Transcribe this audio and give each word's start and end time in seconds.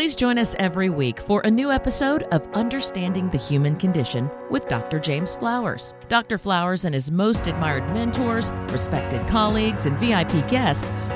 Please 0.00 0.16
join 0.16 0.38
us 0.38 0.56
every 0.58 0.88
week 0.88 1.20
for 1.20 1.42
a 1.42 1.50
new 1.50 1.70
episode 1.70 2.22
of 2.32 2.50
Understanding 2.54 3.28
the 3.28 3.36
Human 3.36 3.76
Condition 3.76 4.30
with 4.48 4.66
Dr. 4.66 4.98
James 4.98 5.34
Flowers. 5.34 5.92
Dr. 6.08 6.38
Flowers 6.38 6.86
and 6.86 6.94
his 6.94 7.10
most 7.10 7.46
admired 7.46 7.86
mentors, 7.92 8.50
respected 8.72 9.28
colleagues, 9.28 9.84
and 9.84 9.98
VIP 9.98 10.48
guests 10.48 10.86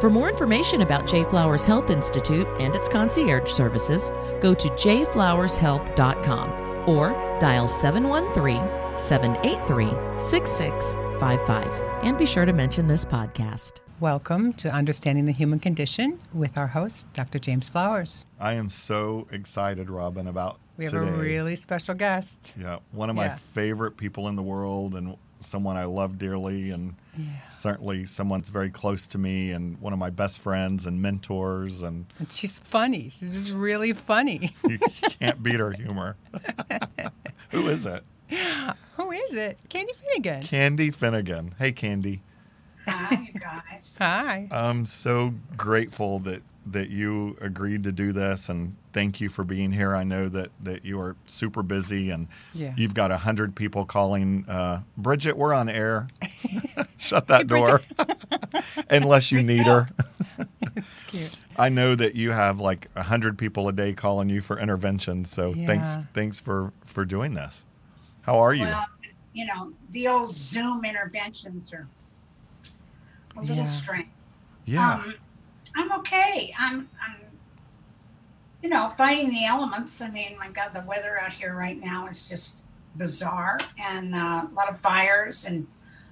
For 0.00 0.10
more 0.10 0.28
information 0.28 0.82
about 0.82 1.06
J. 1.06 1.24
Flowers 1.24 1.64
Health 1.64 1.88
Institute 1.90 2.46
and 2.60 2.74
its 2.74 2.86
concierge 2.88 3.50
services, 3.50 4.10
go 4.42 4.52
to 4.54 4.68
jflowershealth.com 4.68 6.50
or 6.88 7.08
dial 7.40 7.68
713 7.68 8.98
783 8.98 10.20
6655. 10.20 11.82
And 12.04 12.18
be 12.18 12.26
sure 12.26 12.44
to 12.44 12.52
mention 12.52 12.88
this 12.88 13.04
podcast. 13.06 13.80
Welcome 14.00 14.52
to 14.54 14.70
Understanding 14.70 15.24
the 15.24 15.32
Human 15.32 15.58
Condition 15.58 16.20
with 16.34 16.58
our 16.58 16.66
host, 16.66 17.10
Dr. 17.14 17.38
James 17.38 17.66
Flowers. 17.68 18.26
I 18.38 18.52
am 18.52 18.68
so 18.68 19.26
excited, 19.32 19.88
Robin, 19.88 20.26
about 20.26 20.58
We 20.76 20.84
have 20.84 20.92
today. 20.92 21.08
a 21.08 21.12
really 21.16 21.56
special 21.56 21.94
guest. 21.94 22.52
yeah, 22.60 22.80
one 22.92 23.08
of 23.08 23.16
my 23.16 23.26
Yes. 23.28 23.40
favorite 23.40 23.96
people 23.96 24.28
in 24.28 24.36
the 24.36 24.42
world 24.42 24.94
and 24.94 25.16
someone 25.40 25.76
I 25.76 25.84
love 25.84 26.18
dearly 26.18 26.70
and 26.70 26.94
certainly 27.50 28.04
someone 28.04 28.40
that's 28.40 28.50
very 28.50 28.70
close 28.70 29.06
to 29.08 29.18
me 29.18 29.50
and 29.52 29.80
one 29.80 29.92
of 29.92 29.98
my 29.98 30.10
best 30.10 30.38
friends 30.38 30.86
and 30.86 31.00
mentors 31.00 31.82
and 31.82 32.06
And 32.18 32.30
she's 32.30 32.58
funny. 32.58 33.08
She's 33.10 33.34
just 33.34 33.52
really 33.52 33.92
funny. 33.92 34.54
you 34.68 34.78
can't 35.18 35.42
beat 35.42 35.60
her 35.60 35.72
humor. 35.72 36.16
Who 37.50 37.68
is 37.68 37.86
it? 37.86 38.04
Who 38.96 39.12
is 39.12 39.32
it? 39.34 39.58
Candy 39.68 39.92
Finnigan. 40.02 40.42
Candy 40.42 40.90
Finnigan. 40.90 41.54
Hey 41.58 41.72
Candy. 41.72 42.22
Hi, 42.88 43.30
you 43.32 43.40
guys. 43.40 43.96
Hi. 43.98 44.48
I'm 44.50 44.86
so 44.86 45.34
grateful 45.56 46.18
that 46.20 46.42
that 46.66 46.90
you 46.90 47.36
agreed 47.40 47.84
to 47.84 47.92
do 47.92 48.12
this 48.12 48.48
and 48.48 48.74
thank 48.92 49.20
you 49.20 49.28
for 49.28 49.44
being 49.44 49.72
here. 49.72 49.94
I 49.94 50.02
know 50.04 50.28
that 50.28 50.50
that 50.64 50.84
you 50.84 51.00
are 51.00 51.16
super 51.26 51.62
busy 51.62 52.10
and 52.10 52.26
Yeah. 52.54 52.74
you've 52.76 52.94
got 52.94 53.10
a 53.12 53.18
hundred 53.18 53.54
people 53.54 53.84
calling. 53.84 54.44
Uh, 54.48 54.82
Bridget, 54.96 55.36
we're 55.36 55.54
on 55.54 55.68
air. 55.68 56.08
Shut 56.98 57.28
that 57.28 57.46
door, 57.46 57.82
unless 58.90 59.30
you 59.32 59.42
need 59.42 59.66
her. 59.66 59.86
It's 60.92 61.04
cute. 61.04 61.34
I 61.56 61.70
know 61.70 61.94
that 61.94 62.16
you 62.16 62.32
have 62.32 62.60
like 62.60 62.88
a 62.94 63.02
hundred 63.02 63.38
people 63.38 63.66
a 63.68 63.72
day 63.72 63.94
calling 63.94 64.28
you 64.28 64.42
for 64.42 64.58
interventions. 64.58 65.30
So 65.30 65.54
thanks, 65.54 65.96
thanks 66.12 66.38
for 66.38 66.72
for 66.84 67.06
doing 67.06 67.32
this. 67.32 67.64
How 68.22 68.38
are 68.38 68.52
you? 68.52 68.64
Well, 68.64 68.84
you 69.32 69.46
know, 69.46 69.72
the 69.92 70.08
old 70.08 70.34
Zoom 70.34 70.84
interventions 70.84 71.72
are 71.72 71.86
a 73.36 73.40
little 73.40 73.56
Yeah. 73.56 73.64
strange. 73.64 74.08
yeah, 74.66 74.94
Um, 74.96 75.14
I'm 75.76 75.92
okay. 75.92 76.52
I'm, 76.58 76.88
I'm, 77.06 77.16
you 78.62 78.68
know, 78.70 78.90
fighting 78.96 79.30
the 79.30 79.44
elements. 79.44 80.00
I 80.00 80.10
mean, 80.10 80.36
my 80.38 80.48
God, 80.48 80.70
the 80.74 80.80
weather 80.86 81.20
out 81.20 81.32
here 81.32 81.54
right 81.54 81.78
now 81.80 82.06
is 82.08 82.28
just 82.28 82.60
bizarre 82.96 83.58
and 83.78 84.14
uh, 84.14 84.46
a 84.50 84.54
lot 84.54 84.68
of 84.70 84.80
fires 84.80 85.44
and 85.44 85.66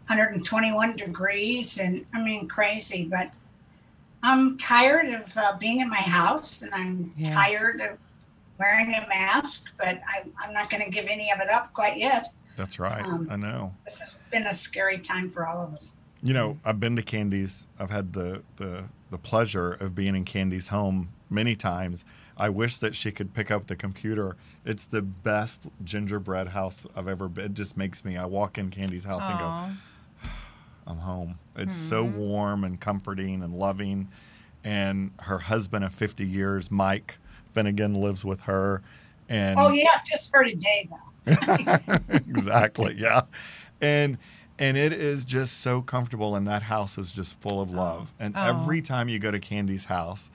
121 0.09 0.97
degrees 0.97 1.79
and 1.79 2.05
I 2.15 2.23
mean, 2.23 2.47
crazy. 2.47 3.07
But 3.11 3.31
I'm 4.23 4.59
tired 4.59 5.09
of 5.15 5.37
uh, 5.37 5.57
being 5.59 5.81
in 5.81 5.89
my 5.89 5.97
house 5.97 6.63
and 6.63 6.73
I'm 6.75 7.13
Yeah. 7.17 7.35
tired 7.35 7.81
of 7.81 7.99
wearing 8.59 8.89
a 8.95 9.07
mask, 9.09 9.65
but 9.79 10.01
I, 10.07 10.25
I'm 10.43 10.53
not 10.53 10.69
going 10.71 10.85
to 10.85 10.91
give 10.91 11.07
any 11.07 11.33
of 11.33 11.41
it 11.41 11.49
up 11.51 11.73
quite 11.73 11.97
yet. 11.97 12.29
that's 12.57 12.79
right. 12.79 13.05
um, 13.05 13.27
I 13.31 13.37
know. 13.37 13.75
This 13.85 13.99
has 13.99 14.19
been 14.31 14.47
a 14.47 14.55
scary 14.55 14.99
time 14.99 15.31
for 15.31 15.47
all 15.47 15.65
of 15.65 15.75
us. 15.75 15.93
You 16.23 16.33
know, 16.35 16.59
I've 16.65 16.79
been 16.81 16.95
to 16.97 17.03
Candy's. 17.03 17.67
I've 17.79 17.91
had 17.91 18.13
the, 18.13 18.43
the 18.57 18.85
the 19.15 19.19
pleasure 19.19 19.75
of 19.75 19.95
being 19.95 20.17
in 20.17 20.25
Candy's 20.25 20.69
home 20.69 21.09
many 21.31 21.55
times. 21.55 22.05
I 22.37 22.49
wish 22.49 22.79
that 22.79 22.97
she 22.97 23.13
could 23.13 23.33
pick 23.33 23.49
up 23.49 23.69
the 23.69 23.77
computer. 23.77 24.37
It's 24.65 24.87
the 24.87 25.03
best 25.03 25.69
gingerbread 25.85 26.49
house 26.49 26.85
I've 26.97 27.07
ever 27.07 27.29
been. 27.29 27.45
It 27.45 27.55
just 27.55 27.77
makes 27.77 28.05
me. 28.05 28.17
I 28.17 28.25
walk 28.25 28.59
in 28.59 28.71
Candy's 28.71 29.05
house 29.05 29.23
and 29.23 29.39
go, 29.39 30.31
I'm 30.89 30.99
home. 30.99 31.39
It's 31.55 31.77
so 31.77 32.05
mm-hmm. 32.05 32.19
warm 32.19 32.65
and 32.65 32.81
comforting 32.81 33.45
and 33.45 33.57
loving. 33.57 34.09
And 34.65 35.13
her 35.21 35.39
husband 35.39 35.85
of 35.85 35.95
50 35.95 36.27
years, 36.27 36.73
Mike 36.73 37.19
Finnigan, 37.53 37.95
lives 37.95 38.25
with 38.25 38.41
her. 38.41 38.83
And 39.29 39.61
Oh, 39.61 39.69
yeah, 39.69 40.01
just 40.05 40.29
for 40.29 40.43
today, 40.43 40.89
though. 40.91 41.99
exactly. 42.09 42.97
Yeah. 42.99 43.23
And 43.81 44.19
and 44.59 44.77
it 44.77 44.93
is 44.93 45.25
just 45.25 45.61
so 45.61 45.83
comfortable 45.83 46.37
and 46.37 46.47
that 46.47 46.63
house 46.63 46.97
is 46.99 47.11
just 47.13 47.41
full 47.41 47.61
of 47.61 47.71
love. 47.71 48.13
Oh. 48.21 48.25
And 48.25 48.35
Oh. 48.37 48.43
every 48.43 48.81
time 48.83 49.09
you 49.09 49.19
go 49.19 49.31
to 49.31 49.39
Candy's 49.41 49.87
house, 49.87 50.31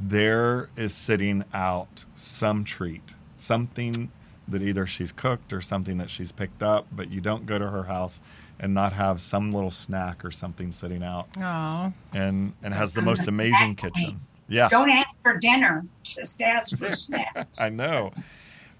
there 0.00 0.68
is 0.76 0.92
sitting 0.94 1.44
out 1.54 2.04
some 2.16 2.64
treat, 2.64 3.14
something 3.36 4.10
that 4.48 4.60
either 4.62 4.86
she's 4.86 5.12
cooked 5.12 5.52
or 5.52 5.60
something 5.60 5.96
that 5.98 6.10
she's 6.10 6.32
picked 6.32 6.62
up, 6.62 6.86
but 6.92 7.10
you 7.10 7.20
don't 7.20 7.46
go 7.46 7.58
to 7.58 7.68
her 7.70 7.84
house 7.84 8.20
and 8.60 8.74
not 8.74 8.92
have 8.92 9.20
some 9.20 9.50
little 9.50 9.70
snack 9.70 10.24
or 10.24 10.30
something 10.30 10.70
sitting 10.70 11.02
out 11.02 11.28
Aw. 11.38 11.90
and 12.12 12.52
and 12.62 12.74
has 12.74 12.92
the 12.92 13.02
most 13.02 13.26
amazing 13.26 13.74
kitchen. 13.76 14.20
Yeah. 14.48 14.68
Don't 14.68 14.90
ask 14.90 15.08
for 15.22 15.38
dinner, 15.38 15.84
just 16.02 16.40
ask 16.42 16.76
for 16.76 16.94
snacks. 16.96 17.58
I 17.60 17.70
know. 17.70 18.12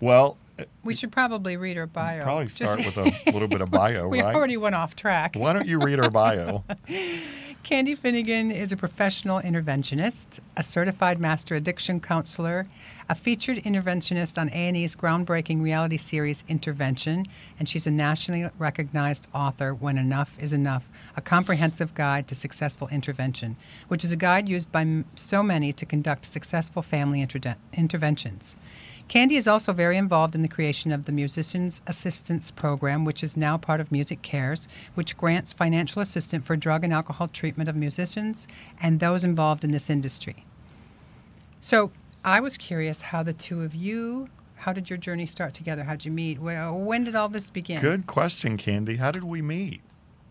Well, 0.01 0.37
We 0.85 0.95
should 0.95 1.11
probably 1.11 1.57
read 1.57 1.77
her 1.77 1.87
bio. 1.87 2.23
probably 2.23 2.45
Just- 2.47 2.57
start 2.57 2.79
with 2.85 2.97
a 2.97 3.31
little 3.33 3.49
bit 3.49 3.61
of 3.61 3.71
bio, 3.73 4.09
we 4.09 4.21
right? 4.23 4.35
already 4.35 4.57
went 4.57 4.75
off 4.75 4.95
track. 4.95 5.35
Why 5.37 5.53
don't 5.53 5.67
you 5.67 5.79
read 5.79 5.99
her 5.99 6.11
bio? 6.11 6.63
Candy 7.65 7.95
Finnigan 7.95 8.51
is 8.53 8.73
a 8.73 8.77
professional 8.77 9.41
interventionist, 9.41 10.39
a 10.55 10.63
certified 10.63 11.19
master 11.19 11.55
addiction 11.55 11.99
counselor, 11.99 12.67
a 13.09 13.15
featured 13.15 13.57
interventionist 13.65 14.37
on 14.39 14.51
A&E's 14.51 14.95
groundbreaking 14.95 15.63
reality 15.63 15.97
series 15.97 16.45
Intervention, 16.47 17.25
and 17.59 17.67
she's 17.67 17.87
a 17.87 17.91
nationally 17.91 18.51
recognized 18.59 19.29
author 19.35 19.73
When 19.73 19.97
Enough 19.97 20.37
is 20.39 20.53
Enough, 20.53 20.87
a 21.17 21.23
comprehensive 21.23 21.95
guide 21.95 22.29
to 22.29 22.35
successful 22.35 22.87
intervention, 22.89 23.57
which 23.89 24.05
is 24.05 24.13
a 24.13 24.17
guide 24.17 24.47
used 24.47 24.71
by 24.71 24.83
m- 24.83 25.07
so 25.15 25.43
many 25.43 25.73
to 25.73 25.87
conduct 25.87 26.27
successful 26.27 26.83
family 26.83 27.27
interventions. 27.73 28.57
Candy 29.09 29.37
is 29.37 29.47
also 29.47 29.73
very 29.73 29.97
involved 29.97 30.35
in 30.35 30.43
the 30.43 30.49
creation 30.49 30.91
of 30.91 31.05
the 31.05 31.13
Musicians 31.13 31.83
Assistance 31.87 32.51
Program, 32.51 33.05
which 33.05 33.23
is 33.23 33.37
now 33.37 33.57
part 33.59 33.81
of 33.81 33.91
MusiCares, 33.91 34.67
which 34.95 35.17
grants 35.17 35.53
financial 35.53 36.01
assistance 36.01 36.47
for 36.47 36.57
drug 36.57 36.85
and 36.85 36.93
alcohol 36.93 37.29
treatment 37.29 37.69
of 37.69 37.77
musicians 37.77 38.49
and 38.81 39.01
those 39.01 39.23
involved 39.23 39.63
in 39.63 39.73
this 39.73 39.91
industry. 39.91 40.45
So 41.61 41.93
I 42.25 42.41
was 42.41 42.57
curious 42.57 43.03
how 43.03 43.23
the 43.23 43.35
two 43.35 43.63
of 43.63 43.75
you, 43.75 44.29
how 44.57 44.73
did 44.73 44.89
your 44.89 44.97
journey 44.97 45.27
start 45.27 45.53
together? 45.53 45.85
How 45.85 45.93
did 45.93 46.07
you 46.07 46.13
meet? 46.13 46.41
Well, 46.41 46.77
when 46.79 47.05
did 47.05 47.15
all 47.15 47.29
this 47.29 47.51
begin? 47.51 47.81
Good 47.81 48.07
question, 48.07 48.57
Candy. 48.57 48.97
How 48.97 49.11
did 49.11 49.25
we 49.25 49.43
meet? 49.43 49.83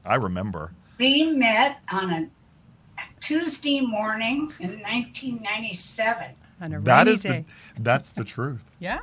I 0.03 0.16
remember. 0.16 0.72
We 0.97 1.25
met 1.25 1.79
on 1.91 2.12
a 2.12 2.29
Tuesday 3.19 3.81
morning 3.81 4.51
in 4.59 4.79
1997 4.81 6.35
On 6.62 6.72
a 6.72 6.75
rainy 6.78 6.86
That 6.86 7.08
is 7.08 7.22
day. 7.22 7.46
the 7.75 7.81
that's 7.84 8.12
the 8.12 8.24
truth. 8.24 8.62
Yeah? 8.80 9.00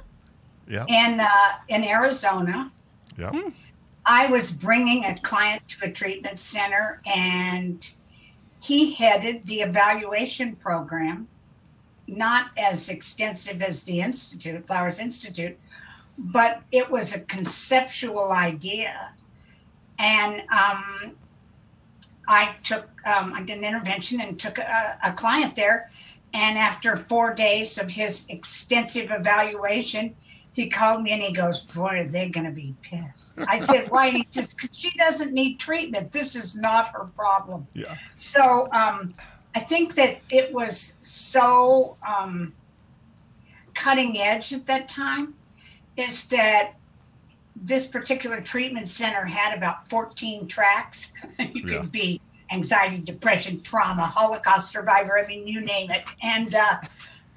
Yeah. 0.69 0.85
in, 0.89 1.19
uh, 1.21 1.27
in 1.69 1.83
Arizona. 1.85 2.71
Yeah. 3.19 3.33
I 4.07 4.27
was 4.27 4.51
bringing 4.51 5.05
a 5.05 5.19
client 5.21 5.63
to 5.71 5.87
a 5.87 5.91
treatment 5.93 6.39
center, 6.39 7.01
and 7.07 7.89
he 8.61 8.93
headed 8.93 9.45
the 9.47 9.63
evaluation 9.63 10.55
program, 10.57 11.29
not 12.07 12.51
as 12.57 12.89
extensive 12.89 13.63
as 13.63 13.85
the 13.85 14.01
Institute, 14.01 14.67
Flowers 14.67 14.99
Institute, 15.01 15.59
but 16.19 16.63
it 16.71 16.91
was 16.91 17.15
a 17.15 17.21
conceptual 17.21 18.31
idea. 18.33 19.13
And 19.99 20.41
um, 20.51 21.17
I 22.29 22.55
took, 22.63 22.85
um, 23.07 23.33
I 23.35 23.43
did 23.43 23.59
an 23.59 23.65
intervention 23.65 24.21
and 24.21 24.39
took 24.39 24.59
a, 24.59 24.99
a 25.03 25.13
client 25.13 25.57
there. 25.57 25.91
And 26.33 26.57
after 26.59 26.97
four 26.97 27.35
days 27.35 27.79
of 27.79 27.91
his 27.91 28.27
extensive 28.29 29.11
evaluation, 29.11 30.15
he 30.53 30.69
called 30.69 31.03
me 31.03 31.13
and 31.13 31.23
he 31.23 31.33
goes, 31.33 31.61
Boy, 31.67 32.01
are 32.01 32.09
they 32.09 32.29
going 32.29 32.47
to 32.47 32.53
be 32.53 32.75
pissed. 32.83 33.35
I 33.39 33.61
said, 33.61 33.91
Why? 33.91 34.11
He 34.11 34.27
says, 34.31 34.49
"'Cause 34.49 34.71
She 34.73 34.91
doesn't 34.99 35.33
need 35.33 35.59
treatment. 35.59 36.13
This 36.13 36.37
is 36.37 36.57
not 36.57 36.89
her 36.93 37.05
problem. 37.17 37.67
Yeah. 37.75 37.95
So 38.17 38.69
um, 38.73 39.15
I 39.55 39.61
think 39.61 39.95
that 39.95 40.19
it 40.31 40.53
was 40.53 40.99
so 41.03 41.97
um, 42.07 42.55
cutting 43.75 44.19
edge 44.19 44.53
at 44.53 44.67
that 44.67 44.89
time 44.89 45.35
is 45.97 46.27
that 46.29 46.75
this 47.57 47.87
particular 47.87 48.41
treatment 48.41 48.89
center 48.89 49.25
had 49.25 49.57
about 49.57 49.89
14 49.89 50.47
tracks. 50.47 51.13
you 51.39 51.63
Yeah. 51.67 51.81
could 51.81 51.93
be 51.93 52.21
anxiety, 52.51 52.99
depression, 52.99 53.61
trauma, 53.63 54.03
Holocaust 54.03 54.71
survivor. 54.73 55.19
I 55.19 55.27
mean, 55.27 55.47
you 55.47 55.61
name 55.61 55.91
it. 55.91 56.05
And 56.23 56.55
uh, 56.55 56.81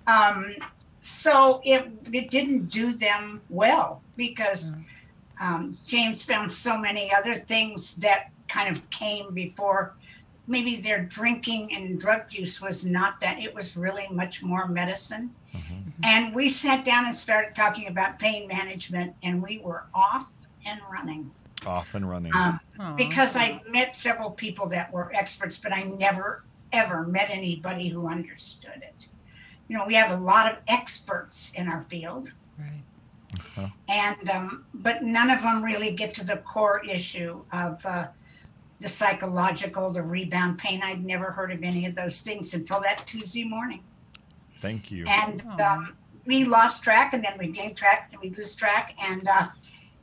um, 0.07 0.56
so 1.00 1.62
it 1.63 1.92
it 2.12 2.30
didn't 2.30 2.69
do 2.69 2.94
them 2.94 3.42
well 3.50 4.01
because 4.15 4.74
um, 5.39 5.77
James 5.86 6.24
found 6.24 6.51
so 6.51 6.77
many 6.77 7.13
other 7.13 7.36
things 7.36 7.95
that 7.95 8.31
kind 8.48 8.75
of 8.75 8.89
came 8.89 9.33
before. 9.33 9.95
Maybe 10.45 10.75
their 10.81 11.04
drinking 11.04 11.74
and 11.74 12.00
drug 12.00 12.24
use 12.30 12.62
was 12.62 12.86
not 12.86 13.19
that; 13.21 13.39
it 13.39 13.54
was 13.54 13.77
really 13.77 14.07
much 14.12 14.44
more 14.44 14.68
medicine. 14.68 15.33
And 16.04 16.36
we 16.36 16.50
sat 16.50 16.83
down 16.83 17.06
and 17.06 17.15
started 17.15 17.56
talking 17.56 17.88
about 17.88 18.19
pain 18.19 18.48
management, 18.48 19.15
and 19.24 19.42
we 19.42 19.60
were 19.60 19.86
off 19.94 20.27
and 20.65 20.81
running. 20.92 21.31
Off 21.65 21.95
and 21.95 22.07
running. 22.10 22.33
Um, 22.36 22.60
because 22.95 23.36
I 23.36 23.62
met 23.69 23.95
several 23.95 24.31
people 24.31 24.68
that 24.68 24.92
were 24.92 25.12
experts, 25.13 25.57
but 25.57 25.71
I 25.71 25.83
never 25.83 26.44
ever 26.71 27.06
met 27.06 27.30
anybody 27.30 27.88
who 27.89 28.07
understood 28.07 28.81
it. 28.81 29.07
You 29.68 29.77
know, 29.77 29.86
we 29.86 29.94
have 29.94 30.12
a 30.12 30.18
lot 30.24 30.51
of 30.51 30.57
experts 30.68 31.51
in 31.56 31.68
our 31.69 31.83
field, 31.83 32.33
Right. 32.60 33.71
and 33.88 34.30
um, 34.30 34.65
but 34.74 35.04
none 35.04 35.30
of 35.30 35.42
them 35.42 35.63
really 35.63 35.94
get 35.94 36.13
to 36.15 36.25
the 36.25 36.38
core 36.38 36.83
issue 36.86 37.44
of 37.51 37.86
uh, 37.86 38.07
the 38.80 38.89
psychological, 38.89 39.92
the 39.92 40.01
rebound 40.01 40.57
pain. 40.57 40.81
I'd 40.83 41.06
never 41.06 41.31
heard 41.31 41.51
of 41.51 41.63
any 41.63 41.86
of 41.86 41.95
those 41.95 42.21
things 42.21 42.54
until 42.54 42.81
that 42.81 43.06
Tuesday 43.07 43.44
morning, 43.44 43.81
Thank 44.60 44.92
you. 44.92 45.06
and 45.07 45.44
Aw. 45.60 45.74
um, 45.75 45.95
we 46.25 46.44
lost 46.45 46.83
track, 46.83 47.13
and 47.13 47.24
then 47.24 47.38
we 47.38 47.48
gained 47.48 47.77
track, 47.77 48.10
and 48.12 48.21
we 48.21 48.30
lose 48.31 48.56
track, 48.56 48.95
and 49.01 49.27
uh, 49.27 49.48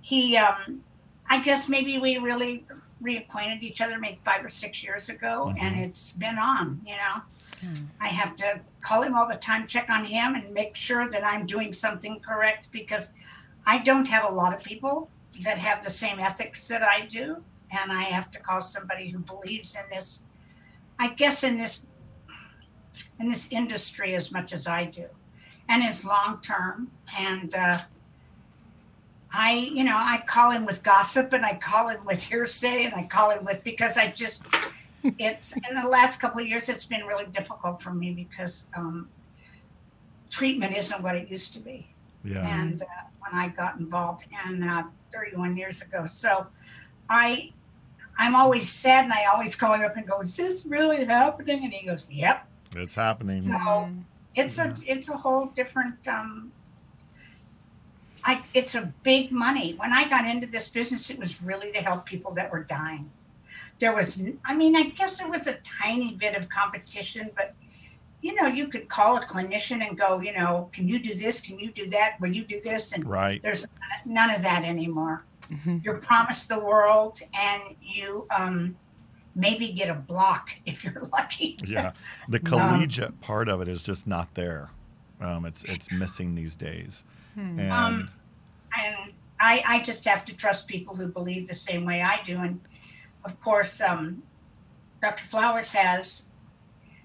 he, 0.00 0.36
um, 0.36 0.82
I 1.30 1.38
guess 1.40 1.68
maybe 1.68 1.98
we 1.98 2.18
really 2.18 2.66
reacquainted 3.02 3.62
each 3.62 3.80
other 3.80 3.98
maybe 3.98 4.20
five 4.24 4.44
or 4.44 4.50
six 4.50 4.82
years 4.82 5.08
ago, 5.08 5.54
and 5.58 5.76
Mhm. 5.76 5.84
it's 5.86 6.10
been 6.10 6.38
on. 6.38 6.82
You 6.84 6.96
know, 6.96 7.22
Hmm. 7.60 7.86
I 8.00 8.08
have 8.08 8.36
to 8.36 8.60
call 8.80 9.02
him 9.02 9.14
all 9.14 9.28
the 9.28 9.36
time, 9.36 9.66
check 9.66 9.88
on 9.88 10.04
him, 10.04 10.34
and 10.34 10.52
make 10.52 10.74
sure 10.76 11.08
that 11.08 11.22
I'm 11.24 11.46
doing 11.46 11.72
something 11.72 12.18
correct 12.20 12.68
because 12.72 13.12
I 13.66 13.78
don't 13.78 14.08
have 14.08 14.24
a 14.24 14.34
lot 14.34 14.52
of 14.52 14.64
people 14.64 15.08
that 15.42 15.58
have 15.58 15.84
the 15.84 15.90
same 15.90 16.18
ethics 16.18 16.66
that 16.68 16.82
I 16.82 17.02
do, 17.02 17.44
and 17.70 17.92
I 17.92 18.02
have 18.02 18.30
to 18.32 18.40
call 18.40 18.60
somebody 18.60 19.10
who 19.10 19.20
believes 19.20 19.76
in 19.76 19.88
this. 19.88 20.24
I 20.98 21.08
guess 21.08 21.42
in 21.44 21.56
this 21.58 21.84
in 23.18 23.28
this 23.30 23.50
industry 23.52 24.14
as 24.16 24.32
much 24.32 24.52
as 24.52 24.66
I 24.66 24.84
do, 24.86 25.06
and 25.68 25.82
is 25.84 26.04
long 26.04 26.40
term. 26.42 26.90
And 27.18 27.54
uh, 27.54 27.78
I, 29.32 29.52
you 29.52 29.84
know, 29.84 29.96
I 29.96 30.22
call 30.26 30.50
him 30.50 30.66
with 30.66 30.82
gossip, 30.82 31.32
and 31.32 31.44
I 31.44 31.54
call 31.54 31.88
him 31.88 32.04
with 32.04 32.22
hearsay, 32.22 32.84
and 32.84 32.94
I 32.94 33.06
call 33.06 33.30
him 33.30 33.44
with 33.44 33.62
because 33.62 33.96
I 33.96 34.08
just 34.08 34.46
it's 35.18 35.56
in 35.68 35.80
the 35.80 35.88
last 35.88 36.20
couple 36.20 36.42
of 36.42 36.46
years 36.46 36.68
it's 36.68 36.84
been 36.84 37.06
really 37.06 37.26
difficult 37.26 37.80
for 37.80 37.92
me 37.92 38.12
because 38.12 38.66
um, 38.76 39.08
treatment 40.28 40.76
isn't 40.76 41.02
what 41.02 41.16
it 41.16 41.30
used 41.30 41.54
to 41.54 41.58
be 41.58 41.86
yeah. 42.24 42.60
and 42.60 42.82
uh, 42.82 42.86
when 43.20 43.40
I 43.40 43.48
got 43.48 43.78
involved 43.78 44.24
and 44.46 44.64
uh, 44.64 44.84
31 45.12 45.56
years 45.56 45.82
ago. 45.82 46.06
So 46.06 46.46
I 47.08 47.52
I'm 48.18 48.36
always 48.36 48.70
sad 48.70 49.04
and 49.04 49.12
I 49.12 49.24
always 49.32 49.56
call 49.56 49.74
him 49.74 49.82
up 49.82 49.96
and 49.96 50.06
go, 50.06 50.20
Is 50.20 50.36
this 50.36 50.66
really 50.66 51.04
happening? 51.04 51.64
And 51.64 51.72
he 51.72 51.86
goes, 51.86 52.10
Yep. 52.10 52.46
It's 52.76 52.94
happening. 52.94 53.42
So 53.42 53.90
it's 54.36 54.58
a 54.58 54.74
it's 54.86 55.08
a 55.08 55.16
whole 55.16 55.46
different 55.46 56.06
um 56.06 56.52
I 58.24 58.42
it's 58.54 58.74
a 58.74 58.92
big 59.02 59.32
money. 59.32 59.74
When 59.76 59.92
I 59.92 60.08
got 60.08 60.26
into 60.26 60.46
this 60.46 60.68
business, 60.68 61.10
it 61.10 61.18
was 61.18 61.42
really 61.42 61.72
to 61.72 61.78
help 61.80 62.06
people 62.06 62.32
that 62.34 62.50
were 62.50 62.64
dying. 62.64 63.10
There 63.78 63.94
was 63.94 64.22
I 64.44 64.54
mean, 64.54 64.76
I 64.76 64.84
guess 64.90 65.18
there 65.18 65.28
was 65.30 65.46
a 65.46 65.54
tiny 65.82 66.14
bit 66.14 66.34
of 66.36 66.48
competition, 66.48 67.30
but 67.36 67.54
you 68.22 68.34
know, 68.34 68.46
you 68.46 68.68
could 68.68 68.88
call 68.88 69.16
a 69.16 69.20
clinician 69.20 69.86
and 69.86 69.98
go, 69.98 70.20
you 70.20 70.32
know, 70.36 70.68
can 70.72 70.86
you 70.86 70.98
do 70.98 71.14
this? 71.14 71.40
Can 71.40 71.58
you 71.58 71.70
do 71.72 71.88
that? 71.88 72.20
Will 72.20 72.32
you 72.32 72.44
do 72.44 72.60
this? 72.60 72.92
And 72.92 73.06
Right. 73.06 73.40
there's 73.40 73.66
none 74.04 74.30
of 74.30 74.42
that 74.42 74.62
anymore. 74.64 75.24
Mhm. 75.50 75.82
You're 75.82 75.96
promised 75.98 76.48
the 76.48 76.58
world 76.58 77.20
and 77.34 77.62
you 77.80 78.26
um 78.30 78.76
maybe 79.34 79.72
get 79.72 79.88
a 79.88 79.94
block 79.94 80.50
if 80.66 80.84
you're 80.84 81.00
lucky. 81.12 81.56
Yeah. 81.64 81.92
The 82.28 82.40
collegiate 82.50 83.20
part 83.20 83.48
of 83.48 83.60
it 83.62 83.68
is 83.68 83.82
just 83.82 84.06
not 84.06 84.34
there. 84.34 84.70
Um, 85.20 85.44
it's 85.44 85.64
it's 85.64 85.90
missing 85.92 86.34
these 86.34 86.56
days. 86.56 87.04
Hmm. 87.34 87.58
And 87.60 87.72
Um, 87.72 88.08
and 88.76 89.12
I, 89.40 89.62
I 89.66 89.82
just 89.82 90.04
have 90.04 90.24
to 90.26 90.36
trust 90.36 90.68
people 90.68 90.94
who 90.94 91.06
believe 91.06 91.48
the 91.48 91.54
same 91.54 91.84
way 91.84 92.02
I 92.02 92.22
do. 92.24 92.38
And 92.38 92.60
of 93.24 93.40
course, 93.40 93.80
um, 93.80 94.22
Dr. 95.02 95.24
Flowers 95.24 95.72
has 95.72 96.24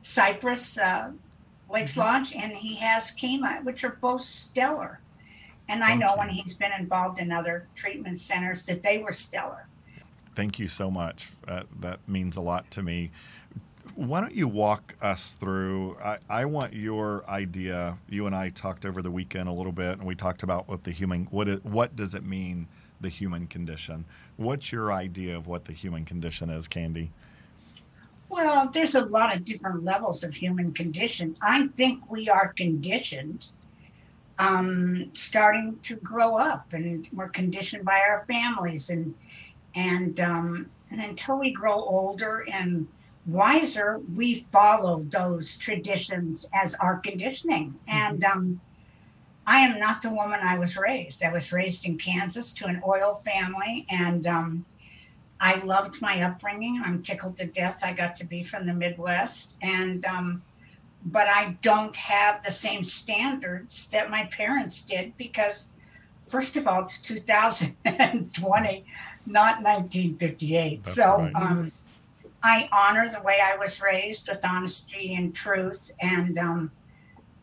Cypress 0.02 0.78
uh, 0.78 1.12
Lakes 1.70 1.98
Lodge, 1.98 2.34
and 2.34 2.54
he 2.54 2.76
has 2.76 3.12
Kema, 3.12 3.64
which 3.64 3.84
are 3.84 3.98
both 4.02 4.22
stellar. 4.22 5.00
And 5.68 5.84
I 5.84 5.88
Thank 5.88 6.02
know 6.02 6.12
you. 6.14 6.20
when 6.20 6.30
he's 6.30 6.54
been 6.54 6.72
involved 6.78 7.20
in 7.20 7.32
other 7.32 7.68
treatment 7.76 8.20
centers 8.20 8.66
that 8.68 8.84
they 8.84 9.00
were 9.00 9.14
stellar. 9.14 9.68
thank 10.36 10.60
you 10.60 10.68
so 10.68 10.92
much. 10.92 11.32
Uh, 11.48 11.64
that 11.80 12.00
means 12.08 12.36
a 12.36 12.42
lot 12.42 12.70
to 12.72 12.84
me. 12.84 13.10
Why 13.94 14.22
don't 14.22 14.34
you 14.34 14.48
walk 14.48 14.96
us 15.02 15.34
through? 15.34 15.98
I, 16.04 16.18
I 16.30 16.46
want 16.46 16.74
your 16.74 17.24
idea. 17.30 17.98
You 18.10 18.26
and 18.26 18.36
I 18.36 18.50
talked 18.50 18.86
over 18.86 19.02
the 19.02 19.12
weekend 19.12 19.48
a 19.48 19.52
little 19.52 19.72
bit, 19.72 19.92
and 19.94 20.04
we 20.04 20.16
talked 20.16 20.44
about 20.44 20.68
what 20.68 20.84
the 20.84 20.92
human 20.92 21.26
what 21.26 21.48
what 21.64 21.96
does 21.96 22.16
it 22.16 22.26
mean 22.26 22.68
the 23.00 23.10
human 23.10 23.48
condition. 23.48 24.06
What's 24.38 24.72
your 24.72 24.92
idea 24.92 25.38
of 25.38 25.48
what 25.48 25.66
the 25.66 25.74
human 25.74 26.06
condition 26.06 26.50
is, 26.50 26.68
Candy? 26.68 27.12
Well, 28.30 28.70
there's 28.70 28.96
a 28.96 29.02
lot 29.02 29.36
of 29.36 29.46
different 29.46 29.84
levels 29.84 30.24
of 30.24 30.34
human 30.34 30.74
condition. 30.74 31.38
I 31.42 31.68
think 31.76 32.10
we 32.10 32.28
are 32.28 32.54
conditioned 32.54 33.48
um, 34.40 35.12
starting 35.14 35.80
to 35.84 35.96
grow 35.98 36.38
up, 36.38 36.74
and 36.74 37.08
we're 37.14 37.30
conditioned 37.30 37.86
by 37.86 38.00
our 38.00 38.26
families, 38.28 38.90
and 38.90 39.14
and 39.76 40.20
um, 40.20 40.70
and 40.92 41.02
until 41.02 41.40
we 41.40 41.52
grow 41.52 41.76
older 41.76 42.46
and 42.52 42.88
wiser, 43.26 44.02
we 44.16 44.46
follow 44.52 45.06
those 45.10 45.58
traditions 45.58 46.50
as 46.54 46.76
our 46.76 46.98
conditioning. 47.00 47.78
And 47.88 48.24
um, 48.24 48.62
I 49.48 49.60
am 49.60 49.80
not 49.80 50.02
the 50.02 50.10
woman 50.10 50.40
I 50.44 50.58
was 50.58 50.78
raised. 50.78 51.24
I 51.24 51.32
was 51.32 51.52
raised 51.52 51.86
in 51.86 51.98
Kansas 51.98 52.54
to 52.54 52.66
an 52.66 52.82
oil 52.88 53.22
family, 53.26 53.86
and 53.90 54.26
um, 54.26 54.66
I 55.40 55.56
loved 55.64 56.02
my 56.02 56.22
upbringing. 56.24 56.82
I'm 56.84 57.02
tickled 57.04 57.38
to 57.38 57.46
death 57.46 57.82
I 57.84 57.94
got 57.94 58.16
to 58.18 58.26
be 58.26 58.44
from 58.44 58.66
the 58.66 58.74
Midwest, 58.74 59.58
and 59.62 60.04
um, 60.06 60.42
but 61.06 61.28
I 61.28 61.58
don't 61.62 61.96
have 61.96 62.44
the 62.44 62.52
same 62.52 62.84
standards 62.84 63.88
that 63.90 64.10
my 64.10 64.26
parents 64.26 64.82
did 64.82 65.16
because, 65.18 65.74
first 66.18 66.58
of 66.58 66.68
all, 66.68 66.82
it's 66.84 67.00
2020, 67.00 68.86
not 69.28 69.62
1958. 69.62 70.84
That's 70.84 70.96
so 70.96 71.30
right. 71.36 71.72
I 72.46 72.70
honor 72.72 73.10
the 73.10 73.22
way 73.22 73.40
I 73.44 73.58
was 73.58 73.82
raised 73.82 74.30
with 74.30 74.46
honesty 74.46 75.16
and 75.16 75.34
truth, 75.34 75.92
and 76.00 76.38
um, 76.38 76.72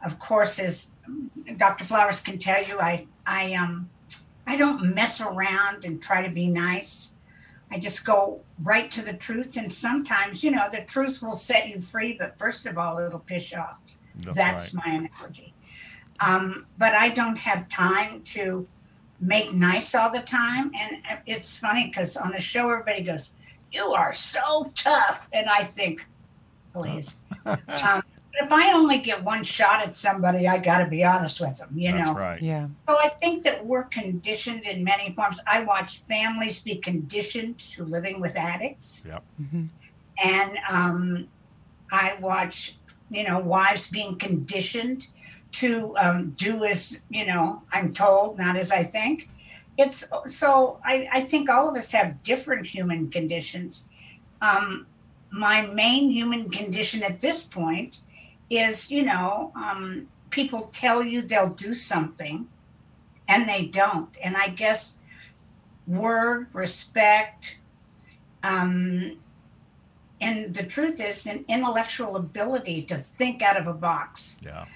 of 0.05 0.19
course, 0.19 0.59
as 0.59 0.93
Dr. 1.57 1.85
Flowers 1.85 2.21
can 2.23 2.39
tell 2.39 2.63
you, 2.63 2.79
I 2.79 3.07
I 3.27 3.55
um 3.55 3.91
I 4.47 4.57
don't 4.57 4.95
mess 4.95 5.21
around 5.21 5.85
and 5.85 6.03
try 6.03 6.27
to 6.27 6.33
be 6.33 6.47
nice. 6.47 7.15
I 7.71 7.79
just 7.79 8.05
go 8.05 8.43
right 8.63 8.91
to 8.91 9.03
the 9.03 9.15
truth. 9.15 9.57
And 9.57 9.73
sometimes, 9.73 10.45
you 10.45 10.51
know, 10.51 10.69
the 10.71 10.83
truth 10.83 11.23
will 11.23 11.37
set 11.37 11.69
you 11.69 11.81
free, 11.81 12.17
but 12.19 12.39
first 12.39 12.67
of 12.67 12.77
all, 12.77 12.99
it'll 12.99 13.21
piss 13.21 13.51
you 13.53 13.59
off. 13.59 13.81
That's, 14.17 14.37
That's 14.37 14.75
right. 14.75 14.87
my 14.87 14.93
analogy. 14.95 15.55
Um, 16.21 16.67
but 16.79 16.95
I 16.95 17.09
don't 17.09 17.39
have 17.39 17.69
time 17.69 18.23
to 18.35 18.69
make 19.21 19.53
nice 19.55 19.95
all 19.95 20.11
the 20.11 20.21
time. 20.21 20.71
And 20.79 21.21
it's 21.27 21.57
funny 21.57 21.87
because 21.89 22.17
on 22.17 22.33
the 22.33 22.41
show, 22.41 22.71
everybody 22.71 23.03
goes, 23.03 23.33
You 23.73 23.93
are 23.93 24.13
so 24.13 24.71
tough. 24.75 25.29
And 25.33 25.49
I 25.49 25.65
think, 25.65 26.05
Please. 26.75 27.19
um, 27.47 28.03
if 28.35 28.51
I 28.51 28.73
only 28.73 28.99
get 28.99 29.23
one 29.25 29.45
shot 29.45 29.83
at 29.83 29.95
somebody, 29.97 30.49
I 30.49 30.57
got 30.59 30.79
to 30.79 30.87
be 30.87 31.05
honest 31.05 31.39
with 31.41 31.59
them, 31.59 31.69
you 31.75 31.93
That's 31.93 32.09
know. 32.09 32.15
right. 32.15 32.41
Yeah. 32.41 32.69
So 32.89 32.97
I 32.99 33.11
think 33.11 33.45
that 33.45 33.67
we're 33.67 33.83
conditioned 33.85 34.63
in 34.63 34.83
many 34.83 35.13
forms. 35.13 35.39
I 35.47 35.63
watch 35.65 36.03
families 36.09 36.61
be 36.61 36.77
conditioned 36.77 37.59
to 37.73 37.85
living 37.85 38.21
with 38.23 38.37
addicts, 38.37 39.05
Mhm. 39.39 39.69
and 40.23 40.59
um, 40.71 41.29
I 41.91 42.15
watch, 42.21 42.75
you 43.11 43.25
know, 43.25 43.39
wives 43.39 43.89
being 43.89 44.17
conditioned 44.19 45.09
to 45.53 45.95
um, 45.99 46.31
do 46.31 46.65
as 46.65 47.03
you 47.11 47.27
know 47.27 47.61
I'm 47.71 47.93
told, 47.93 48.39
not 48.39 48.57
as 48.57 48.73
I 48.73 48.83
think. 48.83 49.29
It's 49.79 50.05
so 50.27 50.81
I, 50.85 51.07
I 51.13 51.21
think 51.23 51.49
all 51.49 51.69
of 51.69 51.77
us 51.77 51.93
have 51.93 52.23
different 52.23 52.67
human 52.67 53.11
conditions. 53.11 53.89
Um, 54.41 54.87
my 55.31 55.63
main 55.63 56.11
human 56.11 56.51
condition 56.51 57.03
at 57.03 57.21
this 57.21 57.43
point 57.43 58.01
is, 58.51 58.91
you 58.91 59.03
know, 59.03 59.51
um, 59.57 60.09
people 60.31 60.69
tell 60.73 61.03
you 61.03 61.23
they'll 61.23 61.55
do 61.55 61.73
something 61.73 62.49
and 63.29 63.49
they 63.49 63.65
don't. 63.67 64.11
And 64.23 64.37
I 64.37 64.49
guess 64.49 64.99
word, 65.87 66.49
respect, 66.53 67.59
um, 68.43 69.17
and 70.21 70.55
the 70.55 70.63
truth 70.63 71.01
is 71.01 71.27
an 71.27 71.45
intellectual 71.49 72.17
ability 72.17 72.83
to 72.83 72.97
think 72.97 73.43
out 73.43 73.57
of 73.57 73.67
a 73.67 73.73
box. 73.73 74.39
Yeah. 74.43 74.67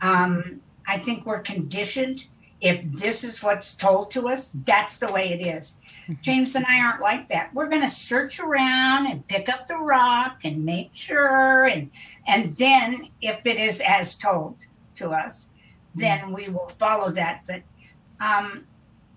Um, 0.00 0.60
I 0.86 0.98
think 0.98 1.24
we're 1.24 1.40
conditioned. 1.40 2.26
If 2.68 2.84
this 2.92 3.24
is 3.24 3.42
what's 3.42 3.74
told 3.74 4.10
to 4.12 4.28
us, 4.28 4.50
that's 4.64 4.98
the 4.98 5.12
way 5.12 5.32
it 5.32 5.46
is. 5.46 5.76
James 6.22 6.54
and 6.54 6.64
I 6.66 6.80
aren't 6.80 7.00
like 7.02 7.28
that. 7.28 7.52
We're 7.54 7.68
going 7.68 7.82
to 7.82 7.90
search 7.90 8.40
around 8.40 9.06
and 9.06 9.26
pick 9.26 9.48
up 9.48 9.66
the 9.66 9.76
rock 9.76 10.38
and 10.44 10.64
make 10.64 10.90
sure, 10.92 11.64
and 11.64 11.90
and 12.26 12.56
then 12.56 13.08
if 13.20 13.44
it 13.46 13.58
is 13.58 13.80
as 13.86 14.16
told 14.16 14.66
to 14.96 15.10
us, 15.10 15.48
then 15.94 16.32
we 16.32 16.48
will 16.48 16.72
follow 16.78 17.10
that. 17.10 17.42
But 17.46 17.62
um, 18.20 18.66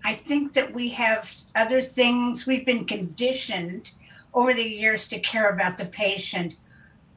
I 0.04 0.14
think 0.14 0.54
that 0.54 0.72
we 0.72 0.90
have 0.90 1.34
other 1.54 1.82
things. 1.82 2.46
We've 2.46 2.66
been 2.66 2.84
conditioned 2.84 3.92
over 4.32 4.54
the 4.54 4.68
years 4.68 5.08
to 5.08 5.18
care 5.20 5.50
about 5.50 5.78
the 5.78 5.84
patient, 5.86 6.56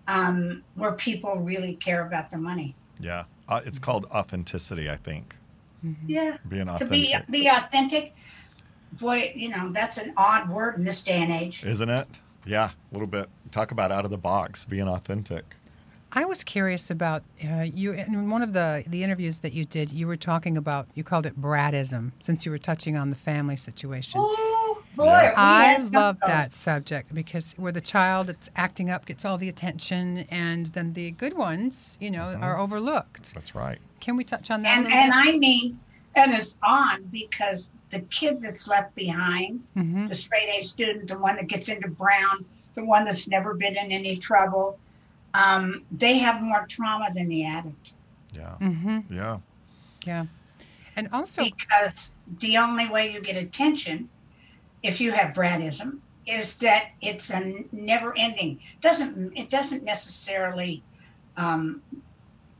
um, 0.08 0.64
where 0.76 0.94
people 0.94 1.36
really 1.36 1.76
care 1.76 2.06
about 2.06 2.30
the 2.30 2.38
money. 2.38 2.76
Yeah. 3.00 3.26
Uh, 3.48 3.62
it's 3.66 3.80
called 3.80 4.06
authenticity, 4.06 4.90
I 4.90 4.96
think. 4.96 5.36
Yeah. 6.08 6.38
Being 6.48 6.68
to 6.78 6.86
be 6.86 7.06
authentic. 7.06 7.32
be 7.32 7.48
authentic 7.48 8.16
boy 9.00 9.34
you 9.36 9.50
know 9.50 9.72
that's 9.72 9.98
an 9.98 10.14
odd 10.18 10.50
word 10.50 10.76
in 10.78 10.84
this 10.84 11.02
day 11.02 11.22
and 11.22 11.32
age 11.32 11.64
Isn't 11.64 11.90
it? 11.90 12.08
Yeah, 12.46 12.70
a 12.70 12.94
little 12.94 13.08
bit. 13.08 13.30
Talk 13.52 13.72
about 13.72 13.92
out 13.92 14.04
of 14.04 14.12
the 14.12 14.18
box, 14.18 14.66
being 14.66 14.88
authentic. 14.88 15.56
I 16.12 16.26
was 16.26 16.44
curious 16.44 16.92
about 16.92 17.24
uh, 17.44 17.62
you 17.74 17.94
in 17.94 18.30
one 18.30 18.42
of 18.44 18.54
the 18.54 18.84
the 18.88 19.04
interviews 19.04 19.40
that 19.40 19.54
you 19.54 19.66
did. 19.66 19.92
You 19.92 20.08
were 20.08 20.18
talking 20.18 20.58
about 20.58 20.88
you 20.94 21.04
called 21.04 21.26
it 21.26 21.40
Bradism, 21.42 22.12
since 22.20 22.46
you 22.46 22.52
were 22.52 22.58
touching 22.58 22.98
on 22.98 23.10
the 23.10 23.16
family 23.16 23.56
situation. 23.56 24.20
oh 24.22 24.84
boy 24.96 25.06
Yeah. 25.06 25.34
I 25.38 25.78
love 25.92 26.18
that 26.26 26.54
subject 26.54 27.14
because 27.16 27.54
where 27.54 27.72
the 27.72 27.82
child 27.82 28.28
that's 28.28 28.50
acting 28.56 28.90
up 28.92 29.06
gets 29.06 29.26
all 29.26 29.38
the 29.38 29.50
attention, 29.50 30.26
and 30.30 30.68
then 30.68 30.94
the 30.94 31.12
good 31.12 31.36
ones, 31.36 31.98
you 32.00 32.12
know, 32.12 32.38
are 32.42 32.60
overlooked. 32.60 33.34
That's 33.34 33.56
right. 33.56 33.80
Can 34.04 34.18
we 34.18 34.26
touch 34.26 34.52
on 34.52 34.60
that? 34.62 34.78
and 34.78 34.86
and 34.92 35.12
bit? 35.12 35.34
i 35.34 35.38
mean 35.38 35.80
and 36.16 36.34
it's 36.34 36.58
on 36.62 37.04
because 37.06 37.72
the 37.90 38.02
kid 38.02 38.42
that's 38.42 38.68
left 38.68 38.94
behind 38.96 39.64
Mhm. 39.78 40.10
the 40.10 40.16
straight 40.16 40.50
a 40.60 40.62
student 40.62 41.08
the 41.08 41.18
one 41.18 41.38
that 41.38 41.48
gets 41.48 41.70
into 41.70 41.88
brown 41.88 42.46
the 42.76 42.84
one 42.84 43.06
that's 43.06 43.28
never 43.30 43.54
been 43.54 43.78
in 43.78 43.92
any 43.94 44.18
trouble 44.18 44.78
um, 45.34 45.84
they 45.92 46.18
have 46.20 46.42
more 46.44 46.66
trauma 46.68 47.08
than 47.14 47.28
the 47.30 47.46
addict 47.46 47.94
Yeah. 48.36 48.56
Mhm. 48.60 49.06
Yeah. 49.10 49.38
Yeah, 50.06 50.26
and 50.98 51.08
also 51.14 51.46
because 51.46 52.14
the 52.40 52.58
only 52.58 52.88
way 52.90 53.10
you 53.14 53.22
get 53.22 53.38
attention 53.38 54.10
if 54.84 55.00
you 55.00 55.14
have 55.14 55.34
bradism 55.34 56.00
is 56.28 56.58
that 56.58 56.90
it's 57.02 57.30
a 57.30 57.64
never 57.72 58.18
ending 58.18 58.60
doesn't 58.82 59.36
it 59.38 59.50
doesn't 59.50 59.84
necessarily 59.86 60.84
um, 61.38 61.82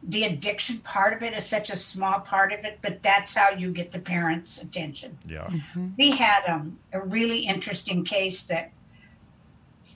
the 0.06 0.26
addiction 0.26 0.80
part 0.80 1.14
of 1.14 1.24
it 1.24 1.34
is 1.34 1.46
such 1.46 1.70
a 1.70 1.78
small 1.78 2.20
part 2.20 2.52
of 2.52 2.66
it 2.66 2.78
but 2.82 3.02
that's 3.02 3.36
how 3.36 3.50
you 3.52 3.72
get 3.72 3.92
the 3.92 4.00
parents 4.00 4.62
attention 4.62 5.18
Yeah. 5.26 5.48
Mhm. 5.48 5.94
we 5.98 6.12
had 6.12 6.44
um, 6.48 6.78
a 6.92 7.00
really 7.02 7.40
interesting 7.48 8.04
case 8.04 8.44
that 8.46 8.72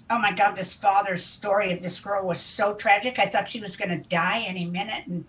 oh 0.09 0.19
my 0.19 0.31
god 0.31 0.55
this 0.55 0.73
father's 0.73 1.25
story 1.25 1.73
of 1.73 1.81
this 1.81 1.99
girl 1.99 2.25
was 2.25 2.39
so 2.39 2.73
tragic 2.73 3.19
i 3.19 3.25
thought 3.25 3.49
she 3.49 3.59
was 3.59 3.75
going 3.75 3.89
to 3.89 3.97
die 4.09 4.43
any 4.47 4.65
minute 4.65 5.05
and 5.07 5.25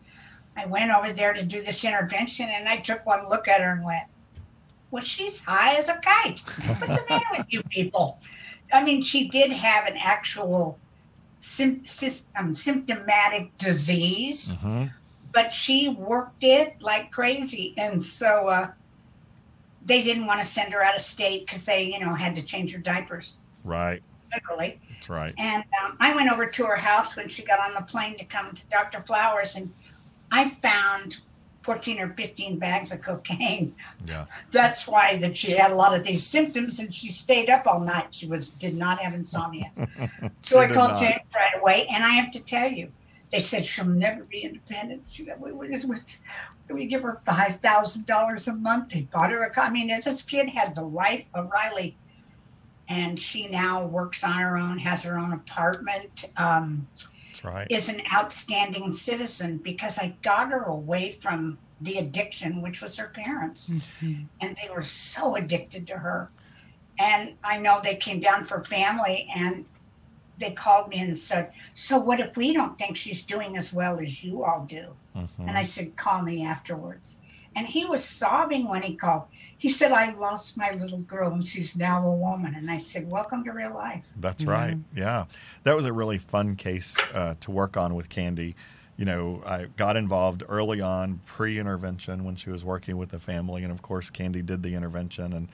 i 0.56 0.64
went 0.66 0.90
over 0.92 1.12
there 1.12 1.32
to 1.32 1.42
do 1.44 1.60
this 1.62 1.84
intervention 1.84 2.48
and 2.48 2.68
i 2.68 2.76
took 2.76 3.04
one 3.04 3.28
look 3.28 3.48
at 3.48 3.60
her 3.60 3.72
and 3.72 3.84
went 3.84 4.04
well 4.90 5.02
she's 5.02 5.44
high 5.44 5.74
as 5.74 5.88
a 5.88 5.96
kite 5.96 6.40
what's 6.40 7.02
the 7.02 7.04
matter 7.08 7.24
with 7.36 7.46
you 7.52 7.62
people 7.64 8.20
i 8.72 8.84
mean 8.84 9.02
she 9.02 9.26
did 9.28 9.50
have 9.52 9.86
an 9.86 9.96
actual 10.00 10.78
sim- 11.40 11.82
sys- 11.84 12.26
um, 12.36 12.52
symptomatic 12.54 13.56
disease 13.58 14.56
hmm 14.60 14.86
but 15.30 15.52
she 15.52 15.90
worked 15.90 16.42
it 16.42 16.74
like 16.80 17.10
crazy 17.12 17.74
and 17.76 18.02
so 18.02 18.48
uh, 18.48 18.68
they 19.84 20.02
didn't 20.02 20.26
want 20.26 20.40
to 20.40 20.44
send 20.46 20.72
her 20.72 20.82
out 20.82 20.94
of 20.94 21.00
state 21.02 21.46
because 21.46 21.64
they 21.66 21.82
you 21.84 22.00
know 22.00 22.14
had 22.14 22.34
to 22.36 22.42
change 22.44 22.72
her 22.72 22.78
diapers 22.78 23.36
Right. 23.64 24.02
literally 24.32 24.80
That's 24.88 25.08
right. 25.08 25.34
and 25.38 25.62
um, 25.84 25.96
i 26.00 26.14
went 26.14 26.30
over 26.32 26.46
to 26.46 26.64
her 26.64 26.76
house 26.76 27.14
when 27.16 27.28
she 27.28 27.42
got 27.44 27.60
on 27.60 27.74
the 27.74 27.82
plane 27.82 28.16
to 28.18 28.24
come 28.24 28.54
to 28.54 28.66
dr 28.68 29.02
flowers 29.06 29.54
and 29.54 29.72
i 30.32 30.48
found 30.48 31.18
14 31.68 32.00
or 32.00 32.08
15 32.14 32.58
bags 32.58 32.92
of 32.92 33.02
cocaine. 33.02 33.74
Yeah. 34.06 34.24
that's 34.50 34.88
why 34.88 35.18
that 35.18 35.36
she 35.36 35.50
had 35.50 35.70
a 35.70 35.74
lot 35.74 35.94
of 35.94 36.02
these 36.02 36.26
symptoms 36.26 36.78
and 36.78 36.94
she 36.94 37.12
stayed 37.12 37.50
up 37.50 37.66
all 37.66 37.80
night. 37.80 38.06
She 38.12 38.26
was 38.26 38.48
did 38.48 38.74
not 38.74 39.00
have 39.00 39.12
insomnia. 39.12 39.70
So 40.40 40.58
i 40.60 40.66
called 40.66 40.92
not. 40.92 41.00
james 41.00 41.20
right 41.34 41.60
away 41.60 41.86
and 41.92 42.02
i 42.02 42.10
have 42.10 42.30
to 42.32 42.40
tell 42.40 42.70
you 42.70 42.90
they 43.30 43.40
said 43.40 43.66
she'll 43.66 43.84
never 43.84 44.24
be 44.24 44.40
independent. 44.40 45.02
She 45.10 45.28
we, 45.38 45.52
we, 45.52 45.68
we, 45.68 45.96
we 46.70 46.86
give 46.86 47.02
her 47.02 47.20
$5000 47.26 48.48
a 48.48 48.52
month? 48.54 48.88
They 48.88 49.02
bought 49.02 49.30
her 49.30 49.42
a 49.44 49.50
car 49.50 49.66
i 49.66 49.70
mean 49.70 49.88
this 49.88 50.22
kid 50.22 50.48
had 50.48 50.74
the 50.74 50.84
life 50.84 51.26
of 51.34 51.50
riley 51.50 51.98
and 52.88 53.20
she 53.20 53.46
now 53.48 53.84
works 53.84 54.24
on 54.24 54.38
her 54.38 54.56
own 54.56 54.78
has 54.78 55.02
her 55.02 55.18
own 55.18 55.34
apartment 55.34 56.24
um, 56.38 56.86
right. 57.44 57.66
is 57.70 57.88
an 57.88 58.02
outstanding 58.12 58.92
citizen 58.92 59.58
because 59.58 59.98
I 59.98 60.16
got 60.22 60.50
her 60.50 60.64
away 60.64 61.12
from 61.12 61.58
the 61.80 61.98
addiction, 61.98 62.60
which 62.60 62.82
was 62.82 62.96
her 62.96 63.08
parents. 63.08 63.70
Mhm. 63.70 64.26
And 64.40 64.56
they 64.56 64.68
were 64.68 64.82
so 64.82 65.36
addicted 65.36 65.86
to 65.88 65.98
her. 65.98 66.30
And 66.98 67.34
I 67.44 67.58
know 67.58 67.80
they 67.82 67.96
came 67.96 68.18
down 68.20 68.44
for 68.44 68.64
family 68.64 69.28
and 69.34 69.64
they 70.38 70.52
called 70.52 70.88
me 70.88 70.98
and 70.98 71.18
said, 71.18 71.52
So 71.74 71.98
what 71.98 72.20
if 72.20 72.36
we 72.36 72.52
don't 72.52 72.78
think 72.78 72.96
she's 72.96 73.24
doing 73.24 73.56
as 73.56 73.72
well 73.72 74.00
as 74.00 74.22
you 74.24 74.44
all 74.44 74.64
do? 74.64 74.94
Mhm. 75.14 75.28
And 75.38 75.50
I 75.58 75.62
said, 75.62 75.96
Call 75.96 76.22
me 76.22 76.44
afterwards. 76.44 77.18
And 77.58 77.66
he 77.66 77.84
was 77.84 78.04
sobbing 78.04 78.68
when 78.68 78.82
he 78.82 78.94
called. 78.94 79.24
He 79.58 79.68
said, 79.68 79.90
I 79.90 80.12
lost 80.12 80.56
my 80.56 80.70
little 80.74 81.00
girl 81.00 81.32
and 81.32 81.44
she's 81.44 81.76
now 81.76 82.06
a 82.06 82.14
woman. 82.14 82.54
And 82.54 82.70
I 82.70 82.78
said, 82.78 83.10
Welcome 83.10 83.42
to 83.44 83.50
real 83.50 83.74
life. 83.74 84.04
That's 84.16 84.44
Yeah. 84.44 84.50
right. 84.50 84.76
Yeah. 84.94 85.24
That 85.64 85.74
was 85.74 85.84
a 85.84 85.92
really 85.92 86.18
fun 86.18 86.54
case 86.54 86.96
uh, 87.12 87.34
to 87.40 87.50
work 87.50 87.76
on 87.76 87.96
with 87.96 88.08
Candy. 88.10 88.54
You 88.96 89.06
know, 89.06 89.42
I 89.44 89.64
got 89.76 89.96
involved 89.96 90.44
early 90.48 90.80
on, 90.80 91.20
pre 91.26 91.58
intervention, 91.58 92.22
when 92.24 92.36
she 92.36 92.50
was 92.50 92.64
working 92.64 92.96
with 92.96 93.08
the 93.10 93.18
family. 93.18 93.64
And 93.64 93.72
of 93.72 93.82
course, 93.82 94.08
Candy 94.08 94.40
did 94.42 94.62
the 94.62 94.76
intervention 94.76 95.32
and 95.32 95.48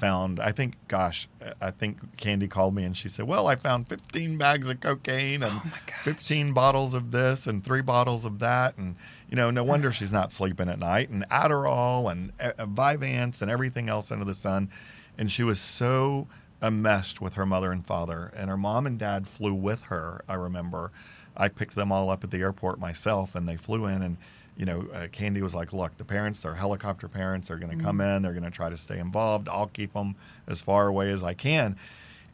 found, 0.00 0.40
I 0.40 0.50
think, 0.50 0.76
gosh, 0.88 1.28
I 1.60 1.70
think 1.70 2.16
Candy 2.16 2.48
called 2.48 2.74
me 2.74 2.84
and 2.84 2.96
she 2.96 3.08
said, 3.08 3.26
Well, 3.26 3.46
I 3.46 3.54
found 3.54 3.86
15 3.88 4.38
bags 4.38 4.68
of 4.70 4.80
cocaine 4.80 5.42
and 5.42 5.60
Oh 5.62 5.70
15 6.02 6.54
bottles 6.54 6.94
of 6.94 7.10
this 7.10 7.46
and 7.46 7.62
three 7.62 7.82
bottles 7.82 8.24
of 8.24 8.38
that. 8.38 8.78
And, 8.78 8.96
you 9.28 9.36
know, 9.36 9.50
no 9.50 9.62
wonder 9.62 9.92
she's 9.92 10.10
not 10.10 10.32
sleeping 10.32 10.70
at 10.70 10.78
night. 10.78 11.10
And 11.10 11.28
Adderall 11.28 12.10
and 12.10 12.32
uh, 12.40 12.52
Vyvanse 12.66 13.42
and 13.42 13.50
everything 13.50 13.90
else 13.90 14.10
under 14.10 14.24
the 14.24 14.34
sun. 14.34 14.70
And 15.18 15.30
she 15.30 15.42
was 15.42 15.60
so 15.60 16.26
enmeshed 16.62 17.20
with 17.20 17.34
her 17.34 17.44
mother 17.44 17.70
and 17.70 17.86
father. 17.86 18.32
And 18.34 18.48
her 18.48 18.56
mom 18.56 18.86
and 18.86 18.98
dad 18.98 19.28
flew 19.28 19.52
with 19.52 19.82
her, 19.84 20.24
I 20.26 20.34
remember. 20.34 20.92
I 21.36 21.48
picked 21.48 21.74
them 21.74 21.92
all 21.92 22.08
up 22.08 22.24
at 22.24 22.30
the 22.30 22.40
airport 22.40 22.80
myself 22.80 23.34
and 23.34 23.46
they 23.46 23.56
flew 23.56 23.84
in. 23.86 24.02
And, 24.02 24.16
you 24.60 24.66
know, 24.66 24.86
uh, 24.92 25.06
Candy 25.10 25.40
was 25.40 25.54
like, 25.54 25.72
look, 25.72 25.96
the 25.96 26.04
parents, 26.04 26.42
they're 26.42 26.54
helicopter 26.54 27.08
parents. 27.08 27.48
They're 27.48 27.56
going 27.56 27.76
to 27.76 27.82
come 27.82 27.98
in. 28.02 28.20
They're 28.20 28.34
going 28.34 28.44
to 28.44 28.50
try 28.50 28.68
to 28.68 28.76
stay 28.76 28.98
involved. 28.98 29.48
I'll 29.48 29.68
keep 29.68 29.94
them 29.94 30.16
as 30.46 30.60
far 30.60 30.86
away 30.86 31.10
as 31.10 31.24
I 31.24 31.32
can. 31.32 31.76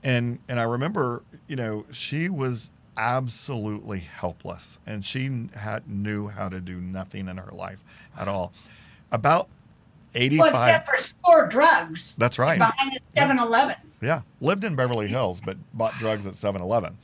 And, 0.03 0.41
and 0.49 0.59
I 0.59 0.65
remember, 0.65 1.23
you 1.47 1.55
know, 1.55 1.85
she 1.93 2.29
was 2.29 2.73
absolutely 2.97 4.01
helpless 4.01 4.81
and 4.87 5.05
she 5.05 5.47
had 5.55 5.89
knew 5.89 6.27
how 6.27 6.49
to 6.49 6.61
do 6.61 6.81
nothing 6.81 7.29
in 7.29 7.37
her 7.37 7.53
life 7.53 7.85
at 8.19 8.27
all. 8.27 8.53
About 9.13 9.47
85 10.17 10.39
Well, 10.53 10.63
except 10.63 10.89
for 10.89 10.99
store 10.99 11.47
drugs 11.47 12.17
That's 12.17 12.41
right. 12.41 12.59
behind 12.59 12.97
the 12.97 13.01
7 13.17 13.39
Eleven. 13.39 13.77
Yeah, 14.03 14.23
lived 14.41 14.65
in 14.65 14.75
Beverly 14.75 15.07
Hills, 15.07 15.41
but 15.41 15.59
bought 15.73 15.97
drugs 16.01 16.27
at 16.27 16.35
7 16.35 16.61
Eleven. 16.61 16.99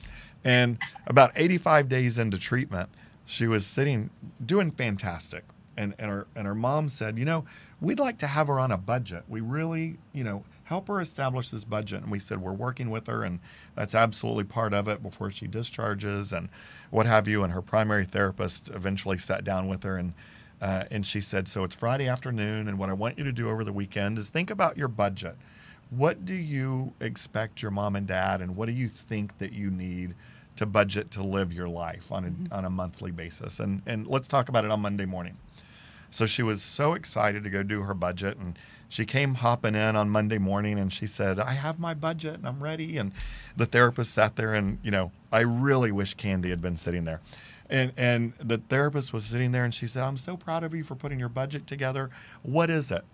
And 0.45 0.79
about 1.07 1.31
85 1.37 1.88
days 1.88 2.19
into 2.19 2.38
treatment, 2.38 2.88
she 3.32 3.46
was 3.46 3.64
sitting, 3.64 4.10
doing 4.44 4.70
fantastic. 4.70 5.44
And, 5.74 5.94
and, 5.98 6.10
her, 6.10 6.26
and 6.36 6.46
her 6.46 6.54
mom 6.54 6.90
said, 6.90 7.18
You 7.18 7.24
know, 7.24 7.46
we'd 7.80 7.98
like 7.98 8.18
to 8.18 8.26
have 8.26 8.48
her 8.48 8.60
on 8.60 8.70
a 8.70 8.76
budget. 8.76 9.24
We 9.26 9.40
really, 9.40 9.96
you 10.12 10.22
know, 10.22 10.44
help 10.64 10.88
her 10.88 11.00
establish 11.00 11.48
this 11.48 11.64
budget. 11.64 12.02
And 12.02 12.12
we 12.12 12.18
said, 12.18 12.42
We're 12.42 12.52
working 12.52 12.90
with 12.90 13.06
her, 13.06 13.24
and 13.24 13.40
that's 13.74 13.94
absolutely 13.94 14.44
part 14.44 14.74
of 14.74 14.86
it 14.86 15.02
before 15.02 15.30
she 15.30 15.46
discharges 15.46 16.34
and 16.34 16.50
what 16.90 17.06
have 17.06 17.26
you. 17.26 17.42
And 17.42 17.54
her 17.54 17.62
primary 17.62 18.04
therapist 18.04 18.68
eventually 18.68 19.16
sat 19.16 19.44
down 19.44 19.66
with 19.66 19.82
her 19.84 19.96
and 19.96 20.12
uh, 20.60 20.84
and 20.90 21.04
she 21.04 21.22
said, 21.22 21.48
So 21.48 21.64
it's 21.64 21.74
Friday 21.74 22.06
afternoon, 22.06 22.68
and 22.68 22.78
what 22.78 22.90
I 22.90 22.92
want 22.92 23.16
you 23.16 23.24
to 23.24 23.32
do 23.32 23.48
over 23.48 23.64
the 23.64 23.72
weekend 23.72 24.18
is 24.18 24.28
think 24.28 24.50
about 24.50 24.76
your 24.76 24.88
budget. 24.88 25.36
What 25.88 26.26
do 26.26 26.34
you 26.34 26.92
expect 27.00 27.62
your 27.62 27.70
mom 27.70 27.96
and 27.96 28.06
dad, 28.06 28.42
and 28.42 28.54
what 28.54 28.66
do 28.66 28.72
you 28.72 28.88
think 28.88 29.38
that 29.38 29.54
you 29.54 29.70
need 29.70 30.14
to 30.56 30.66
budget 30.66 31.11
to 31.12 31.23
live 31.23 31.52
your 31.52 31.68
life 31.68 32.12
on 32.12 32.25
a, 32.25 32.28
Mm-hmm. 32.28 32.52
on 32.52 32.64
a 32.64 32.71
monthly 32.71 33.11
basis. 33.11 33.59
And, 33.61 33.82
and 33.87 34.06
let's 34.06 34.28
talk 34.28 34.49
about 34.49 34.64
it 34.64 34.71
on 34.71 34.80
Monday 34.80 35.06
morning. 35.06 35.37
So 36.11 36.26
she 36.26 36.42
was 36.42 36.62
so 36.62 36.92
excited 36.94 37.42
to 37.44 37.50
go 37.50 37.62
do 37.62 37.82
her 37.82 37.94
budget 37.94 38.37
and 38.37 38.59
she 38.88 39.06
came 39.06 39.37
hopping 39.37 39.75
in 39.75 39.97
on 39.97 40.11
Monday 40.11 40.37
morning 40.37 40.78
and 40.78 40.92
she 40.92 41.06
said, 41.06 41.38
I 41.40 41.52
have 41.52 41.78
my 41.78 41.94
budget 41.94 42.35
and 42.35 42.47
I'm 42.47 42.62
ready. 42.62 42.99
And 42.99 43.12
the 43.56 43.64
therapist 43.64 44.12
sat 44.12 44.37
there 44.37 44.52
and, 44.52 44.78
you 44.82 44.90
know, 44.90 45.11
I 45.32 45.40
really 45.40 45.90
wish 45.90 46.12
Candy 46.12 46.50
had 46.50 46.61
been 46.61 46.76
sitting 46.76 47.04
there. 47.04 47.21
And 47.71 47.92
and 47.97 48.35
the 48.38 48.59
therapist 48.59 49.14
was 49.14 49.25
sitting 49.25 49.52
there 49.52 49.64
and 49.64 49.73
she 49.73 49.87
said, 49.87 50.02
I'm 50.02 50.18
so 50.18 50.37
proud 50.37 50.62
of 50.62 50.75
you 50.75 50.85
for 50.85 50.94
putting 50.94 51.18
your 51.18 51.30
budget 51.30 51.66
together. 51.66 52.11
What 52.42 52.68
is 52.68 52.90
it? 52.90 53.04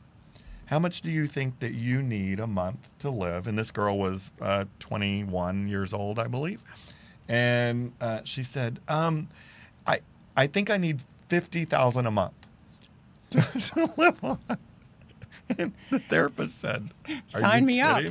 How 0.67 0.81
much 0.81 1.01
do 1.01 1.13
you 1.13 1.29
think 1.29 1.61
that 1.61 1.75
you 1.75 2.03
need 2.03 2.41
a 2.41 2.47
month 2.49 2.91
to 2.99 3.09
live? 3.09 3.47
And 3.47 3.57
this 3.57 3.71
girl 3.71 3.97
was 3.97 4.33
uh, 4.43 4.65
21 4.81 5.69
years 5.69 5.95
old, 5.95 6.19
I 6.19 6.27
believe. 6.27 6.65
And 7.29 7.93
uh, 8.01 8.21
she 8.25 8.43
said, 8.43 8.81
um, 8.89 9.29
I, 9.87 10.01
I 10.37 10.47
think 10.47 10.71
I 10.71 10.77
need 10.77 11.03
50,000 11.29 12.07
a 12.07 12.11
month 12.11 12.33
to, 13.31 13.41
to 13.61 13.93
live 13.97 14.25
on. 14.25 14.39
And 15.59 15.73
the 15.91 15.99
therapist 15.99 16.61
said, 16.61 16.91
Sign 17.29 17.65
me 17.65 17.81
up." 17.81 18.03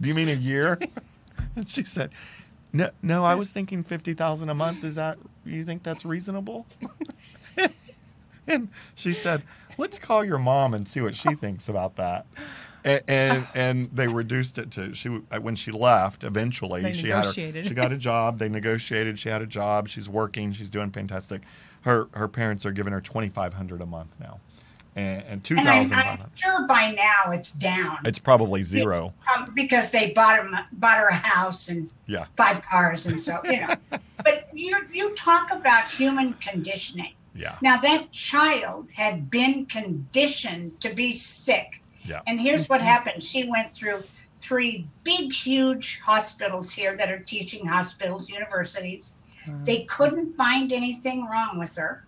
Do 0.00 0.08
you 0.08 0.14
mean 0.14 0.28
a 0.28 0.34
year? 0.34 0.78
And 1.54 1.70
she 1.70 1.84
said, 1.84 2.10
No, 2.72 2.90
no, 3.02 3.24
I 3.26 3.34
was 3.34 3.50
thinking 3.50 3.84
50,000 3.84 4.48
a 4.48 4.54
month. 4.54 4.84
Is 4.84 4.94
that, 4.94 5.18
you 5.44 5.66
think 5.66 5.82
that's 5.82 6.02
reasonable? 6.02 6.64
and 8.46 8.68
she 8.94 9.12
said, 9.12 9.42
Let's 9.76 9.98
call 9.98 10.24
your 10.24 10.38
mom 10.38 10.72
and 10.72 10.88
see 10.88 11.02
what 11.02 11.14
she 11.14 11.34
thinks 11.34 11.68
about 11.68 11.96
that. 11.96 12.24
And, 12.84 13.02
and 13.06 13.46
and 13.54 13.90
they 13.92 14.08
reduced 14.08 14.58
it 14.58 14.70
to 14.72 14.92
she 14.94 15.08
when 15.08 15.54
she 15.54 15.70
left 15.70 16.24
eventually 16.24 16.82
They 16.82 16.92
she 16.92 17.08
had 17.08 17.26
her, 17.26 17.32
she 17.32 17.74
got 17.74 17.92
a 17.92 17.96
job 17.96 18.38
they 18.38 18.48
negotiated 18.48 19.18
she 19.18 19.28
had 19.28 19.40
a 19.40 19.46
job 19.46 19.88
she's 19.88 20.08
working 20.08 20.52
she's 20.52 20.70
doing 20.70 20.90
fantastic. 20.90 21.42
Her 21.82 22.08
her 22.12 22.28
parents 22.28 22.66
are 22.66 22.72
giving 22.72 22.92
her 22.92 23.00
2500 23.00 23.80
a 23.80 23.86
month 23.86 24.18
now 24.18 24.40
and, 24.96 25.22
and 25.22 25.30
And 25.32 25.44
2000 25.44 25.96
I'm, 25.98 26.06
I'm 26.06 26.30
sure 26.36 26.66
by 26.66 26.90
now 26.92 27.32
it's 27.32 27.52
down. 27.52 27.98
It's 28.04 28.18
probably 28.18 28.62
zero. 28.62 29.12
um, 29.34 29.46
because 29.54 29.90
they 29.90 30.10
bought 30.10 30.40
him 30.40 30.54
bought 30.72 30.98
her 30.98 31.08
a 31.08 31.14
house 31.14 31.68
and 31.68 31.88
yeah. 32.06 32.26
five 32.36 32.62
cars 32.62 33.06
and 33.06 33.20
so 33.20 33.40
you 33.44 33.60
know. 33.60 33.74
but 34.18 34.48
you 34.52 34.76
you 34.92 35.14
talk 35.14 35.50
about 35.50 35.90
human 35.90 36.34
conditioning. 36.34 37.12
yeah. 37.34 37.56
Now 37.62 37.78
that 37.78 38.12
child 38.12 38.90
had 38.92 39.30
been 39.30 39.66
conditioned 39.66 40.80
to 40.80 40.92
be 40.94 41.14
sick. 41.14 41.80
Yeah. 42.04 42.20
And 42.26 42.40
here's 42.40 42.68
what 42.68 42.80
happened. 42.80 43.22
She 43.22 43.44
went 43.44 43.74
through 43.74 44.02
three 44.40 44.86
big, 45.04 45.32
huge 45.32 46.00
hospitals 46.00 46.72
here 46.72 46.96
that 46.96 47.10
are 47.10 47.20
teaching 47.20 47.66
hospitals, 47.66 48.28
universities. 48.28 49.14
They 49.64 49.82
couldn't 49.84 50.36
find 50.36 50.72
anything 50.72 51.26
wrong 51.26 51.58
with 51.58 51.74
her, 51.76 52.04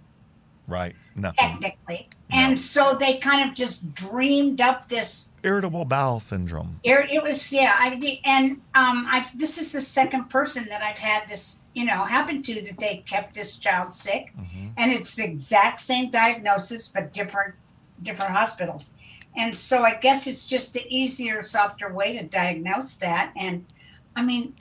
right 0.69 0.95
nothing 1.17 1.37
technically. 1.37 2.09
No. 2.31 2.37
And 2.39 2.59
so 2.59 2.95
they 2.95 3.19
kind 3.19 3.49
of 3.49 3.57
just 3.57 3.93
dreamed 3.95 4.61
up 4.61 4.89
this 4.89 5.29
irritable 5.43 5.85
bowel 5.85 6.21
syndrome 6.21 6.81
It, 6.85 7.11
it 7.11 7.23
was 7.23 7.53
yeah. 7.53 7.75
I 7.77 8.21
and 8.25 8.53
um, 8.75 9.07
I 9.11 9.27
this 9.35 9.59
is 9.59 9.73
the 9.73 9.81
second 9.81 10.31
person 10.31 10.65
that 10.71 10.81
I've 10.81 10.97
had 10.99 11.29
this 11.29 11.59
you 11.75 11.85
know 11.85 12.05
happen 12.05 12.41
to 12.45 12.63
that 12.63 12.79
they 12.79 13.03
kept 13.07 13.35
this 13.35 13.57
child 13.57 13.93
sick, 13.93 14.33
Mhm. 14.39 14.73
and 14.77 14.93
it's 14.93 15.17
the 15.17 15.25
exact 15.25 15.81
same 15.81 16.11
diagnosis 16.11 16.87
but 16.87 17.13
different 17.13 17.55
different 18.03 18.31
hospitals. 18.33 18.93
And 19.37 19.57
so 19.57 19.83
I 19.85 19.95
guess 19.95 20.27
it's 20.27 20.47
just 20.47 20.75
the 20.75 20.85
easier, 20.89 21.43
softer 21.43 21.93
way 21.93 22.17
to 22.17 22.23
diagnose 22.25 22.97
that. 22.97 23.33
And 23.37 23.67
I 24.15 24.23
mean, 24.23 24.55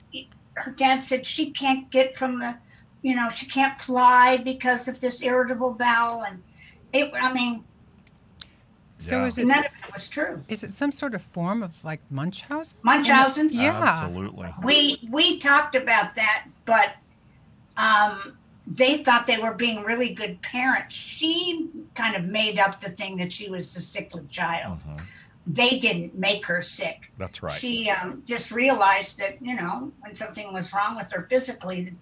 her 0.56 0.72
dad 0.72 1.00
said 1.02 1.26
she 1.26 1.50
can't 1.52 1.90
get 1.90 2.16
from 2.16 2.40
the, 2.40 2.58
you 3.02 3.14
know, 3.14 3.30
she 3.30 3.46
can't 3.46 3.80
fly 3.80 4.36
because 4.36 4.88
of 4.88 5.00
this 5.00 5.22
irritable 5.22 5.74
bowel. 5.74 6.24
And 6.24 6.42
it, 6.92 7.12
I 7.14 7.32
mean, 7.32 7.64
So 8.98 9.20
Yeah. 9.20 9.26
is 9.26 9.38
it 9.38 9.46
none 9.46 9.58
of 9.58 9.64
it 9.66 9.94
was 9.94 10.08
true. 10.08 10.44
is 10.48 10.64
it 10.64 10.72
some 10.72 10.90
sort 10.92 11.14
of 11.14 11.22
form 11.22 11.62
of 11.62 11.72
like 11.84 12.00
Munchausen? 12.10 12.78
Munchausen's? 12.82 13.52
Yeah. 13.52 13.82
absolutely 13.82 14.52
we 14.62 14.98
we 15.10 15.38
talked 15.38 15.74
about 15.74 16.14
that 16.14 16.44
but 16.64 16.94
um 17.76 18.38
they 18.66 19.02
thought 19.04 19.26
they 19.26 19.38
were 19.38 19.54
being 19.54 19.82
really 19.82 20.14
good 20.14 20.40
parents. 20.42 20.94
She 20.94 21.68
kind 21.94 22.16
of 22.16 22.24
made 22.24 22.58
up 22.58 22.80
the 22.80 22.90
thing 22.90 23.16
that 23.18 23.32
she 23.32 23.50
was 23.50 23.74
the 23.74 23.80
sickly 23.80 24.26
child. 24.30 24.80
Mhm. 24.80 25.02
they 25.46 25.78
didn't 25.78 26.14
make 26.14 26.46
her 26.46 26.62
sick. 26.62 27.12
That's 27.18 27.42
right. 27.42 27.52
She 27.60 27.90
um, 27.90 28.22
just 28.24 28.50
realized 28.50 29.18
that 29.18 29.36
you 29.42 29.54
know 29.54 29.92
when 30.00 30.14
something 30.14 30.52
was 30.54 30.72
wrong 30.72 30.96
with 30.96 31.12
her 31.12 31.26
physically 31.28 31.94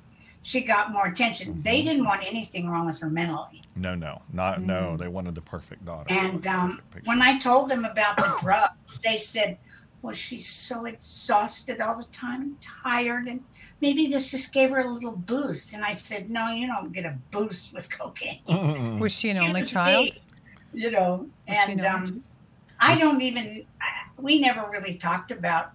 she 0.42 0.60
got 0.60 0.92
more 0.92 1.06
attention. 1.06 1.52
Mm-hmm. 1.52 1.62
they 1.62 1.82
didn't 1.82 2.04
want 2.04 2.22
anything 2.26 2.68
wrong 2.68 2.86
with 2.86 2.98
her 3.00 3.08
mentally. 3.08 3.62
No 3.76 3.94
no. 3.94 4.22
Not 4.32 4.60
no 4.60 4.96
they 4.96 5.08
wanted 5.08 5.34
the 5.34 5.40
perfect 5.40 5.84
daughter. 5.84 6.06
And 6.10 6.46
um, 6.46 6.80
perfect 6.90 7.06
when 7.06 7.22
I 7.22 7.38
told 7.38 7.68
them 7.68 7.84
about 7.84 8.16
the 8.16 8.36
drugs, 8.40 8.98
they 9.00 9.18
said, 9.18 9.56
"Well, 10.02 10.14
she's 10.14 10.48
so 10.48 10.84
exhausted 10.84 11.80
all 11.80 11.96
the 11.96 12.04
time, 12.12 12.42
and 12.42 12.56
tired, 12.60 13.26
and 13.28 13.40
maybe 13.80 14.08
this 14.08 14.30
just 14.30 14.52
gave 14.52 14.70
her 14.70 14.80
a 14.80 14.88
little 14.92 15.12
boost." 15.12 15.72
And 15.72 15.84
I 15.84 15.92
said, 15.92 16.28
"No, 16.30 16.50
you 16.52 16.66
don't 16.66 16.92
get 16.92 17.04
a 17.06 17.16
boost 17.30 17.72
with 17.72 17.88
cocaine. 17.90 18.40
Mm-mm. 18.48 18.98
Was 19.04 19.12
she 19.12 19.30
an 19.30 19.36
You 19.36 19.42
only 19.44 19.62
child? 19.62 20.04
need- 20.06 20.20
You 20.74 20.90
know." 20.90 21.28
Was 21.48 21.68
And 21.68 21.80
an 21.80 21.86
um, 21.86 22.24
I 22.80 22.98
don't 22.98 23.22
even. 23.22 23.64
I- 23.80 23.86
We 24.18 24.38
never 24.38 24.68
really 24.70 24.94
talked 24.94 25.30
about 25.32 25.72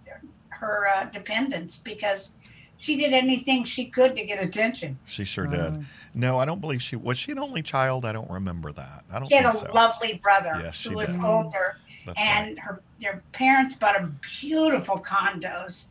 her 0.49 0.87
uh, 0.95 1.05
dependence 1.05 1.77
because 1.77 2.31
she 2.77 2.95
did 2.95 3.11
anything 3.13 3.63
she 3.65 3.85
could 3.85 4.15
to 4.15 4.23
get 4.25 4.41
attention. 4.41 4.97
she 5.05 5.25
sure 5.25 5.45
Wow. 5.45 5.51
did 5.71 5.85
no 6.13 6.37
i 6.39 6.45
don't 6.45 6.61
believe 6.61 6.81
she 6.81 6.95
was 6.95 7.17
she 7.19 7.31
an 7.31 7.39
only 7.39 7.61
child 7.61 8.05
i 8.05 8.11
don't 8.11 8.29
remember 8.29 8.71
that 8.71 9.03
i 9.11 9.19
don't 9.19 9.27
She 9.27 9.35
had 9.35 9.51
think 9.51 9.63
a 9.63 9.67
so 9.67 9.73
lovely 9.73 10.13
brother 10.23 10.53
Yes, 10.63 10.75
she 10.75 10.89
who 10.89 10.95
was 10.95 11.07
did. 11.09 11.21
older. 11.23 11.77
That's 12.07 12.19
and 12.21 12.57
right 12.57 12.59
her 12.59 12.81
their 12.99 13.21
parents 13.31 13.75
bought 13.75 13.95
them 13.95 14.19
beautiful 14.39 14.97
condos. 14.97 15.87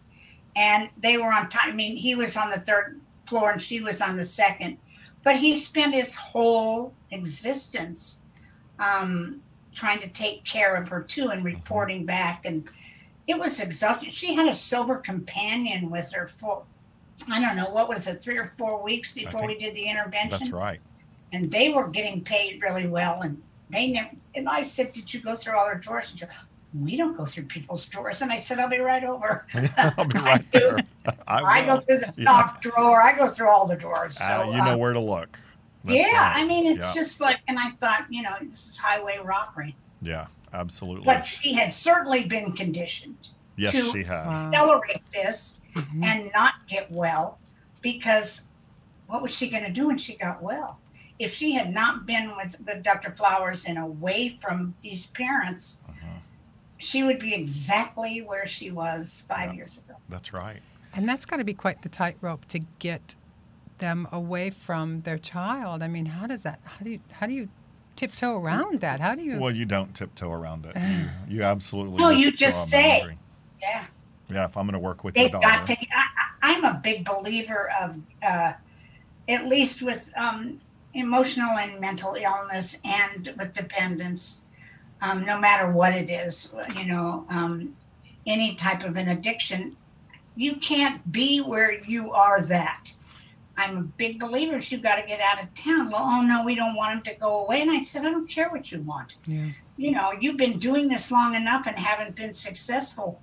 And 0.57 0.89
they 0.99 1.19
were 1.19 1.33
on 1.33 1.49
time 1.49 1.71
i 1.71 1.73
mean 1.73 1.97
he 1.97 2.15
was 2.15 2.37
on 2.37 2.51
the 2.51 2.61
third 2.61 3.01
floor 3.27 3.53
and 3.53 3.63
she 3.63 3.81
was 3.81 4.01
on 4.01 4.17
the 4.17 4.25
second. 4.25 4.79
But 5.23 5.37
he 5.37 5.57
spent 5.57 5.95
his 5.95 6.15
whole 6.15 6.95
existence 7.11 8.21
um, 8.79 9.43
trying 9.75 10.01
to 10.01 10.09
take 10.09 10.45
care 10.45 10.77
of 10.77 10.89
her 10.89 11.03
too 11.03 11.29
and 11.29 11.45
reporting 11.45 12.07
back. 12.07 12.43
And 12.45 12.69
it 13.27 13.39
was 13.39 13.61
exhausting. 13.61 14.11
She 14.11 14.35
had 14.35 14.47
a 14.47 14.55
sober 14.55 14.97
companion 14.97 15.91
with 15.91 16.13
her 16.13 16.29
for 16.29 16.65
i 17.31 17.41
don't 17.41 17.57
know 17.57 17.71
what 17.71 17.89
was 17.89 18.07
it 18.07 18.23
three 18.23 18.37
or 18.37 18.45
four 18.59 18.83
weeks 18.83 19.13
before 19.13 19.47
we 19.47 19.57
did 19.59 19.75
the 19.75 19.89
intervention? 19.89 20.39
That's 20.39 20.51
right. 20.51 20.81
And 21.33 21.51
they 21.51 21.71
were 21.71 21.89
getting 21.89 22.23
paid 22.23 22.63
really 22.63 22.87
well 22.87 23.23
and 23.23 23.43
they 23.71 23.89
never 23.89 24.11
and 24.35 24.49
i 24.49 24.63
said 24.63 24.93
did 24.93 25.13
you 25.13 25.21
go 25.21 25.35
through 25.35 25.57
all 25.57 25.65
their 25.67 25.75
drawers 25.77 26.11
and 26.11 26.19
she, 26.21 26.27
we 26.79 26.97
don't 26.97 27.17
go 27.17 27.25
through 27.25 27.45
people's 27.45 27.87
drawers 27.89 28.23
and 28.23 28.31
i 28.33 28.37
said 28.37 28.59
i'll 28.59 28.69
be 28.69 28.79
right 28.79 29.05
over 29.05 29.47
i'll 29.77 30.05
be 30.05 30.19
right 30.19 30.45
do. 30.53 30.59
there 30.61 30.77
i, 31.27 31.43
i, 31.43 31.65
go 31.67 31.81
through 31.81 31.99
the 31.99 32.13
Yeah. 32.17 32.25
top 32.25 32.61
drawer 32.63 33.01
i 33.03 33.17
go 33.17 33.27
through 33.29 33.49
all 33.49 33.67
the 33.67 33.77
drawers 33.77 34.19
so 34.19 34.25
Uh, 34.25 34.51
you 34.51 34.57
know 34.59 34.75
uh, 34.75 34.77
where 34.77 34.93
to 34.93 35.01
look 35.01 35.39
That's 35.85 35.99
yeah 35.99 36.33
right. 36.33 36.37
i 36.37 36.45
mean 36.45 36.67
it's 36.67 36.87
Yeah. 36.87 36.95
just 37.03 37.21
like 37.21 37.39
and 37.49 37.59
i 37.59 37.71
thought 37.81 38.07
you 38.11 38.23
know 38.23 38.35
this 38.43 38.69
is 38.69 38.77
highway 38.79 39.19
robbery 39.23 39.75
yeah 40.03 40.27
absolutely 40.53 41.05
but 41.05 41.23
she 41.27 41.53
had 41.55 41.73
certainly 41.75 42.25
been 42.25 42.53
conditioned 42.53 43.29
yes 43.57 43.73
to- 43.73 43.91
she 43.93 44.03
has 44.05 44.27
Wow. 44.27 44.45
accelerate 44.47 45.03
this 45.13 45.55
Mhm. 45.77 46.05
and 46.05 46.31
not 46.35 46.55
get 46.69 46.91
well 46.91 47.39
because 47.83 48.49
what 49.09 49.21
was 49.21 49.31
she 49.35 49.51
going 49.51 49.63
to 49.65 49.71
do 49.71 49.89
when 49.89 49.99
she 49.99 50.17
got 50.17 50.43
well? 50.43 50.79
If 51.19 51.33
she 51.35 51.53
had 51.53 51.73
not 51.73 52.07
been 52.07 52.37
with, 52.37 52.57
with 52.67 52.83
Dr. 52.83 53.11
Flowers 53.13 53.65
and 53.65 53.79
away 53.79 54.37
from 54.41 54.75
these 54.83 55.07
parents, 55.07 55.83
Uh-huh. 55.89 56.19
she 56.79 57.03
would 57.03 57.19
be 57.19 57.35
exactly 57.35 58.21
where 58.23 58.47
she 58.47 58.71
was 58.71 59.25
five 59.29 59.51
Yeah. 59.51 59.57
years 59.57 59.79
ago. 59.79 59.95
that's 60.09 60.33
right 60.33 60.61
And 60.95 61.09
that's 61.09 61.27
got 61.27 61.37
to 61.37 61.45
be 61.45 61.55
quite 61.55 61.83
the 61.83 61.89
tightrope 61.89 62.47
to 62.49 62.61
get 62.79 63.15
them 63.79 64.09
away 64.13 64.49
from 64.51 65.01
their 65.01 65.19
child. 65.19 65.83
I 65.83 65.89
mean, 65.89 66.07
how 66.07 66.27
does 66.27 66.41
that? 66.43 66.61
How 66.65 66.83
do 66.85 66.91
you? 66.91 67.01
How 67.13 67.27
do 67.27 67.35
you 67.35 67.49
tiptoe 67.97 68.39
around 68.39 68.81
that? 68.81 69.01
How 69.01 69.15
do 69.15 69.23
you? 69.23 69.39
well 69.39 69.51
you 69.55 69.65
don't 69.65 69.95
tiptoe 69.95 70.31
around 70.33 70.67
it 70.67 70.77
you, 70.77 71.09
you 71.39 71.43
absolutely 71.43 71.99
No, 71.99 72.11
you 72.11 72.31
just 72.33 72.69
say. 72.69 72.99
boundary. 73.01 73.19
Yeah. 73.61 73.87
yeah 74.31 74.45
if 74.45 74.57
i'm 74.57 74.67
going 74.67 74.75
to 74.75 74.79
work 74.79 75.03
with 75.03 75.15
They've 75.15 75.31
your 75.33 75.41
got 75.41 75.67
to, 75.67 75.73
I, 75.73 76.05
I- 76.43 76.53
I'm 76.55 76.65
a 76.65 76.75
big 76.83 77.05
believer 77.07 77.71
of, 77.81 77.97
uh, 78.23 78.53
at 79.29 79.47
least 79.47 79.83
with 79.83 80.13
um, 80.17 80.61
emotional 80.97 81.51
and 81.59 81.81
mental 81.81 82.15
illness 82.15 82.79
and 82.85 83.33
with 83.39 83.53
dependence, 83.53 84.43
um, 85.03 85.25
no 85.25 85.39
matter 85.39 85.71
what 85.71 85.93
it 85.93 86.11
is, 86.11 86.53
you 86.77 86.87
know, 86.87 87.27
um, 87.29 87.77
any 88.27 88.55
type 88.55 88.83
of 88.83 88.97
an 88.97 89.09
addiction, 89.09 89.77
you 90.35 90.57
can't 90.57 91.13
be 91.13 91.41
where 91.41 91.73
you 91.73 92.13
are 92.13 92.41
that. 92.43 92.93
I'm 93.59 93.77
a 93.77 93.83
big 93.83 94.21
believer 94.21 94.59
you've 94.59 94.83
got 94.83 94.97
to 94.97 95.07
get 95.07 95.21
out 95.21 95.43
of 95.43 95.55
town. 95.55 95.91
Well, 95.91 96.03
oh 96.03 96.21
no, 96.23 96.45
we 96.45 96.55
don't 96.55 96.75
want 96.75 96.99
him 96.99 97.15
to 97.15 97.21
go 97.21 97.45
away. 97.45 97.63
And 97.63 97.71
I 97.71 97.83
said, 97.83 98.05
I 98.05 98.11
don't 98.11 98.29
care 98.29 98.51
what 98.51 98.71
you 98.71 98.83
want 98.83 99.17
yeah. 99.27 99.47
you 99.77 99.93
know, 99.93 100.13
you've 100.21 100.37
been 100.37 100.59
doing 100.59 100.89
this 100.89 101.11
long 101.11 101.35
enough 101.35 101.67
and 101.67 101.79
haven't 101.79 102.17
been 102.17 102.35
successful. 102.35 103.21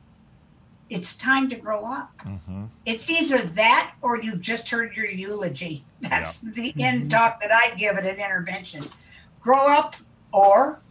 It's 0.94 1.16
time 1.16 1.50
to 1.50 1.56
grow 1.56 1.86
up. 1.86 2.12
hmm 2.22 2.66
It's 2.86 3.10
either 3.10 3.42
that 3.42 3.96
or 4.04 4.22
you've 4.22 4.42
just 4.42 4.70
heard 4.70 4.96
your 4.96 5.08
eulogy. 5.08 5.84
That's 6.00 6.40
the 6.40 6.74
end 6.80 7.10
talk 7.10 7.42
that 7.42 7.52
I 7.52 7.72
give 7.76 7.98
at 7.98 8.06
an 8.06 8.18
intervention. 8.18 8.84
Grow 9.42 9.68
up 9.76 9.96
or 10.32 10.82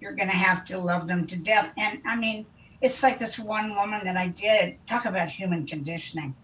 you're 0.00 0.14
going 0.14 0.28
to 0.28 0.36
have 0.36 0.64
to 0.66 0.78
love 0.78 1.08
them 1.08 1.26
to 1.26 1.36
death. 1.36 1.72
And 1.76 2.00
I 2.06 2.14
mean, 2.14 2.46
it's 2.80 3.02
like 3.02 3.18
this 3.18 3.38
one 3.38 3.74
woman 3.74 4.04
that 4.04 4.16
I 4.16 4.28
did 4.28 4.76
talk 4.86 5.04
about 5.04 5.28
human 5.30 5.66
conditioning. 5.66 6.36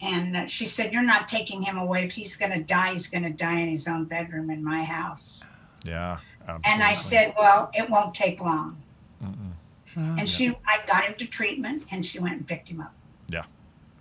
And 0.00 0.50
she 0.50 0.66
said, 0.66 0.92
You're 0.92 1.02
not 1.02 1.28
taking 1.28 1.62
him 1.62 1.76
away. 1.78 2.04
If 2.06 2.12
he's 2.12 2.34
going 2.36 2.52
to 2.52 2.62
die, 2.62 2.94
he's 2.94 3.06
going 3.06 3.22
to 3.22 3.30
die 3.30 3.60
in 3.60 3.68
his 3.68 3.86
own 3.86 4.06
bedroom 4.06 4.50
in 4.50 4.64
my 4.64 4.82
house. 4.82 5.42
Yeah. 5.84 6.18
Absolutely. 6.40 6.72
And 6.72 6.82
I 6.82 6.94
said, 6.94 7.34
Well, 7.38 7.70
it 7.74 7.88
won't 7.88 8.14
take 8.14 8.40
long. 8.40 8.82
Mm-mm. 9.22 9.52
And 9.96 10.28
she, 10.28 10.48
I 10.66 10.80
got 10.86 11.04
him 11.04 11.14
to 11.14 11.26
treatment 11.26 11.84
and 11.90 12.04
she 12.04 12.18
went 12.18 12.34
and 12.36 12.46
picked 12.46 12.68
him 12.68 12.80
up 12.80 12.92
Yeah, 13.28 13.44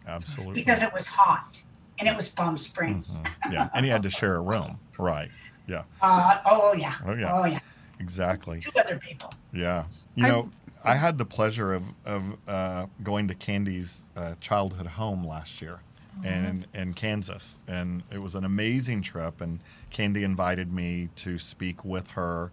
absolutely. 0.07 0.53
because 0.55 0.83
it 0.83 0.93
was 0.93 1.07
hot 1.07 1.61
and 1.99 2.07
it 2.07 2.15
was 2.15 2.29
Palm 2.29 2.57
Springs. 2.57 3.07
Mhm. 3.09 3.51
Yeah. 3.53 3.69
And 3.73 3.85
he 3.85 3.91
had 3.91 4.03
to 4.03 4.09
share 4.09 4.35
a 4.35 4.41
room. 4.41 4.79
Right. 4.97 5.29
Yeah. 5.67 5.83
Uh, 6.01 6.39
oh 6.45 6.73
yeah. 6.73 6.95
Oh, 7.05 7.13
yeah. 7.13 7.33
Oh 7.33 7.45
yeah. 7.45 7.59
Exactly. 7.99 8.61
Two 8.61 8.71
other 8.79 8.97
people. 8.97 9.29
Yeah. 9.53 9.83
You 10.15 10.25
I- 10.25 10.29
know, 10.29 10.49
I 10.83 10.95
had 10.95 11.17
the 11.17 11.25
pleasure 11.25 11.73
of, 11.73 11.83
of 12.05 12.37
uh, 12.47 12.85
going 13.03 13.27
to 13.27 13.35
Candy's 13.35 14.01
uh, 14.15 14.35
childhood 14.39 14.87
home 14.87 15.27
last 15.27 15.61
year 15.61 15.79
and 16.23 16.65
in 16.73 16.93
Kansas. 16.93 17.59
And 17.67 18.01
it 18.11 18.17
was 18.19 18.35
an 18.35 18.43
amazing 18.45 19.01
trip. 19.01 19.41
And 19.41 19.59
Candy 19.89 20.23
invited 20.23 20.71
me 20.73 21.09
to 21.17 21.37
speak 21.37 21.83
with 21.83 22.07
her 22.11 22.51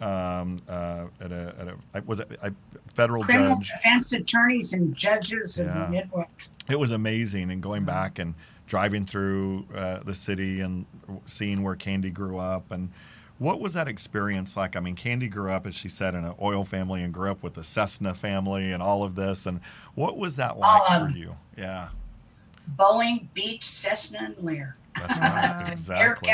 um, 0.00 0.60
uh, 0.68 1.06
at 1.20 1.32
a, 1.32 1.54
at 1.58 1.68
a 1.68 2.02
was 2.06 2.20
it 2.20 2.30
a 2.42 2.52
federal 2.94 3.24
Criminal 3.24 3.56
judge? 3.56 3.72
defense 3.82 4.12
attorneys 4.12 4.72
and 4.74 4.94
judges 4.96 5.58
in 5.58 5.66
Yeah. 5.68 5.84
the 5.84 5.88
Midwest. 5.90 6.50
it 6.68 6.78
was 6.78 6.90
amazing 6.90 7.50
and 7.50 7.62
going 7.62 7.84
back 7.84 8.18
and 8.18 8.34
driving 8.66 9.06
through 9.06 9.66
uh, 9.74 10.00
the 10.00 10.14
city 10.14 10.60
and 10.60 10.84
seeing 11.24 11.62
where 11.62 11.76
candy 11.76 12.10
grew 12.10 12.38
up 12.38 12.70
and 12.70 12.90
what 13.38 13.60
was 13.60 13.74
that 13.74 13.86
experience 13.86 14.56
like 14.56 14.74
i 14.76 14.80
mean 14.80 14.96
candy 14.96 15.28
grew 15.28 15.50
up 15.50 15.66
as 15.66 15.74
she 15.74 15.88
said 15.88 16.14
in 16.14 16.24
an 16.24 16.34
oil 16.42 16.64
family 16.64 17.02
and 17.02 17.12
grew 17.14 17.30
up 17.30 17.42
with 17.42 17.54
the 17.54 17.62
cessna 17.64 18.12
family 18.14 18.72
and 18.72 18.82
all 18.82 19.04
of 19.04 19.14
this 19.14 19.46
and 19.46 19.60
what 19.94 20.16
was 20.18 20.36
that 20.36 20.58
like 20.58 20.90
Um, 20.90 21.12
for 21.12 21.16
you 21.18 21.36
yeah 21.56 21.88
Boeing, 22.76 23.28
Beech, 23.32 23.64
Cessna, 23.64 24.18
and 24.24 24.36
Lear. 24.44 24.76
that's 24.96 25.18
right 25.20 25.68
exactly 25.72 26.32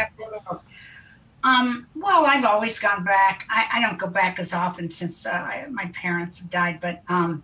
capital 1.42 1.60
of 1.60 1.94
the 1.94 2.00
world. 2.00 2.02
Um, 2.02 2.02
well, 2.02 2.26
I've 2.26 2.44
always 2.44 2.78
gone 2.78 3.04
back. 3.04 3.46
I, 3.50 3.66
I 3.74 3.80
don't 3.80 3.98
go 3.98 4.06
back 4.06 4.38
as 4.38 4.52
often 4.52 4.90
since 4.90 5.26
uh, 5.26 5.30
I, 5.30 5.66
my 5.70 5.86
parents 5.86 6.38
have 6.40 6.50
died, 6.50 6.78
but 6.80 7.02
um, 7.08 7.42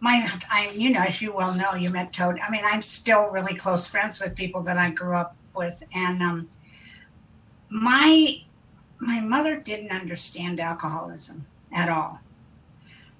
my, 0.00 0.30
I, 0.50 0.70
you 0.74 0.90
know, 0.90 1.02
as 1.02 1.22
you 1.22 1.32
well 1.32 1.54
know, 1.54 1.74
you 1.74 1.90
met 1.90 2.12
Toad. 2.12 2.40
I 2.40 2.50
mean, 2.50 2.62
I'm 2.64 2.82
still 2.82 3.26
really 3.26 3.54
close 3.54 3.88
friends 3.88 4.20
with 4.20 4.34
people 4.36 4.62
that 4.62 4.76
I 4.76 4.90
grew 4.90 5.16
up 5.16 5.36
with, 5.54 5.82
and 5.94 6.22
um, 6.22 6.48
my 7.68 8.42
my 8.98 9.20
mother 9.20 9.56
didn't 9.56 9.90
understand 9.90 10.60
alcoholism 10.60 11.46
at 11.72 11.88
all. 11.88 12.20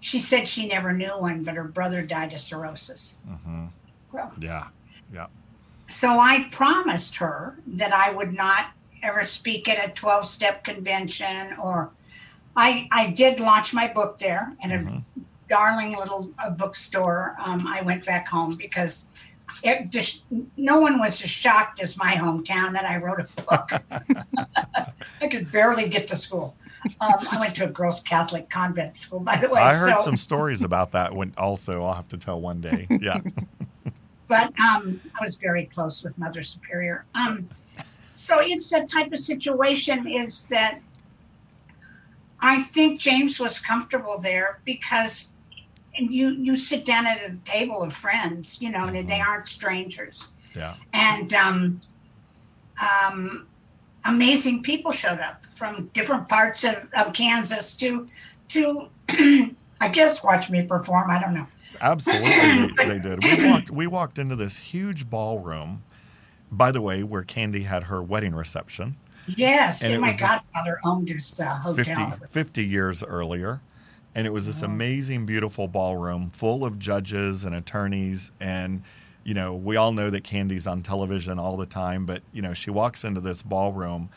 She 0.01 0.21
said 0.21 0.49
she 0.49 0.67
never 0.67 0.93
knew 0.93 1.19
one, 1.19 1.43
but 1.45 1.55
her 1.55 1.65
brother 1.65 2.03
died 2.03 2.33
of 2.35 2.41
cirrhosis. 2.41 3.17
hmm 3.27 3.67
So 4.07 4.31
yeah 4.41 4.69
so 5.93 6.19
I 6.19 6.49
promised 6.51 7.17
her 7.17 7.59
that 7.67 7.93
I 7.93 8.11
would 8.11 8.33
not 8.33 8.73
ever 9.03 9.25
speak 9.25 9.69
at 9.69 9.85
a 9.85 9.93
12 9.93 10.25
step 10.27 10.65
convention 10.65 11.55
or 11.61 11.91
I, 12.57 12.89
I 12.93 13.09
did 13.11 13.41
launch 13.41 13.73
my 13.73 13.89
book 13.89 14.19
there 14.19 14.53
in 14.63 14.73
a 14.73 14.79
Mhm. 14.79 15.03
darling 15.49 15.97
little 15.97 16.31
uh, 16.39 16.51
bookstore. 16.51 17.35
Um, 17.39 17.67
I 17.67 17.83
went 17.83 18.05
back 18.07 18.29
home 18.29 18.57
because 18.57 19.07
it 19.63 19.91
just 19.91 20.25
no 20.57 20.81
one 20.81 20.99
was 20.99 21.23
as 21.23 21.31
shocked 21.31 21.81
as 21.83 21.97
my 21.97 22.15
hometown 22.15 22.73
that 22.73 22.85
I 22.85 22.97
wrote 22.99 23.21
a 23.21 23.43
book. 23.43 23.71
I 25.21 25.29
could 25.29 25.51
barely 25.51 25.89
get 25.89 26.07
to 26.09 26.17
school. 26.17 26.55
Um, 27.01 27.15
I 27.31 27.39
went 27.39 27.55
to 27.57 27.65
a 27.65 27.69
girls' 27.69 28.01
Catholic 28.01 28.51
convent 28.51 28.97
school, 28.97 29.21
by 29.21 29.37
the 29.37 29.49
way. 29.49 29.61
i 29.63 29.75
heard 29.75 29.97
so- 29.99 30.05
some 30.05 30.17
stories 30.17 30.63
about 30.63 30.93
that 30.93 31.15
when 31.15 31.33
also 31.39 31.83
i'll 31.85 31.95
have 31.95 32.09
to 32.09 32.17
tell 32.19 32.41
one 32.41 32.61
day 32.61 32.87
yeah 33.01 33.21
but 34.29 34.49
um, 34.61 35.01
I 35.19 35.25
was 35.25 35.37
very 35.37 35.67
close 35.67 36.03
with 36.03 36.17
Mother 36.19 36.43
Superior. 36.43 37.05
Um, 37.15 37.49
so 38.15 38.41
it's 38.41 38.71
that 38.71 38.89
type 38.89 39.13
of 39.13 39.19
situation 39.19 40.07
is 40.07 40.49
that 40.49 40.81
I 42.41 42.61
think 42.61 43.01
James 43.01 43.39
was 43.39 43.59
comfortable 43.59 44.19
there 44.19 44.61
because 44.65 45.33
you 45.97 46.31
you 46.31 46.57
sit 46.57 46.85
down 46.85 47.07
at 47.07 47.19
a 47.19 47.37
table 47.45 47.83
of 47.83 47.95
friends, 47.95 48.61
you 48.61 48.71
know, 48.71 48.87
and 48.87 49.09
they 49.09 49.21
aren't 49.21 49.49
strangers, 49.49 50.29
yeah 50.55 50.75
and 50.93 51.35
um, 51.35 51.81
um, 52.81 53.47
amazing 54.05 54.63
people 54.63 54.93
showed 54.93 55.21
up 55.21 55.45
from 55.55 55.87
different 55.89 56.29
parts 56.29 56.65
of, 56.65 56.77
of 56.97 57.13
Kansas 57.13 57.75
to 57.75 58.07
to 58.49 58.89
I 59.81 59.89
guess 59.93 60.23
watch 60.23 60.51
me 60.51 60.63
perform. 60.63 61.11
I 61.11 61.21
don't 61.21 61.35
know. 61.35 61.47
Absolutely, 61.81 62.73
they, 62.77 62.87
they 62.87 62.99
did. 62.99 63.25
We 63.25 63.45
walked. 63.51 63.71
We 63.71 63.87
walked 63.87 64.19
into 64.19 64.37
this 64.37 64.59
huge 64.59 65.09
ballroom. 65.09 65.83
By 66.53 66.71
the 66.71 66.81
way, 66.81 67.03
where 67.03 67.23
Candy 67.25 67.63
had 67.63 67.85
her 67.85 68.03
wedding 68.03 68.35
reception 68.35 68.97
Yes, 69.27 69.83
And 69.83 69.93
and, 69.95 70.03
my 70.03 70.13
godfather 70.13 70.81
owned 70.85 71.09
this 71.09 71.39
uh, 71.39 71.61
50, 71.75 71.93
hotel. 71.93 72.19
50 72.29 72.65
years 72.65 73.03
earlier. 73.03 73.61
And 74.15 74.27
it 74.27 74.31
was 74.31 74.47
this 74.47 74.61
amazing, 74.61 75.25
beautiful 75.25 75.69
ballroom 75.69 76.29
full 76.29 76.67
of 76.67 76.79
judges 76.79 77.45
and 77.45 77.55
attorneys. 77.55 78.31
And, 78.41 78.83
you 79.25 79.33
know, 79.33 79.55
we 79.55 79.77
all 79.77 79.93
know 79.93 80.11
that 80.11 80.23
Candy's 80.23 80.67
on 80.67 80.83
television 80.83 81.39
all 81.39 81.57
the 81.57 81.65
time, 81.65 82.05
but, 82.05 82.23
you 82.31 82.43
know, 82.43 82.53
she 82.53 82.69
walks 82.69 83.05
into 83.05 83.23
this 83.23 83.41
ballroom 83.41 84.11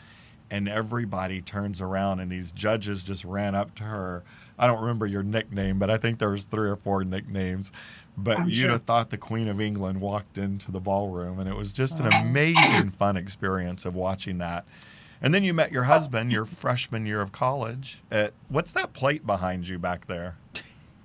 and 0.50 0.68
everybody 0.68 1.40
turns 1.40 1.80
around 1.80 2.20
and 2.20 2.30
these 2.30 2.52
judges 2.52 3.02
just 3.02 3.24
ran 3.24 3.54
up 3.54 3.74
to 3.76 3.84
her. 3.84 4.22
I 4.58 4.66
don't 4.66 4.80
remember 4.80 5.06
your 5.06 5.22
nickname, 5.22 5.78
but 5.78 5.88
I 5.88 5.96
think 5.96 6.18
there 6.18 6.30
was 6.30 6.44
three 6.44 6.68
or 6.68 6.76
four 6.76 7.02
nicknames. 7.02 7.72
But 8.16 8.38
I'm 8.38 8.48
you'd 8.48 8.54
sure. 8.54 8.70
have 8.70 8.84
thought 8.84 9.10
the 9.10 9.18
Queen 9.18 9.48
of 9.48 9.60
England 9.60 10.00
walked 10.00 10.38
into 10.38 10.72
the 10.72 10.80
ballroom, 10.80 11.38
and 11.38 11.48
it 11.48 11.54
was 11.54 11.72
just 11.72 12.00
an 12.00 12.06
amazing, 12.06 12.90
fun 12.90 13.16
experience 13.16 13.84
of 13.84 13.94
watching 13.94 14.38
that. 14.38 14.64
And 15.20 15.32
then 15.34 15.44
you 15.44 15.54
met 15.54 15.72
your 15.72 15.84
husband 15.84 16.30
your 16.30 16.44
freshman 16.44 17.06
year 17.06 17.20
of 17.20 17.32
college. 17.32 18.02
At 18.10 18.32
what's 18.48 18.72
that 18.72 18.92
plate 18.92 19.26
behind 19.26 19.68
you 19.68 19.78
back 19.78 20.06
there? 20.06 20.36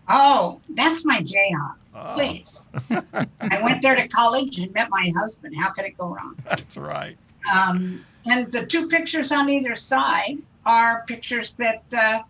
Oh, 0.07 0.59
that's 0.69 1.05
my 1.05 1.21
Jayhawk. 1.21 1.75
Oh, 1.93 2.13
Please. 2.15 2.59
I 3.41 3.61
went 3.61 3.81
there 3.81 3.95
to 3.95 4.07
college 4.07 4.59
and 4.59 4.73
met 4.73 4.89
my 4.89 5.11
husband. 5.15 5.55
How 5.55 5.71
could 5.71 5.85
it 5.85 5.97
go 5.97 6.07
wrong? 6.07 6.35
that's 6.45 6.77
right. 6.77 7.17
Um, 7.51 8.05
and 8.25 8.51
the 8.51 8.65
two 8.65 8.87
pictures 8.87 9.31
on 9.31 9.49
either 9.49 9.75
side 9.75 10.37
are 10.65 11.03
pictures 11.07 11.53
that 11.55 11.83
uh, 11.93 12.21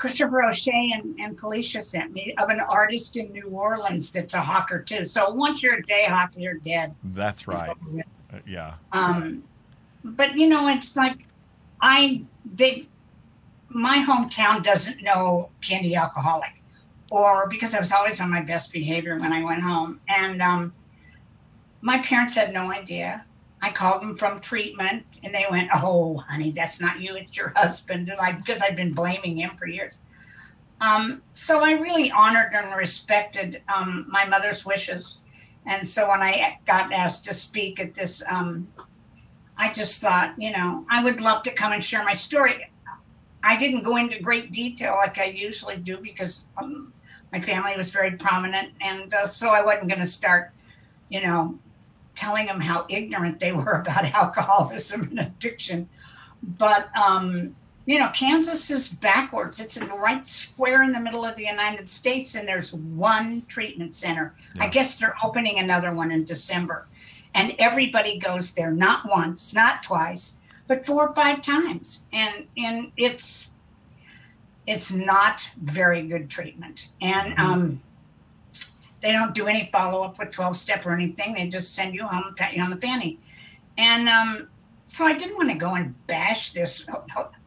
Christopher 0.00 0.44
O'Shea 0.44 0.92
and, 0.94 1.14
and 1.20 1.38
Felicia 1.38 1.82
sent 1.82 2.12
me 2.12 2.34
of 2.38 2.48
an 2.48 2.58
artist 2.58 3.18
in 3.18 3.30
New 3.32 3.48
Orleans 3.48 4.10
that's 4.10 4.32
a 4.32 4.40
hawker 4.40 4.80
too. 4.80 5.04
So 5.04 5.28
once 5.28 5.62
you're 5.62 5.74
a 5.74 5.82
Jayhawker, 5.82 6.38
you're 6.38 6.54
dead. 6.54 6.94
That's 7.04 7.46
right. 7.46 7.76
Uh, 8.32 8.38
yeah. 8.46 8.76
Um, 8.92 9.44
but 10.02 10.36
you 10.36 10.48
know, 10.48 10.68
it's 10.68 10.96
like 10.96 11.18
I 11.82 12.22
they 12.54 12.88
my 13.68 14.02
hometown 14.02 14.62
doesn't 14.62 15.02
know 15.02 15.50
candy 15.60 15.94
alcoholic, 15.94 16.62
or 17.10 17.46
because 17.48 17.74
I 17.74 17.80
was 17.80 17.92
always 17.92 18.22
on 18.22 18.30
my 18.30 18.40
best 18.40 18.72
behavior 18.72 19.18
when 19.18 19.34
I 19.34 19.44
went 19.44 19.62
home, 19.62 20.00
and 20.08 20.40
um, 20.40 20.72
my 21.82 21.98
parents 21.98 22.34
had 22.34 22.54
no 22.54 22.72
idea. 22.72 23.26
I 23.62 23.70
called 23.70 24.02
them 24.02 24.16
from 24.16 24.40
treatment, 24.40 25.20
and 25.22 25.34
they 25.34 25.46
went, 25.50 25.70
"Oh, 25.74 26.18
honey, 26.28 26.50
that's 26.50 26.80
not 26.80 27.00
you; 27.00 27.16
it's 27.16 27.36
your 27.36 27.52
husband." 27.56 28.08
And 28.08 28.18
I 28.20 28.32
because 28.32 28.62
I've 28.62 28.76
been 28.76 28.92
blaming 28.92 29.38
him 29.38 29.50
for 29.58 29.66
years. 29.66 30.00
Um, 30.80 31.22
so 31.32 31.62
I 31.62 31.72
really 31.72 32.10
honored 32.10 32.52
and 32.54 32.74
respected 32.74 33.62
um, 33.74 34.06
my 34.08 34.24
mother's 34.24 34.64
wishes. 34.64 35.18
And 35.66 35.86
so 35.86 36.08
when 36.08 36.22
I 36.22 36.58
got 36.66 36.92
asked 36.92 37.26
to 37.26 37.34
speak 37.34 37.80
at 37.80 37.94
this, 37.94 38.22
um, 38.30 38.66
I 39.58 39.72
just 39.72 40.00
thought, 40.00 40.34
you 40.38 40.52
know, 40.52 40.86
I 40.88 41.04
would 41.04 41.20
love 41.20 41.42
to 41.42 41.52
come 41.52 41.72
and 41.72 41.84
share 41.84 42.02
my 42.02 42.14
story. 42.14 42.70
I 43.42 43.56
didn't 43.58 43.84
go 43.84 43.96
into 43.96 44.20
great 44.20 44.52
detail 44.52 44.94
like 44.94 45.18
I 45.18 45.24
usually 45.24 45.76
do 45.76 45.98
because 45.98 46.46
um, 46.56 46.92
my 47.30 47.40
family 47.40 47.76
was 47.76 47.92
very 47.92 48.12
prominent. 48.12 48.70
And 48.80 49.12
uh, 49.12 49.26
so 49.26 49.50
I 49.50 49.62
wasn't 49.62 49.88
going 49.88 50.00
to 50.00 50.06
start, 50.06 50.52
you 51.10 51.22
know, 51.22 51.58
telling 52.14 52.46
them 52.46 52.60
how 52.60 52.86
ignorant 52.88 53.38
they 53.38 53.52
were 53.52 53.72
about 53.72 54.04
alcoholism 54.14 55.02
and 55.02 55.20
addiction. 55.20 55.88
But, 56.42 56.94
um, 56.96 57.54
you 57.86 57.98
know, 57.98 58.10
Kansas 58.14 58.70
is 58.70 58.88
backwards. 58.88 59.60
It's 59.60 59.76
in 59.76 59.88
the 59.88 59.98
right 59.98 60.26
square 60.26 60.82
in 60.82 60.92
the 60.92 61.00
middle 61.00 61.24
of 61.24 61.36
the 61.36 61.44
United 61.44 61.88
States, 61.88 62.34
and 62.34 62.46
there's 62.46 62.72
one 62.72 63.42
treatment 63.48 63.94
center. 63.94 64.34
I 64.58 64.68
guess 64.68 64.98
they're 64.98 65.16
opening 65.24 65.58
another 65.58 65.92
one 65.92 66.12
in 66.12 66.24
December. 66.24 66.86
And 67.34 67.54
everybody 67.58 68.18
goes 68.18 68.54
there, 68.54 68.70
not 68.70 69.08
once, 69.08 69.54
not 69.54 69.82
twice, 69.82 70.36
but 70.66 70.86
four 70.86 71.08
or 71.08 71.14
five 71.14 71.42
times. 71.42 72.04
And 72.12 72.46
and 72.56 72.92
it's 72.96 73.50
it's 74.66 74.92
not 74.92 75.50
very 75.60 76.02
good 76.02 76.30
treatment. 76.30 76.88
And 77.00 77.38
um 77.38 77.82
They 79.00 79.12
don't 79.12 79.34
do 79.34 79.46
any 79.46 79.70
follow 79.72 80.02
up 80.02 80.18
with 80.18 80.30
12 80.30 80.56
step 80.56 80.84
or 80.84 80.92
anything. 80.92 81.34
They 81.34 81.48
just 81.48 81.74
send 81.74 81.94
you 81.94 82.06
home, 82.06 82.34
pat 82.36 82.54
you 82.54 82.62
on 82.62 82.70
the 82.70 82.76
fanny. 82.76 83.18
And 83.78 84.08
um, 84.08 84.48
so 84.86 85.06
I 85.06 85.14
didn't 85.14 85.36
want 85.36 85.48
to 85.48 85.54
go 85.54 85.74
and 85.74 85.94
bash 86.06 86.52
this. 86.52 86.86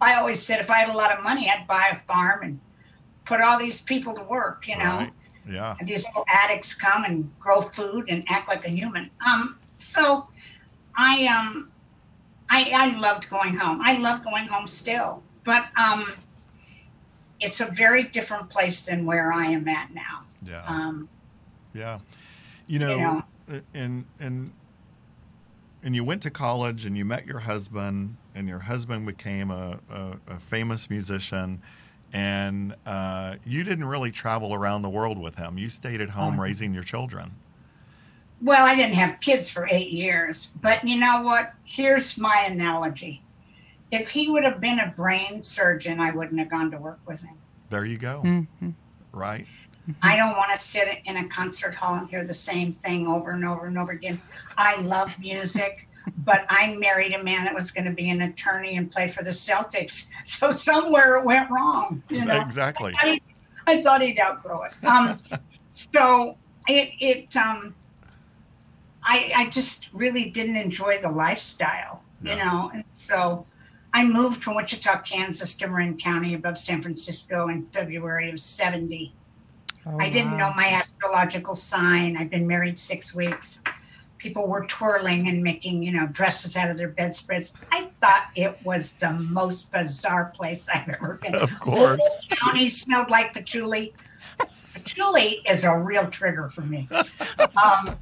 I 0.02 0.16
always 0.16 0.42
said 0.42 0.60
if 0.60 0.72
I 0.72 0.80
had 0.80 0.90
a 0.90 0.98
lot 0.98 1.16
of 1.16 1.24
money, 1.24 1.50
I'd 1.50 1.68
buy 1.68 1.90
a 1.92 2.00
farm 2.08 2.44
and 2.44 2.60
put 3.26 3.42
all 3.42 3.60
these 3.60 3.82
people 3.82 4.16
to 4.16 4.24
work, 4.24 4.68
you 4.68 4.78
know. 4.78 4.98
Right. 4.98 5.14
Yeah. 5.50 5.76
And 5.80 5.88
these 5.88 6.04
little 6.06 6.26
addicts 6.28 6.74
come 6.74 7.04
and 7.04 7.30
grow 7.40 7.62
food 7.62 8.06
and 8.10 8.24
act 8.30 8.48
like 8.48 8.66
a 8.66 8.70
human. 8.70 9.10
Um, 9.26 9.58
so 9.80 10.28
I 10.96 11.26
um 11.28 11.70
I 12.50 12.72
I 12.74 13.00
loved 13.00 13.30
going 13.30 13.56
home. 13.56 13.82
I 13.84 13.98
love 13.98 14.24
going 14.24 14.48
home 14.48 14.68
still. 14.68 15.22
But 15.44 15.66
um 15.78 16.06
it's 17.40 17.60
a 17.60 17.66
very 17.66 18.04
different 18.04 18.50
place 18.50 18.86
than 18.86 19.06
where 19.06 19.34
I 19.34 19.48
am 19.48 19.68
at 19.68 19.94
now. 19.94 20.24
Yeah. 20.46 20.64
Um 20.66 21.10
Yeah. 21.74 22.00
You 22.68 22.80
know, 22.80 22.98
know. 22.98 23.62
and 23.74 24.06
and 24.20 24.52
and 25.84 25.96
you 25.96 26.04
went 26.04 26.22
to 26.24 26.30
college 26.30 26.86
and 26.86 26.98
you 26.98 27.04
met 27.06 27.26
your 27.26 27.40
husband 27.40 28.16
and 28.36 28.48
your 28.48 28.60
husband 28.60 29.06
became 29.06 29.52
a, 29.52 29.80
a, 29.92 30.14
a 30.28 30.40
famous 30.40 30.90
musician 30.90 31.62
and 32.14 32.76
uh, 32.86 33.36
you 33.46 33.64
didn't 33.64 33.86
really 33.86 34.12
travel 34.12 34.54
around 34.54 34.82
the 34.84 34.90
world 34.90 35.18
with 35.18 35.36
him. 35.36 35.58
You 35.58 35.68
stayed 35.68 36.00
at 36.00 36.10
home 36.12 36.40
Oh. 36.40 36.44
raising 36.44 36.74
your 36.74 36.84
children. 36.84 37.32
well, 38.42 38.66
I 38.66 38.76
didn't 38.76 38.94
have 38.96 39.20
kids 39.20 39.50
for 39.50 39.68
eight 39.72 39.92
years, 39.92 40.52
but 40.62 40.88
you 40.88 41.00
know 41.00 41.22
what? 41.24 41.54
Here's 41.64 42.18
my 42.18 42.46
analogy. 42.50 43.22
If 43.92 44.10
he 44.10 44.30
would 44.30 44.44
have 44.44 44.60
been 44.62 44.80
a 44.80 44.94
brain 44.96 45.44
surgeon, 45.44 46.00
I 46.00 46.12
wouldn't 46.12 46.40
have 46.40 46.50
gone 46.50 46.72
to 46.72 46.78
work 46.78 47.00
with 47.08 47.22
him. 47.22 47.36
There 47.70 47.86
you 47.86 47.98
go. 47.98 48.22
Mhm. 48.24 48.74
Right? 49.12 49.46
I 50.02 50.16
don't 50.16 50.38
want 50.38 50.52
to 50.54 50.58
sit 50.64 50.88
in 51.06 51.18
a 51.18 51.28
concert 51.28 51.76
hall 51.76 51.96
and 51.96 52.10
hear 52.10 52.24
the 52.24 52.34
same 52.34 52.74
thing 52.74 53.08
over 53.08 53.32
and 53.32 53.46
over 53.46 53.66
and 53.66 53.78
over 53.78 53.92
again. 53.92 54.20
I 54.58 54.80
love 54.82 55.14
music, 55.20 55.90
but 56.20 56.46
I 56.50 56.76
married 56.78 57.14
a 57.14 57.24
man 57.24 57.46
that 57.46 57.54
was 57.54 57.72
going 57.72 57.86
to 57.86 57.94
be 57.94 58.10
an 58.10 58.22
attorney 58.22 58.78
and 58.78 58.92
play 58.92 59.10
for 59.10 59.24
the 59.24 59.32
Celtics. 59.32 60.10
So 60.26 60.52
somewhere 60.52 61.18
it 61.18 61.26
went 61.26 61.50
wrong, 61.50 62.02
you 62.10 62.24
know. 62.24 62.40
Exactly. 62.42 62.94
I, 62.98 63.20
I 63.68 63.82
thought 63.82 64.02
he'd 64.02 64.20
outgrow 64.20 64.64
it. 64.64 64.86
Um, 64.86 65.18
so 65.74 66.38
it, 66.68 66.92
it 67.00 67.36
um, 67.36 67.76
I, 69.04 69.34
I 69.36 69.50
just 69.50 69.90
really 69.94 70.30
didn't 70.30 70.56
enjoy 70.56 71.00
the 71.00 71.10
lifestyle, 71.10 72.04
you 72.22 72.36
know. 72.36 72.72
And 72.74 72.84
so 72.96 73.46
I 73.94 74.06
moved 74.06 74.44
from 74.44 74.56
Wichita, 74.56 75.02
Kansas 75.02 75.56
to 75.56 75.68
Marin 75.68 75.98
County 75.98 76.34
above 76.34 76.58
San 76.58 76.82
Francisco 76.82 77.50
in 77.50 77.68
February 77.68 78.30
of 78.30 78.40
70. 78.40 79.14
Oh, 79.86 79.98
I 80.00 80.10
didn't 80.10 80.32
wow. 80.32 80.50
know 80.50 80.54
my 80.56 80.68
astrological 80.68 81.56
sign. 81.56 82.18
I'd 82.18 82.30
been 82.30 82.48
married 82.48 82.80
six 82.80 83.14
weeks. 83.14 83.62
People 84.18 84.48
were 84.48 84.66
twirling 84.66 85.28
and 85.28 85.44
making, 85.44 85.84
you 85.84 85.92
know, 85.92 86.08
dresses 86.08 86.56
out 86.56 86.70
of 86.70 86.78
their 86.78 86.88
bedspreads. 86.88 87.54
I 87.72 87.90
thought 88.00 88.28
it 88.36 88.58
was 88.64 88.94
the 88.94 89.12
most 89.14 89.72
bizarre 89.72 90.32
place 90.34 90.70
I've 90.74 90.88
ever 90.88 91.16
been. 91.22 91.36
Of 91.36 91.60
course. 91.60 92.00
The 92.30 92.38
county 92.38 92.70
smelled 92.70 93.10
like 93.10 93.34
patchouli. 93.34 93.94
Patchouli 94.74 95.42
is 95.48 95.66
a 95.66 95.78
real 95.78 96.08
trigger 96.08 96.50
for 96.50 96.62
me. 96.62 96.88
Um, 97.62 97.98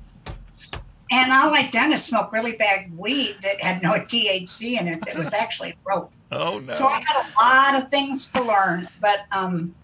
and 1.11 1.33
all 1.33 1.53
I'd 1.53 1.71
done 1.71 1.91
is 1.91 2.03
smoke 2.03 2.31
really 2.31 2.53
bad 2.53 2.97
weed 2.97 3.37
that 3.41 3.61
had 3.61 3.83
no 3.83 3.93
THC 3.93 4.79
in 4.79 4.87
it. 4.87 5.01
That 5.05 5.17
was 5.17 5.33
actually 5.33 5.75
rope. 5.83 6.11
Oh 6.31 6.59
no. 6.59 6.73
So 6.75 6.87
I 6.87 7.03
had 7.05 7.25
a 7.25 7.75
lot 7.75 7.83
of 7.83 7.91
things 7.91 8.29
to 8.31 8.41
learn, 8.41 8.87
but 9.01 9.25
um, 9.31 9.75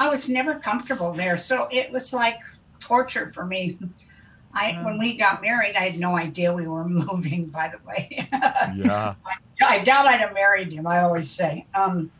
I 0.00 0.08
was 0.08 0.30
never 0.30 0.54
comfortable 0.54 1.12
there. 1.12 1.36
So 1.36 1.68
it 1.70 1.92
was 1.92 2.14
like 2.14 2.40
torture 2.80 3.30
for 3.34 3.44
me. 3.44 3.78
I 4.54 4.82
when 4.82 4.98
we 4.98 5.16
got 5.16 5.42
married, 5.42 5.76
I 5.76 5.90
had 5.90 6.00
no 6.00 6.16
idea 6.16 6.52
we 6.52 6.66
were 6.66 6.88
moving. 6.88 7.46
By 7.46 7.68
the 7.68 7.78
way, 7.86 8.28
yeah. 8.74 9.14
I 9.62 9.80
doubt 9.80 10.06
I'd 10.06 10.20
have 10.20 10.32
married 10.32 10.72
him. 10.72 10.86
I 10.86 11.02
always 11.02 11.30
say. 11.30 11.66
Um, 11.74 12.10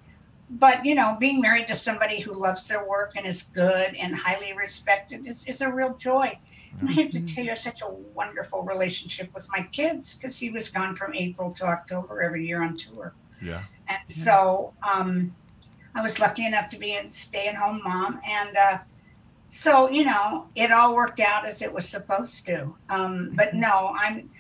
but 0.51 0.85
you 0.85 0.95
know, 0.95 1.17
being 1.19 1.41
married 1.41 1.69
to 1.69 1.75
somebody 1.75 2.21
who 2.21 2.35
loves 2.35 2.69
their 2.69 2.87
work 2.87 3.13
and 3.17 3.25
is 3.25 3.45
good 3.45 3.95
and 3.95 4.15
highly 4.15 4.53
respected 4.53 5.27
is, 5.27 5.47
is 5.47 5.63
a 5.63 5.73
real 5.73 5.95
joy. 5.95 6.39
And 6.79 6.89
I 6.89 6.93
have 6.93 7.11
to 7.13 7.25
tell 7.25 7.45
you, 7.45 7.57
such 7.57 7.81
a 7.83 7.89
wonderful 7.89 8.63
relationship 8.63 9.33
with 9.35 9.49
my 9.51 9.63
kids 9.73 10.15
because 10.15 10.37
he 10.37 10.51
was 10.51 10.69
gone 10.69 10.95
from 10.97 11.15
April 11.15 11.51
to 11.53 11.65
October 11.65 12.23
every 12.23 12.47
year 12.47 12.63
on 12.63 12.77
tour. 12.77 13.15
Yeah. 13.43 13.63
And 13.89 13.99
so 14.17 14.75
um, 14.83 15.35
I 15.95 16.03
was 16.03 16.21
lucky 16.21 16.47
enough 16.47 16.71
to 16.71 16.79
be 16.79 16.95
a 16.95 17.07
stay 17.09 17.49
at 17.49 17.57
home 17.57 17.81
mom. 17.85 18.21
And 18.27 18.57
uh, 18.57 18.79
so, 19.49 19.91
you 19.91 20.05
know, 20.05 20.47
it 20.55 20.71
all 20.71 20.95
worked 20.95 21.21
out 21.21 21.45
as 21.45 21.63
it 21.63 21.73
was 21.73 21.89
supposed 21.89 22.47
to. 22.47 22.75
Um, 22.89 23.33
but 23.35 23.55
no, 23.55 23.95
I'm, 23.99 24.31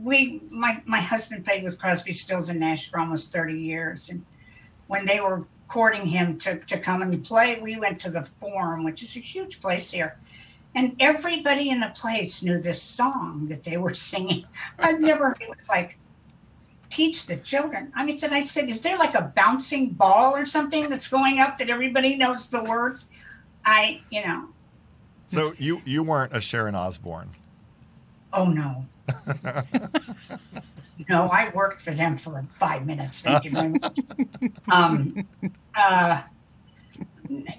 we, 0.00 0.42
my, 0.50 0.80
my 0.84 1.00
husband 1.00 1.44
played 1.44 1.64
with 1.64 1.78
Crosby, 1.78 2.12
Stills, 2.12 2.48
and 2.48 2.60
Nash 2.60 2.90
for 2.90 3.00
almost 3.00 3.32
30 3.32 3.58
years. 3.58 4.08
And 4.08 4.24
when 4.86 5.06
they 5.06 5.20
were 5.20 5.46
courting 5.68 6.06
him 6.06 6.38
to, 6.38 6.58
to 6.60 6.78
come 6.78 7.02
and 7.02 7.24
play, 7.24 7.58
we 7.60 7.76
went 7.76 8.00
to 8.00 8.10
the 8.10 8.28
Forum, 8.40 8.84
which 8.84 9.02
is 9.02 9.16
a 9.16 9.20
huge 9.20 9.60
place 9.60 9.90
here. 9.90 10.18
And 10.74 10.94
everybody 11.00 11.70
in 11.70 11.80
the 11.80 11.92
place 11.96 12.42
knew 12.42 12.60
this 12.60 12.82
song 12.82 13.46
that 13.48 13.64
they 13.64 13.78
were 13.78 13.94
singing. 13.94 14.44
I've 14.78 15.00
never, 15.00 15.34
it 15.40 15.48
was 15.48 15.68
like, 15.68 15.98
teach 16.90 17.26
the 17.26 17.36
children. 17.36 17.92
I 17.94 18.04
mean, 18.04 18.18
said 18.18 18.32
I 18.32 18.42
said, 18.42 18.68
is 18.68 18.80
there 18.80 18.98
like 18.98 19.14
a 19.14 19.32
bouncing 19.34 19.90
ball 19.90 20.34
or 20.34 20.46
something 20.46 20.88
that's 20.88 21.08
going 21.08 21.38
up 21.38 21.58
that 21.58 21.70
everybody 21.70 22.16
knows 22.16 22.48
the 22.50 22.62
words? 22.62 23.08
I, 23.64 24.00
you 24.10 24.24
know, 24.24 24.48
So 25.26 25.54
you 25.58 25.82
you 25.84 26.02
weren't 26.02 26.34
a 26.36 26.40
Sharon 26.40 26.74
Osbourne. 26.74 27.30
oh 28.32 28.46
no. 28.46 28.86
no, 31.08 31.28
I 31.28 31.50
worked 31.54 31.82
for 31.82 31.92
them 31.92 32.18
for 32.18 32.44
five 32.58 32.86
minutes. 32.86 33.20
Thank 33.22 33.44
you 33.44 33.50
very 33.52 33.68
much. 33.68 33.98
um, 34.70 35.26
uh, 35.74 36.22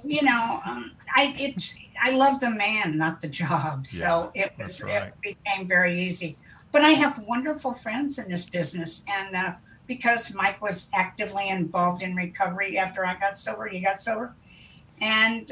you 0.03 0.21
know, 0.21 0.61
um, 0.65 0.91
I 1.15 1.35
it's 1.39 1.75
I 2.01 2.11
love 2.11 2.39
the 2.39 2.49
man, 2.49 2.97
not 2.97 3.21
the 3.21 3.27
job. 3.27 3.87
So 3.87 4.31
it 4.33 4.53
was 4.57 4.81
right. 4.83 5.07
it 5.07 5.13
became 5.21 5.67
very 5.67 6.05
easy. 6.05 6.37
But 6.77 6.85
I 6.85 6.91
have 6.91 7.17
wonderful 7.17 7.73
friends 7.73 8.19
in 8.19 8.29
this 8.29 8.47
business, 8.47 9.03
and 9.07 9.35
uh, 9.35 9.53
because 9.87 10.31
Mike 10.35 10.61
was 10.61 10.89
actively 10.93 11.49
involved 11.49 12.03
in 12.03 12.15
recovery 12.15 12.77
after 12.77 13.03
I 13.03 13.15
got 13.15 13.39
sober, 13.39 13.65
he 13.65 13.79
got 13.79 13.99
sober, 13.99 14.35
and 15.01 15.51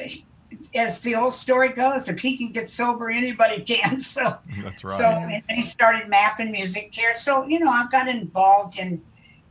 as 0.75 1.01
the 1.01 1.15
old 1.15 1.33
story 1.33 1.69
goes, 1.69 2.09
if 2.09 2.19
he 2.19 2.37
can 2.37 2.51
get 2.51 2.69
sober, 2.69 3.09
anybody 3.09 3.63
can. 3.63 3.99
So 3.99 4.37
That's 4.61 4.83
right. 4.83 4.97
so 4.99 5.05
and 5.05 5.43
he 5.49 5.63
started 5.63 6.09
mapping 6.09 6.51
music 6.51 6.91
care. 6.91 7.15
So 7.15 7.43
you 7.47 7.57
know, 7.57 7.71
I 7.71 7.87
got 7.89 8.07
involved 8.07 8.77
in 8.77 9.01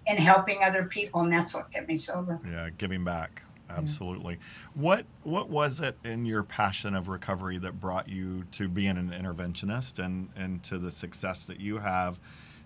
in 0.07 0.17
helping 0.17 0.63
other 0.63 0.85
people, 0.85 1.23
and 1.23 1.33
that's 1.33 1.55
what 1.55 1.73
kept 1.73 1.89
me 1.89 1.97
sober. 1.97 2.39
Yeah, 2.49 2.71
giving 2.79 3.03
back. 3.03 3.43
Absolutely. 3.71 4.39
What 4.75 5.07
what 5.23 5.49
was 5.49 5.81
it 5.81 5.97
in 6.05 6.27
your 6.27 6.43
passion 6.43 6.95
of 6.95 7.09
recovery 7.09 7.59
that 7.59 7.81
brought 7.81 8.09
you 8.09 8.45
to 8.53 8.69
being 8.69 8.97
an 8.97 9.11
interventionist 9.11 9.99
and 9.99 10.29
and 10.37 10.63
to 10.65 10.79
the 10.79 10.91
success 10.91 11.45
that 11.47 11.61
you 11.61 11.79
have? 11.79 12.19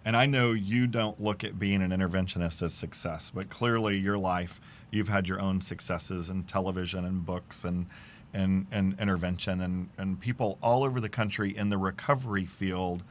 And 0.04 0.16
I 0.16 0.26
know 0.26 0.52
you 0.52 0.86
don't 0.86 1.20
look 1.20 1.44
at 1.44 1.58
being 1.58 1.82
an 1.82 1.90
interventionist 1.90 2.62
as 2.62 2.72
success, 2.72 3.30
but 3.34 3.50
clearly 3.50 3.98
your 3.98 4.18
life, 4.18 4.60
you've 4.90 5.08
had 5.08 5.28
your 5.28 5.40
own 5.40 5.60
successes 5.60 6.30
in 6.30 6.44
television 6.44 7.04
and 7.04 7.24
books 7.24 7.64
and 7.64 7.86
and, 8.34 8.66
and 8.70 8.98
intervention 9.00 9.60
and, 9.62 9.88
and 9.96 10.20
people 10.20 10.58
all 10.62 10.84
over 10.84 11.00
the 11.00 11.08
country 11.08 11.56
in 11.56 11.70
the 11.70 11.78
recovery 11.78 12.44
field 12.44 13.02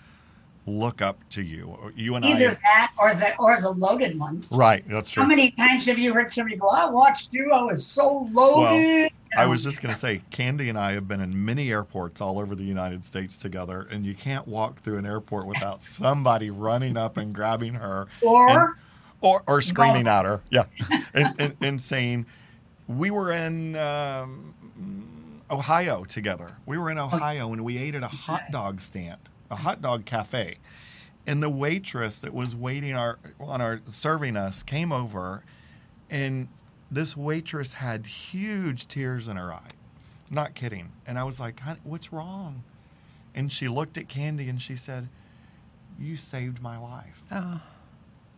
look 0.67 1.01
up 1.01 1.17
to 1.29 1.41
you. 1.41 1.91
You 1.95 2.15
and 2.15 2.25
Either 2.25 2.51
I 2.51 2.53
that 2.53 2.91
or 2.99 3.13
the 3.13 3.35
or 3.37 3.59
the 3.59 3.71
loaded 3.71 4.19
ones. 4.19 4.47
Right, 4.51 4.87
that's 4.87 5.09
true. 5.09 5.23
How 5.23 5.29
many 5.29 5.51
times 5.51 5.85
have 5.87 5.97
you 5.97 6.13
heard 6.13 6.31
somebody 6.31 6.57
go, 6.57 6.67
"I 6.67 6.89
watched 6.89 7.33
you. 7.33 7.51
I 7.51 7.63
was 7.63 7.85
so 7.85 8.27
loaded." 8.31 9.11
Well, 9.35 9.43
I 9.43 9.45
was 9.45 9.63
just 9.63 9.81
going 9.81 9.93
to 9.93 9.99
say, 9.99 10.21
Candy 10.31 10.69
and 10.69 10.77
I 10.77 10.93
have 10.93 11.07
been 11.07 11.21
in 11.21 11.45
many 11.45 11.71
airports 11.71 12.21
all 12.21 12.39
over 12.39 12.55
the 12.55 12.63
United 12.63 13.03
States 13.05 13.37
together, 13.37 13.87
and 13.91 14.05
you 14.05 14.15
can't 14.15 14.47
walk 14.47 14.81
through 14.81 14.97
an 14.97 15.05
airport 15.05 15.47
without 15.47 15.81
somebody 15.81 16.49
running 16.49 16.97
up 16.97 17.17
and 17.17 17.33
grabbing 17.33 17.73
her 17.75 18.07
or 18.21 18.77
or, 19.21 19.41
or 19.47 19.61
screaming 19.61 20.07
at 20.07 20.25
her. 20.25 20.41
Yeah. 20.49 20.65
And, 21.13 21.41
and, 21.41 21.57
and 21.61 21.81
saying, 21.81 22.25
we 22.87 23.11
were 23.11 23.31
in 23.31 23.75
um, 23.75 24.53
Ohio 25.49 26.03
together. 26.03 26.55
We 26.65 26.77
were 26.77 26.89
in 26.89 26.97
Ohio 26.97 27.51
and 27.51 27.63
we 27.63 27.77
ate 27.77 27.95
at 27.95 28.03
a 28.03 28.07
hot 28.07 28.43
dog 28.51 28.79
stand, 28.79 29.17
a 29.49 29.55
hot 29.55 29.81
dog 29.81 30.05
cafe. 30.05 30.57
And 31.25 31.43
the 31.43 31.49
waitress 31.49 32.19
that 32.19 32.33
was 32.33 32.55
waiting 32.55 32.93
our 32.93 33.19
on 33.39 33.61
our 33.61 33.81
serving 33.87 34.37
us 34.37 34.63
came 34.63 34.91
over 34.91 35.43
and 36.09 36.47
this 36.89 37.17
waitress 37.17 37.73
had 37.73 38.05
huge 38.05 38.87
tears 38.87 39.27
in 39.27 39.35
her 39.35 39.53
eye. 39.53 39.71
Not 40.29 40.55
kidding. 40.55 40.93
And 41.05 41.19
I 41.19 41.23
was 41.23 41.39
like, 41.39 41.59
"Honey, 41.59 41.79
what's 41.83 42.13
wrong? 42.13 42.63
And 43.37 43.51
she 43.51 43.67
looked 43.67 43.97
at 43.97 44.07
Candy 44.07 44.49
and 44.49 44.59
she 44.59 44.75
said, 44.75 45.09
You 45.99 46.15
saved 46.17 46.61
my 46.61 46.77
life. 46.77 47.23
Oh, 47.31 47.61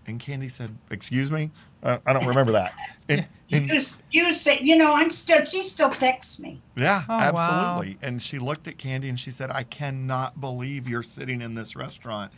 And 0.09 0.19
Candy 0.19 0.49
said, 0.49 0.75
Excuse 0.91 1.31
me? 1.31 1.51
Uh, 1.81 1.99
I 2.05 2.13
don't 2.13 2.25
remember 2.25 2.51
that. 2.53 2.73
And, 3.07 3.25
and 3.51 3.69
You, 3.69 3.81
you 4.11 4.33
say, 4.33 4.59
you 4.61 4.75
know, 4.75 4.93
I'm 4.93 5.11
still, 5.11 5.45
she 5.45 5.63
still 5.63 5.89
texts 5.89 6.39
me. 6.39 6.61
yeah, 6.75 7.03
Oh, 7.07 7.15
wow. 7.17 7.19
absolutely. 7.19 7.97
And 8.01 8.21
she 8.21 8.39
looked 8.39 8.67
at 8.67 8.77
Candy 8.77 9.07
and 9.09 9.19
she 9.19 9.31
said, 9.31 9.49
"I 9.51 9.63
cannot 9.63 10.41
believe 10.41 10.89
you're 10.89 11.03
sitting 11.03 11.41
in 11.41 11.53
this 11.55 11.75
restaurant." 11.75 12.31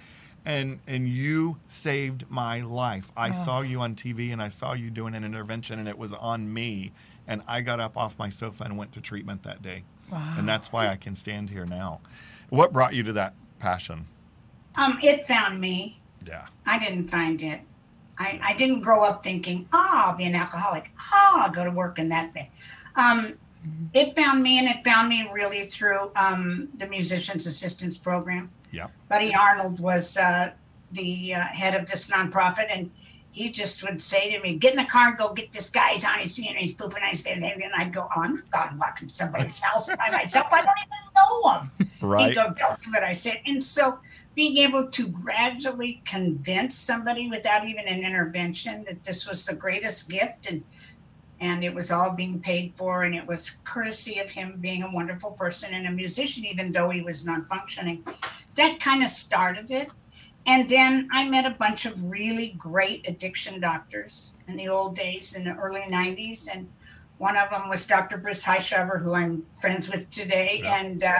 And 0.43 0.79
and 0.87 1.07
you 1.07 1.57
saved 1.67 2.25
my 2.29 2.61
life. 2.61 3.11
I 3.15 3.29
Oh. 3.29 3.31
saw 3.31 3.61
you 3.61 3.79
on 3.81 3.95
TV 3.95 4.31
and 4.33 4.41
I 4.41 4.47
saw 4.49 4.73
you 4.73 4.89
doing 4.89 5.13
an 5.15 5.23
intervention 5.23 5.79
and 5.79 5.87
it 5.87 5.97
was 5.97 6.13
on 6.13 6.51
me. 6.51 6.91
And 7.27 7.41
I 7.47 7.61
got 7.61 7.79
up 7.79 7.95
off 7.97 8.17
my 8.19 8.29
sofa 8.29 8.63
and 8.63 8.77
went 8.77 8.91
to 8.93 9.01
treatment 9.01 9.43
that 9.43 9.61
day. 9.61 9.83
Wow. 10.11 10.35
And 10.37 10.47
that's 10.49 10.71
why 10.71 10.87
I 10.89 10.97
can 10.97 11.15
stand 11.15 11.49
here 11.51 11.65
now. 11.65 12.01
What 12.49 12.73
brought 12.73 12.93
you 12.93 13.03
to 13.03 13.13
that 13.13 13.33
passion? 13.59 14.07
Um, 14.75 14.99
it 15.03 15.27
found 15.27 15.61
me. 15.61 16.00
Yeah. 16.25 16.47
I 16.65 16.79
didn't 16.79 17.07
find 17.07 17.41
it. 17.41 17.61
I, 18.17 18.39
I 18.43 18.53
didn't 18.55 18.81
grow 18.81 19.03
up 19.03 19.23
thinking, 19.23 19.67
ah, 19.73 20.09
I'll 20.09 20.17
be 20.17 20.25
an 20.25 20.35
alcoholic. 20.35 20.91
Ah, 20.99 21.45
I'll 21.45 21.51
go 21.51 21.63
to 21.63 21.71
work 21.71 21.97
in 21.97 22.09
that 22.09 22.33
thing. 22.33 22.47
Um, 22.95 23.33
it 23.93 24.15
found 24.15 24.43
me, 24.43 24.59
and 24.59 24.67
it 24.67 24.83
found 24.83 25.09
me 25.09 25.29
really 25.31 25.63
through 25.63 26.11
um, 26.15 26.69
the 26.77 26.87
Musicians 26.87 27.47
Assistance 27.47 27.97
Program. 27.97 28.49
Yeah. 28.71 28.87
Buddy 29.09 29.33
Arnold 29.33 29.79
was 29.79 30.17
uh, 30.17 30.51
the 30.91 31.35
uh, 31.35 31.41
head 31.41 31.79
of 31.79 31.89
this 31.89 32.09
nonprofit, 32.09 32.67
and 32.69 32.91
he 33.31 33.49
just 33.49 33.83
would 33.83 34.01
say 34.01 34.31
to 34.35 34.41
me, 34.41 34.55
"Get 34.55 34.71
in 34.71 34.77
the 34.77 34.85
car 34.85 35.09
and 35.09 35.17
go 35.17 35.33
get 35.33 35.51
this 35.51 35.69
guy. 35.69 35.93
He's 35.93 36.05
on 36.05 36.19
his 36.19 36.37
you 36.37 36.53
know, 36.53 36.59
he's 36.59 36.73
pooping 36.73 37.03
on 37.03 37.09
his 37.09 37.21
face." 37.21 37.41
And 37.41 37.73
I'd 37.75 37.93
go, 37.93 38.07
"Oh, 38.15 38.21
I'm 38.21 38.43
not 38.53 38.77
walking 38.77 39.09
somebody's 39.09 39.59
house 39.63 39.87
by 39.87 40.09
myself. 40.11 40.47
I 40.51 40.61
don't 40.61 40.75
even 40.85 41.01
know 41.15 41.59
him." 41.59 41.71
Right. 42.01 42.29
He'd 42.29 42.35
go, 42.35 42.53
don't 42.57 42.81
do 42.81 42.93
it. 42.95 43.03
I 43.03 43.13
said, 43.13 43.41
and 43.45 43.63
so 43.63 43.99
being 44.35 44.57
able 44.57 44.89
to 44.89 45.07
gradually 45.07 46.01
convince 46.05 46.75
somebody 46.75 47.27
without 47.29 47.67
even 47.67 47.87
an 47.87 48.03
intervention 48.05 48.83
that 48.85 49.03
this 49.03 49.27
was 49.27 49.45
the 49.45 49.55
greatest 49.55 50.09
gift 50.09 50.47
and 50.47 50.63
and 51.41 51.63
it 51.63 51.73
was 51.73 51.91
all 51.91 52.11
being 52.11 52.39
paid 52.39 52.71
for 52.75 53.01
and 53.03 53.15
it 53.15 53.25
was 53.25 53.57
courtesy 53.63 54.19
of 54.19 54.29
him 54.29 54.57
being 54.61 54.83
a 54.83 54.91
wonderful 54.93 55.31
person 55.31 55.73
and 55.73 55.87
a 55.87 55.91
musician 55.91 56.45
even 56.45 56.71
though 56.71 56.91
he 56.91 57.01
was 57.01 57.25
non-functioning. 57.25 58.05
That 58.55 58.79
kind 58.79 59.03
of 59.03 59.09
started 59.09 59.71
it. 59.71 59.89
And 60.45 60.69
then 60.69 61.09
i 61.11 61.27
met 61.27 61.45
a 61.45 61.55
bunch 61.55 61.85
of 61.85 62.09
really 62.09 62.55
great 62.57 63.07
addiction 63.07 63.59
doctors 63.59 64.35
in 64.47 64.55
the 64.55 64.69
old 64.69 64.95
days 64.95 65.35
in 65.35 65.43
the 65.43 65.55
early 65.55 65.81
90s 65.81 66.47
and 66.51 66.69
one 67.17 67.37
of 67.37 67.49
them 67.51 67.69
was 67.69 67.85
dr 67.85 68.15
bruce 68.17 68.43
Heishover, 68.43 69.01
who 69.01 69.13
i'm 69.13 69.45
friends 69.59 69.89
with 69.89 70.09
today. 70.09 70.61
Yeah. 70.63 70.79
and 70.79 71.03
uh, 71.03 71.19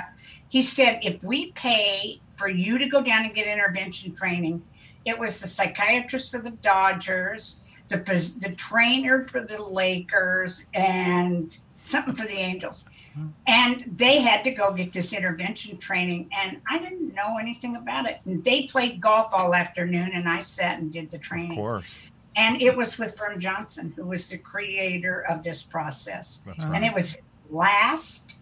he 0.50 0.64
said 0.64 1.00
if 1.04 1.22
we 1.24 1.52
pay 1.52 2.20
for 2.42 2.50
you 2.50 2.80
to 2.80 2.88
go 2.88 3.04
down 3.04 3.24
and 3.24 3.36
get 3.36 3.46
intervention 3.46 4.16
training 4.16 4.64
it 5.06 5.18
was 5.18 5.40
the 5.40 5.48
psychiatrist 5.48 6.32
for 6.32 6.40
the 6.40 6.50
dodgers 6.50 7.62
the, 7.90 7.98
the 8.40 8.54
trainer 8.56 9.26
for 9.26 9.42
the 9.42 9.62
lakers 9.62 10.66
and 10.74 11.60
something 11.84 12.16
for 12.16 12.26
the 12.26 12.38
angels 12.38 12.86
hmm. 13.14 13.28
and 13.46 13.86
they 13.96 14.20
had 14.20 14.44
to 14.44 14.52
go 14.52 14.74
get 14.74 14.92
this 14.92 15.14
intervention 15.14 15.78
training 15.78 16.28
and 16.36 16.60
i 16.68 16.80
didn't 16.80 17.14
know 17.14 17.38
anything 17.38 17.76
about 17.76 18.08
it 18.08 18.20
and 18.26 18.44
they 18.44 18.64
played 18.64 19.00
golf 19.00 19.28
all 19.32 19.54
afternoon 19.54 20.10
and 20.14 20.28
i 20.28 20.42
sat 20.42 20.80
and 20.80 20.92
did 20.92 21.12
the 21.12 21.20
training. 21.20 21.52
Of 21.52 21.58
course. 21.58 22.02
and 22.36 22.60
it 22.62 22.76
was 22.76 22.98
with 22.98 23.18
Vern 23.18 23.40
Johnson, 23.40 23.94
who 23.96 24.06
was 24.06 24.30
the 24.30 24.38
creator 24.38 25.22
of 25.30 25.44
this 25.44 25.62
process. 25.62 26.40
That's 26.46 26.64
right. 26.64 26.76
And 26.76 26.86
it 26.86 26.94
was 26.94 27.18
last. 27.50 28.38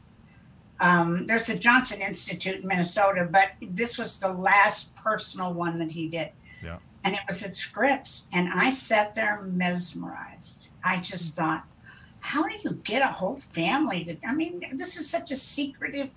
Um, 0.79 1.27
there's 1.27 1.47
the 1.47 1.55
Johnson 1.55 2.01
Institute 2.01 2.61
in 2.61 2.67
Minnesota, 2.67 3.27
but 3.29 3.49
this 3.61 3.97
was 3.97 4.17
the 4.17 4.31
last 4.31 4.95
personal 4.95 5.53
one 5.53 5.77
that 5.77 5.91
he 5.91 6.07
did. 6.07 6.29
Yeah. 6.63 6.77
And 7.03 7.15
it 7.15 7.21
was 7.27 7.43
at 7.43 7.55
Scripps. 7.55 8.27
And 8.31 8.49
I 8.53 8.69
sat 8.69 9.13
there 9.13 9.41
mesmerized. 9.41 10.69
I 10.83 10.97
just 10.97 11.35
thought, 11.35 11.65
how 12.21 12.47
do 12.47 12.55
you 12.63 12.71
get 12.83 13.01
a 13.01 13.07
whole 13.07 13.39
family 13.51 14.03
to? 14.05 14.17
I 14.27 14.33
mean, 14.33 14.63
this 14.73 14.97
is 14.97 15.09
such 15.09 15.31
a 15.31 15.37
secretive, 15.37 16.09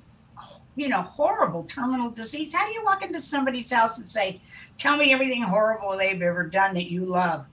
you 0.76 0.88
know, 0.88 1.02
horrible 1.02 1.64
terminal 1.64 2.10
disease. 2.10 2.52
How 2.52 2.66
do 2.66 2.72
you 2.72 2.84
walk 2.84 3.02
into 3.02 3.20
somebody's 3.20 3.72
house 3.72 3.98
and 3.98 4.08
say, 4.08 4.40
tell 4.78 4.96
me 4.96 5.12
everything 5.12 5.42
horrible 5.42 5.96
they've 5.96 6.22
ever 6.22 6.44
done 6.44 6.74
that 6.74 6.90
you 6.90 7.04
love? 7.04 7.46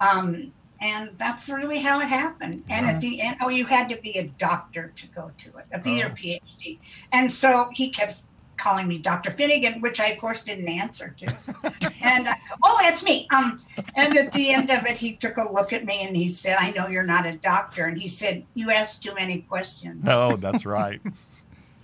Um, 0.00 0.52
and 0.80 1.10
that's 1.18 1.48
really 1.48 1.78
how 1.80 2.00
it 2.00 2.08
happened. 2.08 2.64
And 2.68 2.86
at 2.86 3.00
the 3.00 3.20
end, 3.20 3.36
oh, 3.40 3.48
you 3.48 3.64
had 3.66 3.88
to 3.88 3.96
be 3.96 4.18
a 4.18 4.24
doctor 4.38 4.92
to 4.96 5.06
go 5.08 5.30
to 5.38 5.48
it, 5.58 5.66
a 5.72 5.78
B 5.78 6.02
or 6.02 6.06
Oh. 6.06 6.10
PhD. 6.10 6.78
And 7.12 7.32
so 7.32 7.70
he 7.72 7.90
kept 7.90 8.24
calling 8.56 8.86
me 8.86 8.98
Dr. 8.98 9.32
Finnigan, 9.32 9.80
which 9.80 9.98
I 10.00 10.06
of 10.08 10.18
course 10.18 10.44
didn't 10.44 10.68
answer 10.68 11.14
to. 11.18 11.26
and 12.02 12.28
I, 12.28 12.36
oh, 12.62 12.78
that's 12.80 13.04
me. 13.04 13.26
Um, 13.34 13.58
and 13.96 14.16
at 14.16 14.32
the 14.32 14.50
end 14.50 14.70
of 14.70 14.86
it, 14.86 14.96
he 14.98 15.16
took 15.16 15.36
a 15.38 15.52
look 15.52 15.72
at 15.72 15.84
me 15.84 16.02
and 16.06 16.16
he 16.16 16.28
said, 16.28 16.56
"I 16.60 16.70
know 16.70 16.86
you're 16.86 17.02
not 17.04 17.26
a 17.26 17.36
doctor." 17.36 17.86
And 17.86 17.98
he 18.00 18.08
said, 18.08 18.44
"You 18.54 18.70
asked 18.70 19.02
too 19.02 19.14
many 19.14 19.40
questions." 19.42 20.04
No, 20.04 20.36
that's 20.36 20.64
right. 20.64 21.00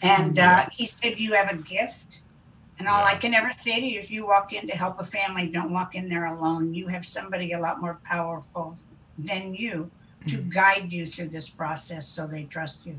And 0.03 0.39
uh, 0.39 0.67
he 0.73 0.87
said, 0.87 1.19
You 1.19 1.35
have 1.35 1.51
a 1.51 1.57
gift. 1.57 2.23
And 2.81 2.89
all 2.89 3.05
I 3.05 3.15
can 3.15 3.35
ever 3.35 3.53
say 3.55 3.79
to 3.79 3.87
you, 3.87 4.01
if 4.01 4.11
you 4.11 4.27
walk 4.27 4.55
in 4.55 4.67
to 4.67 4.73
help 4.75 4.99
a 4.99 5.05
family, 5.05 5.47
don't 5.47 5.71
walk 5.71 5.95
in 5.95 6.09
there 6.09 6.25
alone. 6.25 6.73
You 6.73 6.87
have 6.87 7.05
somebody 7.05 7.53
a 7.53 7.61
lot 7.61 7.79
more 7.79 8.01
powerful 8.05 8.79
than 9.19 9.53
you 9.53 9.91
to 10.29 10.39
guide 10.39 10.91
you 10.91 11.05
through 11.05 11.29
this 11.29 11.47
process 11.51 12.09
so 12.09 12.27
they 12.27 12.45
trust 12.45 12.87
you. 12.87 12.99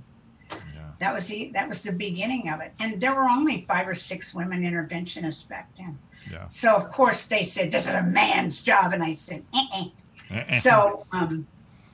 Yeah. 0.52 0.58
That 1.00 1.16
was 1.16 1.26
the 1.26 1.50
that 1.56 1.68
was 1.68 1.82
the 1.82 1.94
beginning 1.94 2.48
of 2.50 2.62
it. 2.62 2.74
And 2.80 3.02
there 3.02 3.16
were 3.16 3.24
only 3.24 3.66
five 3.68 3.88
or 3.88 3.96
six 3.96 4.36
women 4.36 4.62
interventionists 4.62 5.50
back 5.50 5.76
then. 5.76 5.98
Yeah. 6.32 6.48
So 6.50 6.76
of 6.76 6.92
course 6.92 7.26
they 7.26 7.44
said, 7.44 7.72
This 7.72 7.88
is 7.88 7.96
a 7.96 8.04
man's 8.04 8.62
job. 8.62 8.94
And 8.94 9.02
I 9.04 9.14
said, 9.14 9.44
eh 9.52 10.60
So 10.60 11.08
um 11.12 11.48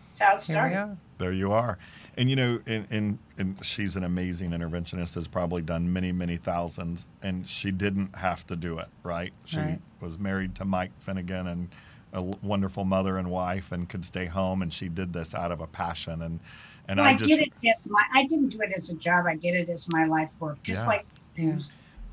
that's 0.09 0.21
how 0.21 0.35
it 0.35 0.41
started. 0.41 0.97
Are. 1.19 1.23
There 1.25 1.33
you 1.33 1.51
are. 1.51 1.77
And 2.17 2.29
you 2.29 2.35
know, 2.35 2.59
and, 2.65 2.87
and, 2.91 3.19
and 3.37 3.65
she's 3.65 3.95
an 3.95 4.03
amazing 4.03 4.51
interventionist, 4.51 5.15
has 5.15 5.27
probably 5.27 5.61
done 5.61 5.91
many, 5.91 6.11
many 6.11 6.37
thousands, 6.37 7.07
and 7.21 7.47
she 7.47 7.71
didn't 7.71 8.15
have 8.17 8.45
to 8.47 8.55
do 8.55 8.79
it, 8.79 8.87
right? 9.03 9.33
She 9.45 9.59
Right. 9.59 9.81
was 10.01 10.17
married 10.19 10.55
to 10.55 10.65
Mike 10.65 10.91
Finnigan 10.99 11.47
and 11.47 11.69
a 12.13 12.21
wonderful 12.21 12.85
mother 12.85 13.17
and 13.17 13.29
wife 13.29 13.71
and 13.71 13.89
could 13.89 14.05
stay 14.05 14.25
home, 14.25 14.61
and 14.61 14.73
she 14.73 14.89
did 14.89 15.13
this 15.13 15.35
out 15.35 15.51
of 15.51 15.61
a 15.61 15.67
passion. 15.67 16.21
And, 16.21 16.39
and 16.87 16.99
Well, 16.99 17.07
I 17.07 17.13
I, 17.13 17.13
just, 17.13 17.29
did 17.29 17.39
it 17.41 17.53
as 17.65 17.75
my 17.85 18.03
I 18.15 18.25
didn't 18.25 18.49
do 18.49 18.61
it 18.61 18.71
as 18.75 18.89
a 18.89 18.95
job. 18.95 19.25
I 19.27 19.35
did 19.35 19.55
it 19.55 19.69
as 19.69 19.87
my 19.89 20.05
life 20.05 20.29
work. 20.39 20.63
Just 20.63 20.87
Yeah. 20.87 20.87
like 20.87 21.05
Yeah. 21.35 21.59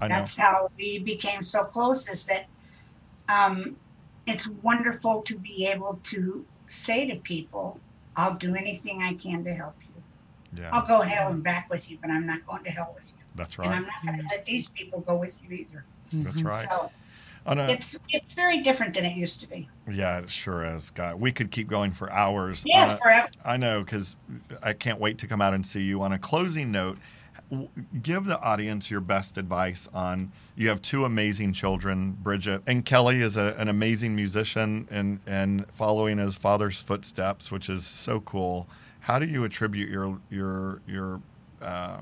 That's 0.09 0.37
how 0.37 0.71
we 0.77 0.99
became 0.99 1.43
so 1.43 1.65
close 1.65 2.09
is 2.11 2.27
that 2.27 2.47
um, 3.29 3.77
it's 4.27 4.49
wonderful 4.49 5.23
to 5.23 5.39
be 5.39 5.67
able 5.67 6.01
to 6.05 6.47
say 6.69 7.07
to 7.11 7.21
people 7.21 7.84
i'll 8.17 8.35
do 8.35 8.55
anything 8.55 9.03
i 9.03 9.15
can 9.15 9.45
to 9.45 9.53
help 9.55 9.75
you 9.83 10.61
Yeah, 10.63 10.71
i'll 10.73 10.87
go 10.87 11.01
hell 11.03 11.31
and 11.31 11.43
back 11.43 11.69
with 11.71 11.91
you 11.91 11.99
but 12.01 12.11
i'm 12.11 12.27
not 12.27 12.47
going 12.47 12.65
to 12.65 12.71
hell 12.71 12.93
with 12.95 13.07
you 13.09 13.25
that's 13.35 13.59
right. 13.59 13.67
and 13.67 13.75
i'm 13.75 13.83
not 13.83 14.03
going 14.05 14.19
to 14.19 14.25
let 14.35 14.45
these 14.45 14.69
people 14.69 15.01
go 15.01 15.17
with 15.17 15.39
you 15.43 15.57
either 15.57 15.85
That's 16.13 16.41
Mhm. 16.43 16.47
right. 16.49 16.69
so 16.69 16.91
On 17.47 17.59
a, 17.59 17.69
it's 17.71 17.97
it's 18.11 18.33
very 18.35 18.63
different 18.63 18.95
than 18.95 19.05
it 19.05 19.17
used 19.17 19.41
to 19.41 19.49
be 19.49 19.69
yeah, 19.91 20.19
it 20.21 20.31
sure 20.31 20.65
is. 20.65 20.89
God, 20.89 21.21
we 21.21 21.31
could 21.31 21.51
keep 21.51 21.69
going 21.69 21.93
for 21.93 22.11
hours. 22.11 22.63
yes 22.67 22.89
On 22.91 22.97
a- 22.97 22.99
forever 23.01 23.29
I 23.45 23.57
know 23.59 23.81
because 23.85 24.17
I 24.63 24.73
can't 24.73 24.99
wait 24.99 25.19
to 25.19 25.27
come 25.27 25.43
out 25.43 25.53
and 25.53 25.67
see 25.67 25.83
you. 25.83 26.01
On 26.01 26.11
a 26.11 26.19
closing 26.19 26.71
note, 26.73 26.97
w- 26.97 27.03
give 28.03 28.25
the 28.25 28.41
audience 28.41 28.91
your 28.91 29.01
best 29.01 29.39
advice 29.39 29.89
on. 29.93 30.33
You 30.57 30.69
have 30.69 30.83
two 30.83 31.05
amazing 31.05 31.53
children, 31.53 32.13
Bridget 32.13 32.63
and 32.67 32.85
Kelly 32.85 33.21
is 33.21 33.37
a, 33.37 33.55
an 33.59 33.69
amazing 33.69 34.15
musician 34.15 34.87
and 34.91 35.21
and 35.27 35.67
following 35.73 36.19
his 36.19 36.37
father's 36.37 36.83
footsteps, 36.83 37.51
which 37.51 37.69
is 37.69 37.87
so 37.87 38.21
cool. 38.21 38.69
How 39.01 39.19
do 39.19 39.27
you 39.27 39.45
attribute 39.45 39.91
your 39.91 40.19
your 40.31 40.81
your 40.87 41.21
uh, 41.61 41.99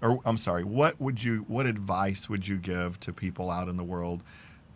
or 0.00 0.20
I'm 0.24 0.38
sorry, 0.38 0.64
what 0.64 1.00
would 1.00 1.22
you 1.22 1.44
what 1.48 1.66
advice 1.66 2.28
would 2.28 2.46
you 2.46 2.56
give 2.56 2.98
to 3.00 3.12
people 3.12 3.50
out 3.50 3.68
in 3.68 3.76
the 3.76 3.84
world 3.84 4.22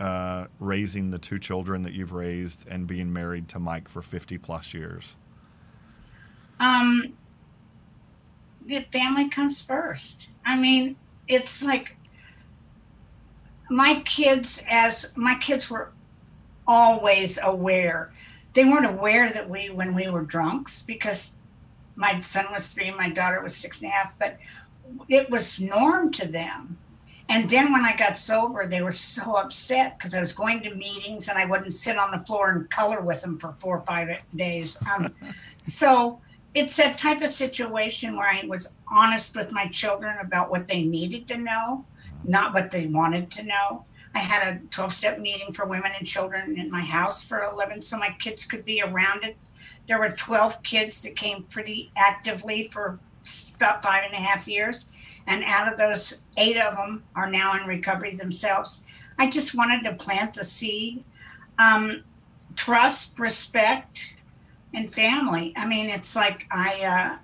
uh, 0.01 0.47
raising 0.59 1.11
the 1.11 1.19
two 1.19 1.39
children 1.39 1.83
that 1.83 1.93
you've 1.93 2.13
raised 2.13 2.67
and 2.69 2.87
being 2.87 3.13
married 3.13 3.49
to 3.49 3.59
Mike 3.59 3.89
for 3.89 4.03
50 4.03 4.39
plus 4.39 4.75
years? 4.75 5.17
um 6.61 7.13
the 8.67 8.85
family 8.93 9.29
comes 9.29 9.63
first. 9.63 10.29
I 10.45 10.57
mean 10.57 10.97
it's 11.29 11.63
like 11.63 11.97
my 13.71 14.03
kids 14.05 14.63
as 14.69 15.13
my 15.17 15.35
kids 15.37 15.71
were 15.71 15.93
always 16.67 17.39
aware 17.43 18.13
they 18.55 18.65
weren't 18.65 18.87
aware 18.87 19.31
that 19.31 19.49
we 19.49 19.71
when 19.71 19.95
we 19.95 20.09
were 20.11 20.23
drunks 20.23 20.83
because 20.83 21.35
my 21.97 22.21
son 22.21 22.47
was 22.53 22.69
three 22.69 22.91
my 22.91 23.09
daughter 23.09 23.41
was 23.43 23.57
six 23.57 23.81
and 23.81 23.91
a 23.91 23.95
half 23.95 24.13
but 24.19 24.39
it 25.09 25.31
was 25.31 25.61
norm 25.61 26.11
to 26.11 26.27
them. 26.27 26.77
And 27.29 27.49
then 27.49 27.73
when 27.73 27.85
i 27.85 27.97
got 27.97 28.17
sober 28.17 28.67
they 28.67 28.83
were 28.83 28.93
so 28.93 29.37
upset 29.37 29.97
because 29.97 30.15
i 30.15 30.21
was 30.21 30.33
going 30.33 30.61
to 30.63 30.75
meetings 30.75 31.29
and 31.29 31.39
i 31.39 31.45
wouldn't 31.47 31.75
sit 31.75 31.97
on 31.97 32.11
the 32.11 32.25
floor 32.27 32.51
and 32.51 32.69
color 32.71 33.01
with 33.01 33.23
them 33.23 33.39
for 33.39 33.55
four 33.59 33.79
or 33.79 33.87
five 33.87 34.23
days. 34.37 34.77
Um, 34.95 35.15
so 35.67 36.21
it's 36.55 36.77
that 36.77 36.99
type 36.99 37.23
of 37.23 37.31
situation 37.31 38.17
where 38.17 38.29
I 38.29 38.45
was 38.47 38.73
honest 38.91 39.37
with 39.37 39.53
my 39.53 39.69
children 39.69 40.19
about 40.21 40.51
what 40.51 40.69
they 40.69 40.85
needed 40.85 41.27
to 41.29 41.39
know, 41.39 41.87
not 42.25 42.53
what 42.53 42.71
they 42.71 42.87
wanted 42.87 43.31
to 43.33 43.43
know. 43.43 43.85
I 44.15 44.19
had 44.19 44.47
a 44.47 44.61
12 44.69 44.93
step 44.93 45.19
meeting 45.19 45.55
for 45.55 45.65
women 45.65 45.93
and 45.99 46.07
children 46.07 46.59
in 46.59 46.71
my 46.71 46.83
house 46.83 47.25
for 47.25 47.43
11 47.43 47.81
so 47.81 47.97
my 47.97 48.15
kids 48.19 48.45
could 48.45 48.65
be 48.65 48.83
around 48.83 49.25
it. 49.25 49.37
There 49.89 49.99
were 49.99 50.11
12 50.11 50.63
kids 50.63 51.03
that 51.03 51.17
came 51.17 51.45
pretty 51.45 51.91
actively 51.97 52.69
for 52.71 52.99
about 53.57 53.83
five 53.83 54.05
and 54.05 54.13
a 54.13 54.19
half 54.19 54.47
years. 54.47 54.91
And 55.27 55.45
out 55.45 55.73
of 55.73 55.79
those, 55.79 56.27
eight 56.37 56.59
of 56.59 56.77
them 56.77 57.05
are 57.15 57.31
now 57.31 57.57
in 57.57 57.67
recovery 57.67 58.15
themselves. 58.15 58.83
I 59.19 59.31
just 59.31 59.55
wanted 59.55 59.85
to 59.85 59.95
plant 59.95 60.35
the 60.35 60.45
seed. 60.45 61.05
Um, 61.59 62.03
trust, 62.57 63.19
respect, 63.19 64.15
and 64.75 64.93
family. 64.93 65.53
I 65.57 65.67
mean, 65.67 65.89
it's 65.89 66.17
like 66.17 66.47
I, 66.51 66.81
uh, 66.83 67.17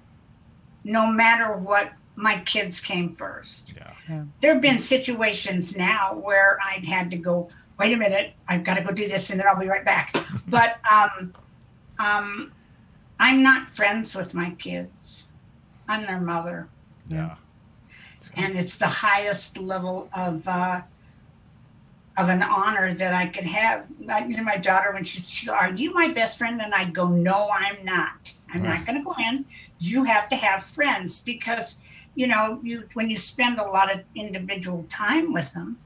no 0.84 1.10
matter 1.10 1.52
what, 1.56 1.92
my 2.16 2.40
kids 2.40 2.80
came 2.80 3.14
first. 3.14 3.74
Yeah. 3.76 3.92
Yeah. 4.08 4.24
There 4.40 4.52
have 4.52 4.62
been 4.62 4.80
situations 4.80 5.76
now 5.76 6.14
where 6.14 6.58
I'd 6.64 6.84
had 6.84 7.10
to 7.12 7.16
go, 7.16 7.50
wait 7.78 7.92
a 7.92 7.96
minute, 7.96 8.32
I've 8.48 8.64
got 8.64 8.76
to 8.76 8.82
go 8.82 8.90
do 8.92 9.06
this 9.06 9.30
and 9.30 9.38
then 9.38 9.46
I'll 9.46 9.58
be 9.58 9.68
right 9.68 9.84
back. 9.84 10.16
but 10.48 10.78
um, 10.90 11.32
um, 11.98 12.52
I'm 13.20 13.42
not 13.42 13.70
friends 13.70 14.14
with 14.14 14.34
my 14.34 14.50
kids. 14.50 15.28
I'm 15.86 16.06
their 16.06 16.20
mother. 16.20 16.68
Yeah. 17.08 17.36
And 18.34 18.58
it's 18.58 18.76
the 18.76 18.86
highest 18.86 19.58
level 19.58 20.08
of 20.12 20.46
uh, 20.48 20.82
of 22.18 22.28
an 22.28 22.42
honor 22.42 22.92
that 22.92 23.14
I 23.14 23.26
could 23.26 23.44
have. 23.44 23.86
I, 24.08 24.24
you 24.26 24.36
know, 24.36 24.42
my 24.42 24.56
daughter, 24.56 24.92
when 24.92 25.04
she's, 25.04 25.30
she, 25.30 25.48
are 25.48 25.70
you 25.70 25.94
my 25.94 26.08
best 26.08 26.36
friend? 26.36 26.60
And 26.60 26.74
I 26.74 26.84
go, 26.86 27.08
no, 27.08 27.48
I'm 27.50 27.84
not. 27.84 28.32
I'm 28.52 28.62
not 28.62 28.84
going 28.86 28.98
to 28.98 29.04
go 29.04 29.14
in. 29.18 29.44
You 29.78 30.04
have 30.04 30.28
to 30.30 30.36
have 30.36 30.62
friends 30.64 31.20
because, 31.20 31.78
you 32.14 32.26
know, 32.26 32.60
you 32.62 32.88
when 32.94 33.08
you 33.10 33.18
spend 33.18 33.58
a 33.58 33.64
lot 33.64 33.94
of 33.94 34.00
individual 34.14 34.84
time 34.88 35.32
with 35.32 35.52
them, 35.52 35.78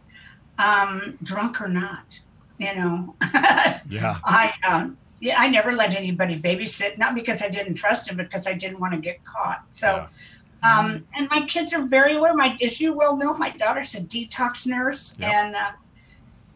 um, 0.58 1.18
drunk 1.22 1.60
or 1.60 1.68
not, 1.68 2.20
you 2.58 2.74
know, 2.74 3.16
Yeah. 3.88 4.18
I 4.24 4.52
um, 4.66 4.96
yeah, 5.20 5.40
I 5.40 5.48
never 5.48 5.72
let 5.72 5.94
anybody 5.94 6.40
babysit, 6.40 6.98
not 6.98 7.14
because 7.14 7.42
I 7.42 7.48
didn't 7.48 7.74
trust 7.74 8.08
him, 8.08 8.16
because 8.16 8.46
I 8.46 8.54
didn't 8.54 8.80
want 8.80 8.94
to 8.94 9.00
get 9.00 9.24
caught. 9.24 9.64
So, 9.70 10.06
um, 10.64 11.04
and 11.14 11.28
my 11.30 11.44
kids 11.46 11.72
are 11.72 11.82
very 11.82 12.16
aware. 12.16 12.34
My, 12.34 12.56
as 12.62 12.80
you 12.80 12.92
well 12.92 13.16
know, 13.16 13.34
my 13.34 13.50
daughter's 13.50 13.94
a 13.94 14.00
detox 14.00 14.66
nurse, 14.66 15.16
Yep. 15.18 15.30
and 15.32 15.56
uh, 15.56 15.72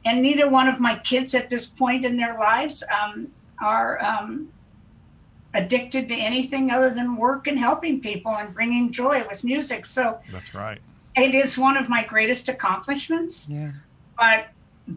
and 0.06 0.22
neither 0.22 0.48
one 0.48 0.68
of 0.68 0.80
my 0.80 0.96
kids 1.00 1.34
at 1.34 1.50
this 1.50 1.66
point 1.66 2.04
in 2.04 2.16
their 2.16 2.34
lives 2.36 2.82
um, 2.98 3.28
are 3.60 4.02
um, 4.02 4.48
addicted 5.52 6.08
to 6.08 6.14
anything 6.14 6.70
other 6.70 6.90
than 6.90 7.16
work 7.16 7.46
and 7.46 7.58
helping 7.58 8.00
people 8.00 8.32
and 8.32 8.54
bringing 8.54 8.92
joy 8.92 9.24
with 9.28 9.42
music. 9.44 9.84
So 9.84 10.18
That's 10.30 10.54
right. 10.54 10.78
it 11.16 11.34
is 11.34 11.58
one 11.58 11.76
of 11.76 11.88
my 11.88 12.04
greatest 12.04 12.48
accomplishments 12.48 13.48
Yeah. 13.48 13.72
but 14.16 14.48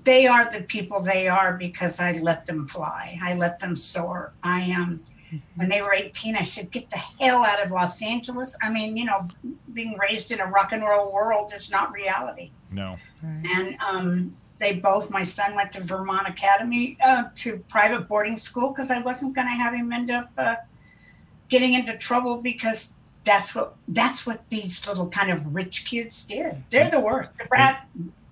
they 0.05 0.27
are 0.27 0.49
the 0.51 0.61
people 0.61 0.99
they 1.01 1.27
are 1.27 1.53
because 1.57 1.99
I 1.99 2.11
let 2.13 2.45
them 2.45 2.67
fly. 2.67 3.17
I 3.23 3.33
let 3.33 3.57
them 3.59 3.75
soar. 3.75 4.33
I 4.43 4.61
am. 4.61 4.83
Um, 5.31 5.41
when 5.55 5.69
they 5.69 5.81
were 5.83 5.93
18, 5.93 6.35
I 6.35 6.41
said, 6.43 6.69
"Get 6.71 6.89
the 6.91 6.97
hell 6.97 7.43
out 7.43 7.63
of 7.63 7.71
Los 7.71 8.01
Angeles." 8.03 8.55
I 8.63 8.69
mean, 8.69 8.95
you 8.97 9.05
know, 9.05 9.27
being 9.73 9.95
raised 9.97 10.31
in 10.31 10.39
a 10.41 10.45
rock 10.45 10.71
and 10.73 10.83
roll 10.83 11.11
world 11.11 11.53
is 11.55 11.69
not 11.71 11.91
reality. 11.91 12.51
No. 12.71 12.97
Right. 13.23 13.45
And 13.55 13.77
um, 13.81 14.35
they 14.59 14.73
both. 14.73 15.09
My 15.09 15.23
son 15.23 15.55
went 15.55 15.71
to 15.73 15.83
Vermont 15.83 16.27
Academy 16.27 16.97
uh, 17.03 17.23
to 17.35 17.63
private 17.69 18.07
boarding 18.07 18.37
school 18.37 18.71
because 18.71 18.91
I 18.91 18.99
wasn't 18.99 19.33
going 19.35 19.47
to 19.47 19.53
have 19.53 19.73
him 19.73 19.91
end 19.91 20.11
up 20.11 20.29
uh, 20.37 20.55
getting 21.49 21.73
into 21.73 21.97
trouble 21.97 22.41
because 22.41 22.95
that's 23.23 23.55
what 23.55 23.75
that's 23.87 24.25
what 24.25 24.43
these 24.49 24.87
little 24.87 25.07
kind 25.09 25.31
of 25.31 25.53
rich 25.53 25.85
kids 25.85 26.25
did. 26.25 26.63
They're 26.69 26.89
the 26.89 26.99
worst. 26.99 27.31
The 27.37 27.45
brat 27.45 27.87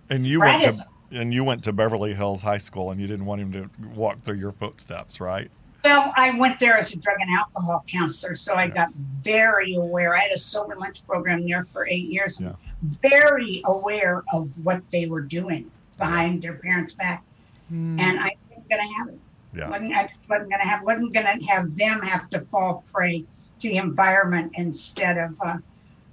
And 0.09 0.25
you 0.25 0.39
Brad 0.39 0.61
went 0.63 0.77
to 0.77 0.85
and 1.11 1.33
you 1.33 1.43
went 1.43 1.63
to 1.63 1.73
Beverly 1.73 2.13
Hills 2.13 2.41
High 2.41 2.57
School 2.57 2.91
and 2.91 2.99
you 2.99 3.07
didn't 3.07 3.25
want 3.25 3.41
him 3.41 3.51
to 3.53 3.69
walk 3.95 4.21
through 4.21 4.35
your 4.35 4.51
footsteps, 4.51 5.21
right? 5.21 5.49
Well, 5.83 6.11
I 6.17 6.37
went 6.37 6.59
there 6.59 6.77
as 6.77 6.91
a 6.91 6.97
drug 6.97 7.15
and 7.21 7.29
alcohol 7.37 7.85
counselor, 7.87 8.35
so 8.35 8.55
I 8.55 8.65
Yeah. 8.65 8.73
got 8.73 8.89
very 9.21 9.75
aware. 9.75 10.17
I 10.17 10.21
had 10.21 10.31
a 10.31 10.37
sober 10.37 10.75
lunch 10.75 11.05
program 11.05 11.47
there 11.47 11.63
for 11.71 11.87
eight 11.87 12.07
years, 12.09 12.41
Yeah. 12.41 12.53
very 13.01 13.61
aware 13.65 14.23
of 14.33 14.49
what 14.63 14.81
they 14.91 15.05
were 15.05 15.21
doing 15.21 15.71
behind 15.97 16.41
their 16.41 16.55
parents' 16.55 16.93
back, 16.93 17.23
Mm. 17.71 17.99
and 17.99 18.19
I 18.19 18.29
wasn't 18.49 18.69
going 18.69 18.87
to 18.87 18.93
have 18.97 19.07
it. 19.09 19.19
Yeah. 19.53 19.69
wasn't, 19.69 19.93
I 19.93 20.09
wasn't 20.29 20.49
going 20.49 20.61
to 20.61 20.67
have 20.67 20.83
wasn't 20.83 21.13
going 21.13 21.39
to 21.39 21.45
have 21.47 21.75
them 21.75 22.01
have 22.01 22.29
to 22.29 22.41
fall 22.51 22.83
prey 22.93 23.25
to 23.59 23.67
the 23.69 23.77
environment 23.77 24.51
instead 24.55 25.17
of 25.17 25.31
uh, 25.41 25.57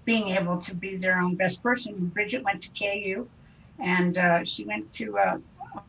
being 0.05 0.29
able 0.31 0.59
to 0.63 0.75
be 0.75 0.97
their 0.97 1.19
own 1.19 1.35
best 1.37 1.63
person. 1.63 2.07
Bridget 2.07 2.43
went 2.45 2.63
to 2.63 2.71
KU, 2.71 3.29
and 3.79 4.19
uh, 4.19 4.45
she 4.45 4.65
went 4.65 4.93
to 4.95 5.17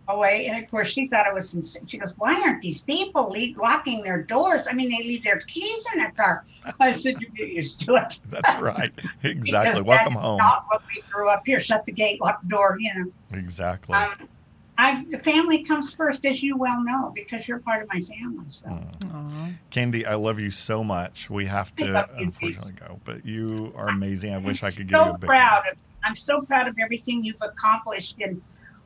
away, 0.07 0.47
and 0.47 0.63
of 0.63 0.69
course 0.69 0.89
she 0.89 1.07
thought 1.07 1.27
it 1.27 1.33
was 1.33 1.53
insane. 1.53 1.86
She 1.88 1.97
goes, 1.97 2.13
"Why 2.17 2.41
aren't 2.41 2.61
these 2.61 2.83
people 2.83 3.29
leave, 3.29 3.57
locking 3.57 4.01
their 4.03 4.21
doors? 4.21 4.67
I 4.69 4.73
mean, 4.73 4.89
they 4.89 4.99
leave 4.99 5.23
their 5.23 5.39
keys 5.39 5.86
in 5.93 5.99
their 5.99 6.11
car." 6.11 6.45
I 6.79 6.91
said, 6.91 7.19
"You 7.19 7.29
get 7.29 7.49
used 7.49 7.81
to 7.81 7.95
it." 7.95 8.19
That's 8.29 8.59
right. 8.61 8.91
Exactly. 9.23 9.71
Because 9.71 9.83
Welcome 9.83 10.13
that's 10.13 10.25
home. 10.25 10.38
Not 10.38 10.65
what 10.69 10.81
we 10.93 11.01
grew 11.09 11.29
up 11.29 11.43
here. 11.45 11.59
Shut 11.59 11.86
the 11.86 11.91
gate, 11.91 12.21
lock 12.21 12.41
the 12.41 12.47
door. 12.47 12.77
You 12.79 12.93
know. 12.95 13.38
Exactly. 13.38 13.95
Um, 13.95 14.29
I've 14.77 15.09
the 15.09 15.19
family 15.19 15.63
comes 15.63 15.93
first, 15.95 16.25
as 16.25 16.43
you 16.43 16.57
well 16.57 16.83
know, 16.83 17.11
because 17.15 17.47
you're 17.47 17.59
part 17.59 17.81
of 17.81 17.89
my 17.93 18.01
family. 18.01 18.45
So 18.49 18.67
Aw. 18.67 19.49
Candy, 19.69 20.05
I 20.05 20.15
love 20.15 20.39
you 20.39 20.51
so 20.51 20.83
much. 20.83 21.29
We 21.29 21.45
have 21.45 21.73
to 21.77 21.86
you, 21.86 22.23
unfortunately 22.25 22.73
go, 22.73 22.99
but 23.05 23.25
you 23.25 23.73
are 23.75 23.89
amazing. 23.89 24.33
I 24.33 24.38
wish 24.38 24.63
I 24.63 24.71
could 24.71 24.88
give 24.88 24.99
you 24.99 25.11
a 25.11 25.17
big 25.17 25.27
proud 25.27 25.63
of. 25.71 25.77
I'm 26.03 26.15
so 26.15 26.41
proud 26.41 26.67
of 26.67 26.75
everything 26.79 27.23
you've 27.23 27.41
accomplished, 27.41 28.17
and 28.21 28.41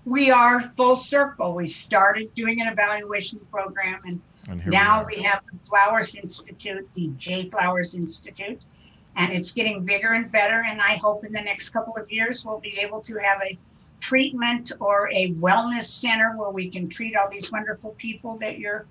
we 0.10 0.32
are 0.32 0.60
full 0.76 0.96
circle. 0.96 1.54
We 1.54 1.68
started 1.68 2.34
doing 2.34 2.62
an 2.62 2.68
evaluation 2.68 3.40
program, 3.52 4.02
and 4.06 4.22
And 4.48 4.66
now 4.66 5.06
we 5.06 5.18
we, 5.18 5.24
have 5.24 5.42
the 5.52 5.60
Flowers 5.68 6.16
Institute, 6.16 6.90
the 6.96 7.12
J 7.18 7.50
Flowers 7.50 7.94
Institute, 7.94 8.60
and 9.16 9.32
it's 9.32 9.52
getting 9.52 9.86
bigger 9.86 10.14
and 10.14 10.32
better. 10.32 10.64
And 10.68 10.82
I 10.82 10.96
hope 10.96 11.24
in 11.26 11.32
the 11.32 11.42
next 11.42 11.70
couple 11.70 11.96
of 11.96 12.12
years 12.12 12.44
we'll 12.44 12.60
be 12.60 12.80
able 12.80 13.02
to 13.02 13.18
have 13.18 13.40
a 13.44 13.58
treatment 14.00 14.72
or 14.80 15.10
a 15.14 15.34
wellness 15.34 15.84
center 15.84 16.36
where 16.36 16.50
we 16.50 16.70
can 16.70 16.90
treat 16.90 17.16
all 17.16 17.30
these 17.30 17.52
wonderful 17.52 17.92
people 17.98 18.38
that 18.38 18.58
you're. 18.58 18.88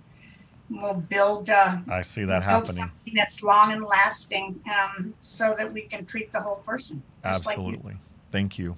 We'll 0.71 0.95
build. 0.95 1.51
Uh. 1.51 1.79
I 1.91 2.03
see 2.03 2.25
that 2.25 2.41
build 2.41 2.45
happening. 2.45 2.85
something 2.85 3.14
that's 3.16 3.43
long 3.43 3.73
and 3.73 3.85
lasting, 3.85 4.61
um, 4.71 5.14
so 5.23 5.55
that 5.59 5.73
we 5.73 5.83
can 5.83 6.07
treat 6.07 6.31
the 6.31 6.41
whole 6.41 6.62
person. 6.66 7.03
just 7.25 7.47
like 7.47 7.57
you. 7.57 7.64
Absolutely. 7.64 7.97
Thank 8.31 8.59
you. 8.59 8.77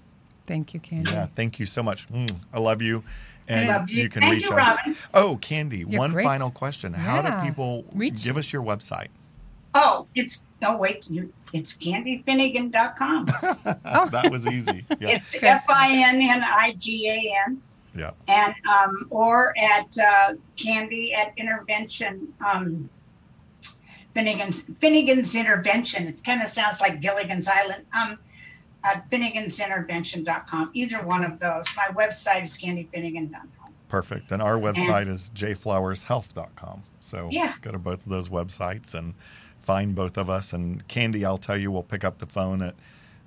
Thank 0.51 0.75
you, 0.75 0.81
Candy. 0.81 1.13
Yeah, 1.13 1.29
thank 1.37 1.61
you 1.61 1.67
so 1.67 1.81
much. 1.81 2.09
Mm, 2.09 2.29
I 2.53 2.59
love 2.59 2.83
you. 2.83 3.05
And 3.47 3.69
love 3.69 3.89
you. 3.89 4.09
can 4.09 4.21
Thank 4.23 4.35
reach 4.35 4.45
you, 4.45 4.51
us. 4.51 4.77
Robin. 4.79 4.97
Oh, 5.15 5.39
Candy, 5.41 5.85
You're 5.87 6.01
one 6.01 6.11
great. 6.11 6.25
final 6.25 6.51
question. 6.51 6.93
How 6.93 7.23
Yeah. 7.23 7.41
do 7.41 7.49
people 7.49 7.85
Reach- 7.93 8.25
give 8.25 8.37
us 8.37 8.53
your 8.53 8.65
website? 8.65 9.09
Oh, 9.75 10.09
it's 10.17 10.43
no 10.61 10.77
wait, 10.77 11.09
you 11.09 11.33
it's 11.53 11.75
candyfinnigan.com. 11.75 13.27
that 14.11 14.29
was 14.31 14.45
easy. 14.49 14.85
Yeah. 15.01 15.11
It's 15.11 15.41
F 15.41 15.63
I 15.69 15.93
N 15.93 16.21
N 16.21 16.43
I 16.43 16.73
G 16.79 17.09
A 17.09 17.49
N. 17.49 17.63
Yeah. 17.97 18.11
And 18.27 18.53
um, 18.69 19.07
or 19.11 19.55
at 19.57 19.97
uh, 19.99 20.35
Candy 20.57 21.15
at 21.15 21.33
Intervention. 21.37 22.27
Um, 22.45 22.91
Finnigan's 24.15 24.63
Finnigan's 24.81 25.37
Intervention. 25.37 26.09
It 26.09 26.25
kind 26.25 26.43
of 26.43 26.49
sounds 26.49 26.81
like 26.81 27.01
Gilligan's 27.01 27.47
Island. 27.47 27.85
Um, 27.97 28.19
at 28.85 29.09
finnigansintervention.com. 29.11 30.71
Either 30.75 30.99
one 31.03 31.25
of 31.25 31.39
those. 31.39 31.65
My 31.77 31.87
website 31.95 32.45
is 32.45 32.57
candyfinnigan.com. 32.57 33.49
Perfect. 33.89 34.31
And 34.33 34.41
our 34.41 34.57
website 34.57 35.09
is 35.09 35.31
jflowershealth.com. 35.35 36.83
So 37.01 37.29
Yeah. 37.31 37.55
go 37.61 37.71
to 37.73 37.79
both 37.79 38.05
of 38.05 38.09
those 38.11 38.29
websites 38.29 38.95
and 38.95 39.15
find 39.59 39.95
both 39.95 40.17
of 40.17 40.31
us. 40.31 40.53
And 40.53 40.87
Candy, 40.89 41.25
I'll 41.25 41.39
tell 41.39 41.57
you, 41.57 41.71
will 41.71 41.83
pick 41.83 42.05
up 42.05 42.19
the 42.19 42.27
phone 42.27 42.63
at, 42.63 42.75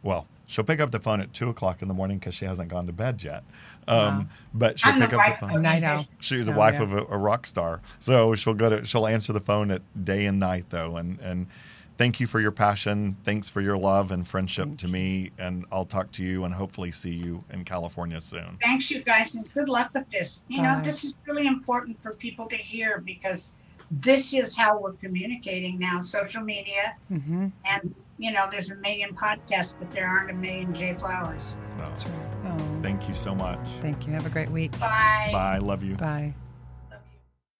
well, 0.01 0.25
she'll 0.47 0.63
pick 0.63 0.79
up 0.79 0.91
the 0.91 0.99
phone 0.99 1.19
at 1.21 1.33
two 1.33 1.49
o'clock 1.49 1.81
in 1.81 1.87
the 1.89 1.93
morning 1.93 2.17
because 2.17 2.33
she 2.33 2.45
hasn't 2.45 2.69
gone 2.69 2.85
to 2.87 2.93
bed 2.93 3.23
yet. 3.23 3.43
Um, 3.87 3.97
Wow. 4.19 4.25
But 4.53 4.79
she'll 4.79 4.93
I'm 4.93 4.99
the 4.99 5.05
pick 5.07 5.13
up 5.13 5.17
wife 5.19 5.39
the 5.39 5.45
of 5.45 5.51
phone. 5.51 5.59
A 5.59 5.61
night 5.63 5.83
owl. 5.83 6.05
She's 6.19 6.45
the 6.45 6.53
Oh, 6.53 6.57
wife 6.57 6.75
yeah. 6.75 6.83
of 6.83 6.93
a, 6.93 6.97
a 7.09 7.17
rock 7.17 7.45
star, 7.45 7.81
so 7.99 8.33
she'll 8.35 8.53
go 8.53 8.69
to 8.69 8.85
she'll 8.85 9.05
answer 9.07 9.33
the 9.33 9.41
phone 9.41 9.69
at 9.71 9.81
day 10.05 10.25
and 10.25 10.39
night 10.39 10.65
though. 10.69 10.95
And 10.95 11.19
and 11.19 11.47
thank 11.97 12.19
you 12.19 12.27
for 12.27 12.39
your 12.39 12.51
passion. 12.51 13.15
Thanks 13.23 13.49
for 13.49 13.61
your 13.61 13.77
love 13.77 14.11
and 14.11 14.27
friendship 14.27 14.65
Thank 14.65 14.79
to 14.79 14.87
me. 14.87 15.31
And 15.37 15.65
I'll 15.71 15.85
talk 15.85 16.11
to 16.13 16.23
you 16.23 16.43
and 16.45 16.53
hopefully 16.53 16.91
see 16.91 17.13
you 17.13 17.43
in 17.51 17.63
California 17.63 18.19
soon. 18.21 18.57
thanks 18.61 18.89
you 18.91 19.01
guys 19.03 19.35
and 19.35 19.51
good 19.53 19.69
luck 19.69 19.89
with 19.93 20.09
this 20.09 20.43
you 20.47 20.61
know 20.61 20.75
Bye. 20.75 20.81
this 20.81 21.03
is 21.03 21.13
really 21.27 21.47
important 21.47 22.01
for 22.03 22.13
people 22.13 22.45
to 22.47 22.55
hear 22.57 22.99
because 23.05 23.51
this 23.91 24.33
is 24.33 24.55
how 24.57 24.79
we're 24.79 24.93
communicating 24.93 25.77
now 25.77 26.01
social 26.01 26.41
media 26.41 26.95
Mm-hmm. 27.11 27.47
and 27.65 27.95
you 28.17 28.31
know 28.31 28.47
there's 28.49 28.71
a 28.71 28.75
million 28.75 29.13
podcasts 29.15 29.73
but 29.77 29.89
there 29.91 30.07
aren't 30.07 30.29
a 30.31 30.33
million 30.33 30.73
j 30.73 30.93
flowers 30.95 31.55
No. 31.77 31.85
That's 31.85 32.05
right. 32.05 32.29
Oh, 32.45 32.79
Thank 32.81 33.07
you 33.07 33.13
so 33.13 33.33
much. 33.35 33.59
thank 33.81 34.05
you. 34.07 34.13
Have 34.13 34.25
a 34.25 34.29
great 34.29 34.49
week. 34.49 34.71
bye 34.79 35.29
Bye. 35.31 35.57
Love 35.59 35.83
you. 35.83 35.95
Bye. 35.95 36.33